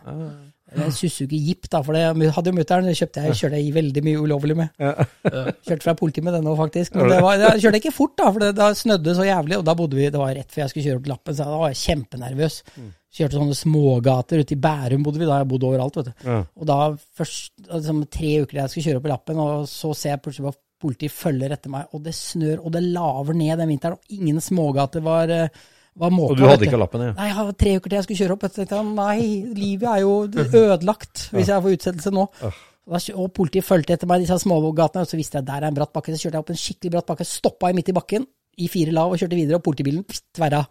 [0.78, 2.86] En Suzuki Jeep, da, for det hadde jo mutter'n.
[2.86, 4.84] Det kjøpte jeg, kjørte jeg veldig mye ulovlig med.
[5.66, 6.96] Kjørte fra politiet med den òg, faktisk.
[7.00, 9.58] Men det var, jeg kjørte ikke fort, da, for det, da snødde så jævlig.
[9.58, 11.48] Og da bodde vi, det var rett før jeg skulle kjøre opp til Lappen, så
[11.50, 12.60] da var jeg kjempenervøs.
[13.20, 14.44] Kjørte sånne smågater.
[14.46, 16.28] Ute i Bærum bodde vi da, jeg bodde overalt, vet du.
[16.62, 16.80] Og da
[17.18, 20.54] først, liksom, tre uker jeg skulle kjøre opp i Lappen, og så ser jeg plutselig
[20.54, 24.14] at politiet følger etter meg, og det snør, og det laver ned den vinteren, og
[24.16, 25.50] ingen smågater var, eh,
[25.96, 26.34] var måka.
[26.34, 27.14] Og du hadde ikke lappen, ja?
[27.18, 28.44] Nei, jeg hadde tre uker til jeg skulle kjøre opp.
[28.48, 29.20] Jeg tenkte, nei,
[29.58, 30.16] livet er jo
[30.64, 32.26] ødelagt hvis jeg får utsettelse nå.
[32.90, 35.78] Og politiet fulgte etter meg i disse smågatene, og så visste jeg der er en
[35.78, 36.14] bratt bakke.
[36.16, 38.26] Så kjørte jeg opp en skikkelig bratt bakke, stoppa jeg midt i bakken
[38.58, 40.04] i fire lav og kjørte videre, og politibilen
[40.36, 40.64] tverra.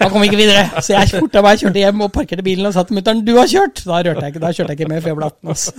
[0.00, 2.82] Han kom ikke videre, så jeg forta meg, kjørte hjem og parkerte bilen og sa
[2.84, 3.82] til mutter'n 'du har kjørt'.
[3.86, 5.48] Da rørte jeg ikke, da kjørte jeg ikke med før jeg ble 18.
[5.54, 5.72] Altså.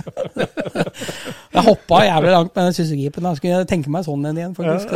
[1.51, 3.25] Jeg hoppa jævlig langt med den Suzuki-jeepen.
[3.27, 4.93] Da skulle jeg tenke meg sånn en igjen, faktisk.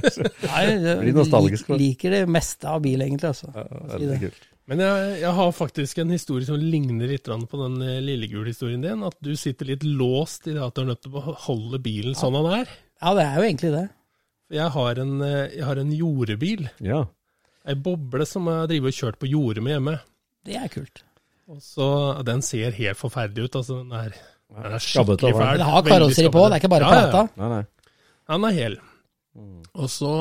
[0.48, 3.30] Jeg Blir nostalgisk, lik, liker det meste av bil, egentlig.
[3.30, 3.52] Altså.
[3.54, 4.32] Ja.
[4.70, 9.06] Men jeg, jeg har faktisk en historie som ligner litt på den eh, Lillegul-historien din.
[9.06, 12.18] At du sitter litt låst i det at du er nødt til å beholde bilen
[12.18, 12.76] sånn den er.
[13.02, 13.86] Ja, det er jo egentlig det.
[14.52, 16.66] Jeg har en, eh, jeg har en jordebil.
[16.84, 17.04] Ja.
[17.64, 19.94] Ei boble som jeg driver og kjørt på jordet med hjemme.
[20.44, 21.02] Det er kult.
[21.48, 21.88] Og så,
[22.24, 23.56] Den ser helt forferdelig ut.
[23.60, 24.12] altså Den er,
[24.52, 25.58] den er skikkelig fæl.
[25.58, 27.26] Den har karosseri på, det er ikke bare Ja, ja.
[27.36, 27.64] Nei, nei.
[28.32, 28.76] Den er hel.
[29.74, 30.12] Og så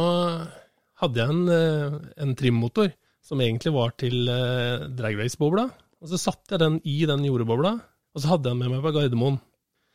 [1.01, 2.91] hadde jeg en, eh, en trimmotor
[3.23, 5.67] som egentlig var til uh, dragrace-bobla.
[6.01, 7.75] Og så satte jeg den i den jordebobla,
[8.15, 9.37] og så hadde jeg den med meg på Gardermoen.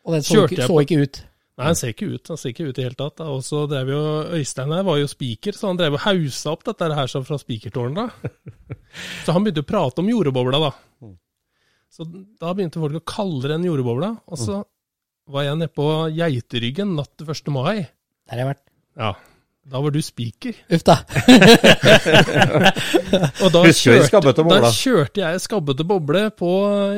[0.07, 0.67] Og den så, Kjørte ikke, ut?
[0.69, 1.19] så på- ikke ut.
[1.57, 2.29] Nei, han ser ikke ut.
[2.29, 3.23] Han ser ikke ut i det hele tatt.
[3.25, 4.01] Og så drev jo
[4.37, 7.97] Øystein her, var jo spiker, så han drev og hausa opp dette her fra spikertårnet.
[7.97, 8.33] da.
[9.27, 11.09] Så han begynte å prate om jordbobla, da.
[11.93, 14.09] Så da begynte folk å kalle den jordbobla.
[14.29, 14.63] Og så
[15.33, 15.85] var jeg nede på
[16.17, 17.51] Geiteryggen natt til 1.
[17.53, 17.87] mai.
[18.29, 18.63] Der har jeg vært.
[18.97, 19.11] Ja,
[19.67, 20.53] da var du spiker.
[20.71, 20.95] Uff da.
[23.43, 26.51] Og da kjørte, da kjørte jeg skabbete boble på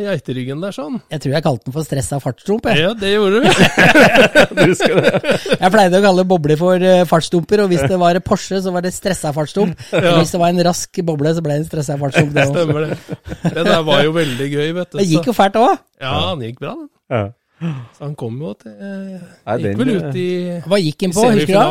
[0.02, 0.98] Geiteryggen der sånn.
[1.12, 2.64] Jeg tror jeg kalte den for stressa fartsdump.
[2.68, 2.76] Jeg.
[2.84, 3.44] Ja, det gjorde du.
[4.58, 5.10] Du husker det?
[5.54, 8.82] jeg pleide å kalle bobler for eh, fartsdumper, og hvis det var Porsche, så var
[8.84, 9.72] det stressa fartsdump.
[9.94, 10.00] Ja.
[10.18, 12.32] Hvis det var en rask boble, så ble det en stressa fartsdump.
[12.36, 12.44] Det.
[12.52, 12.94] Stemmer det.
[13.48, 14.96] Det der var jo veldig gøy, vet du.
[15.00, 15.74] det gikk jo fælt òg.
[16.04, 16.88] Ja, han gikk bra, den.
[17.16, 17.24] Ja.
[17.96, 19.18] Så han kom jo til eh,
[19.48, 20.26] Nei, Gikk den- vel ut i,
[20.70, 21.64] Hva gikk i den på, husker du det?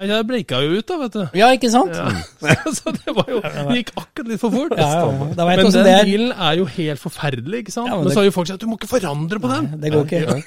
[0.00, 1.22] Ja, jeg bleika jo ut, da, vet du.
[1.36, 1.92] Ja, ikke sant?
[1.92, 2.08] Ja.
[2.76, 4.72] Så det var jo Det gikk akkurat litt for fort.
[4.80, 6.06] Ja, ja, Men den det er.
[6.08, 7.90] bilen er jo helt forferdelig, ikke sant?
[7.90, 9.50] Ja, men men det- så har jo folk sagt at du må ikke forandre på
[9.52, 9.68] den.
[9.82, 10.20] Det går ikke.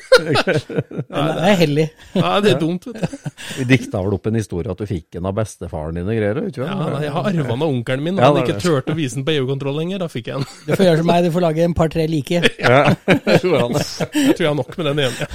[1.14, 1.86] Nei, det er hellig.
[2.18, 3.30] Ja, det er dumt, vet du.
[3.60, 6.42] Vi dikta vel opp en historie at du fikk den av bestefaren din og greier,
[6.50, 8.18] ikke Ja, nei, jeg har arva den av onkelen min.
[8.18, 8.66] og Han det ikke det.
[8.66, 10.02] turte å vise den på EU-kontroll lenger.
[10.02, 10.50] Da fikk jeg den.
[10.66, 12.42] Du får gjøre som meg, du får lage en par-tre like.
[12.58, 12.82] Ja.
[13.06, 15.30] Jeg tror jeg har nok med den ene.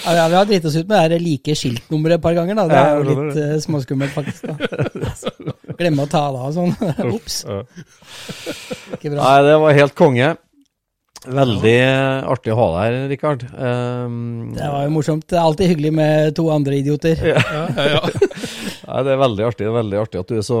[0.00, 2.56] Ja, ja, vi har dritt oss ut med det like skiltnummeret et par ganger.
[2.56, 2.66] da.
[2.70, 4.46] Det er jo litt uh, småskummelt, faktisk.
[4.46, 5.56] da.
[5.80, 6.76] Glemme å ta det av sånn.
[7.16, 7.42] Ops.
[8.96, 9.18] Ikke bra.
[9.18, 10.30] Nei, det var helt konge.
[11.20, 11.76] Veldig
[12.32, 13.42] artig å ha deg her, Rikard.
[13.52, 15.26] Um, Det var jo morsomt.
[15.28, 17.20] Det er alltid hyggelig med to andre idioter.
[17.34, 17.42] Ja,
[17.76, 18.00] ja, ja.
[18.90, 20.60] Nei, det er veldig artig, det veldig artig at du er så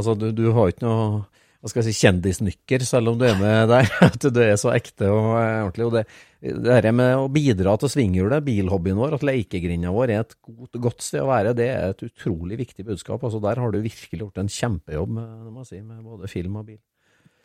[0.00, 1.22] altså, du, du har ikke noe
[1.60, 3.88] hva skal jeg si, kjendisnykker, selv om du er med der.
[4.06, 5.86] At du er så ekte og eh, ordentlig.
[5.86, 6.04] Og det,
[6.64, 10.80] det her med å bidra til svinghjulet, bilhobbyen vår, at lekegrinda vår er et godt,
[10.80, 13.20] godt, sted å være, det er et utrolig viktig budskap.
[13.20, 16.80] Altså Der har du virkelig gjort en kjempejobb med, si, med både film og bil.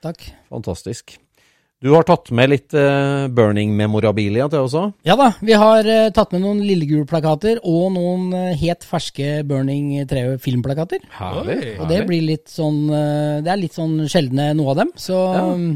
[0.06, 0.24] Takk.
[0.48, 1.18] Fantastisk.
[1.84, 4.84] Du har tatt med litt uh, burning-memorabilia til også?
[5.06, 9.92] Ja da, vi har uh, tatt med noen Lillegul-plakater og noen uh, helt ferske Burning
[10.08, 11.04] 3-filmplakater.
[11.18, 11.76] Herlig.
[11.76, 14.96] Og det blir litt sånn Det er litt sånn sjeldne noe av dem.
[15.00, 15.44] Så ja.
[15.52, 15.68] um,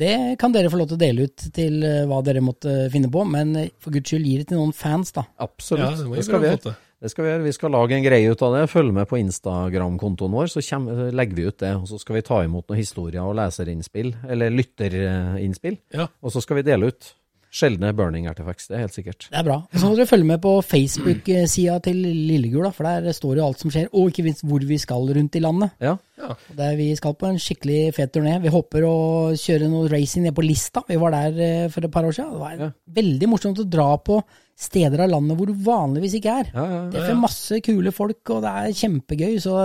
[0.00, 3.24] det kan dere få lov til å dele ut til hva dere måtte finne på.
[3.28, 5.26] Men for guds skyld, gi det til noen fans, da.
[5.42, 5.84] Absolutt.
[5.84, 6.76] Ja, det, det skal vi gjøre.
[7.00, 7.44] Det skal vi gjøre.
[7.46, 8.66] Vi skal lage en greie ut av det.
[8.68, 11.70] Følg med på Instagram-kontoen vår, så kjem, legger vi ut det.
[11.78, 15.78] Og så skal vi ta imot noen historier og leserinnspill, eller lytterinnspill.
[15.96, 16.10] Ja.
[16.20, 17.14] Og så skal vi dele ut
[17.50, 19.26] sjeldne burning artifacts, det er helt sikkert.
[19.26, 19.56] Det er bra.
[19.74, 23.72] Så må dere følge med på Facebook-sida til Lillegul, for der står jo alt som
[23.74, 25.74] skjer, og ikke minst hvor vi skal rundt i landet.
[25.82, 25.96] Ja.
[26.20, 26.34] ja.
[26.58, 28.36] Der vi skal på en skikkelig fet turné.
[28.44, 28.98] Vi håper å
[29.38, 30.84] kjøre noe racing ned på Lista.
[30.86, 32.36] Vi var der eh, for et par år siden.
[32.36, 32.70] Det var ja.
[33.00, 34.20] veldig morsomt å dra på
[34.60, 36.52] steder av landet hvor du vanligvis ikke er.
[36.52, 39.32] Ja, ja, det er masse kule folk, og det er kjempegøy.
[39.42, 39.56] Så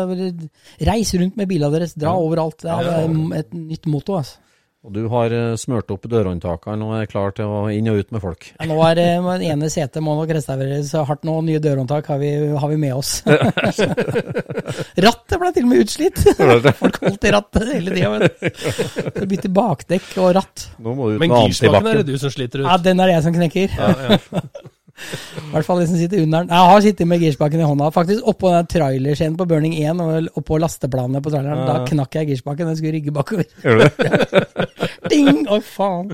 [0.89, 2.63] reis rundt med bilene deres, dra overalt.
[2.63, 3.13] Det er
[3.43, 4.17] et nytt motto.
[4.21, 4.41] altså.
[4.85, 8.11] Og du har eh, smurt opp dørhåndtakene og er klar til å inn og ut
[8.13, 8.51] med folk?
[8.53, 11.39] Ja, nå er det eh, ene setet må nok restaureres hardt nå.
[11.47, 13.15] Nye dørhåndtak har vi, har vi med oss.
[15.07, 16.21] rattet ble til og med utslitt!
[16.83, 19.25] folk holdt i rattet hele tida.
[19.25, 20.69] Bytte bakdekk og ratt.
[20.77, 22.69] Men girspaken er det du som sliter ut?
[22.69, 23.77] Ja, den er det jeg som knekker.
[23.81, 24.43] Ja, ja.
[24.95, 26.51] I hvert fall de som sitter under den.
[26.55, 27.89] Jeg har sittet med girspaken i hånda.
[27.93, 31.65] Faktisk oppå den trailerskjeen på Burning 1 og oppå lasteplanet på traileren.
[31.65, 31.73] Ja.
[31.73, 32.72] Da knakk jeg girspaken.
[32.72, 33.49] Den skulle rygge bakover.
[33.63, 34.45] Gjør du det?
[35.11, 35.43] Ding!
[35.51, 36.13] Å, faen.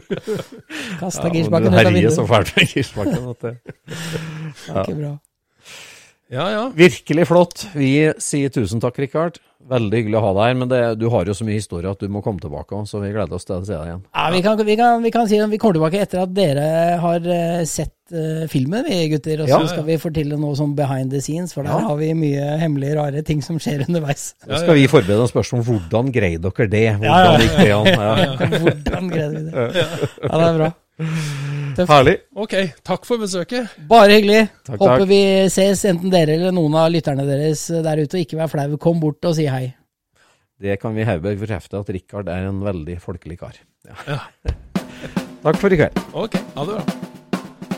[1.00, 1.94] Kasta ja, girspaken ut av vinduet.
[1.94, 4.82] Du herjer så fælt med girspaken at det ja.
[4.82, 5.14] Ikke bra.
[6.32, 6.66] Ja, ja.
[6.76, 7.68] Virkelig flott.
[7.78, 7.94] Vi
[8.24, 9.42] sier tusen takk, Rikard.
[9.72, 12.02] Veldig hyggelig å ha deg her, men det, du har jo så mye historie at
[12.02, 12.82] du må komme tilbake.
[12.90, 14.04] Så vi gleder oss til å se deg igjen.
[14.10, 16.66] Ja, Vi kan, vi kan, vi kan si at vi kommer tilbake etter at dere
[17.02, 19.46] har uh, sett uh, filmen, vi gutter.
[19.46, 19.72] Og så ja.
[19.72, 21.88] skal vi fortelle noe som behind the scenes, for der ja.
[21.88, 24.32] har vi mye hemmelige, rare ting som skjer underveis.
[24.44, 26.86] Så skal vi forberede oss spørsmål om hvordan greide dere det?
[27.04, 27.92] Hvordan gikk det an?
[28.66, 29.68] hvordan greide vi det?
[29.72, 30.72] Ja, det er bra.
[31.00, 31.88] Tøft.
[31.90, 32.18] Herlig.
[32.36, 32.56] Ok,
[32.86, 33.72] takk for besøket.
[33.90, 34.42] Bare hyggelig.
[34.68, 35.10] Takk, Håper takk.
[35.10, 35.22] vi
[35.54, 38.18] ses, enten dere eller noen av lytterne deres der ute.
[38.18, 39.72] Og ikke vær flau, kom bort og si hei.
[40.62, 43.56] Det kan vi herved bekrefte at Rikard er en veldig folkelig kar.
[43.88, 44.20] Ja.
[44.20, 44.54] Ja.
[45.46, 46.04] takk for i kveld.
[46.14, 47.00] Ok, ha det bra.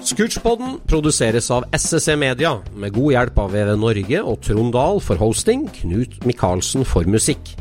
[0.04, 5.22] Scootchpoden produseres av SSC Media, med god hjelp av VV Norge og Trond Dahl for
[5.22, 7.54] hosting, Knut Micaelsen for musikk.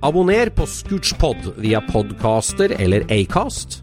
[0.00, 3.82] Abonner på Scootchpod via podcaster eller Acast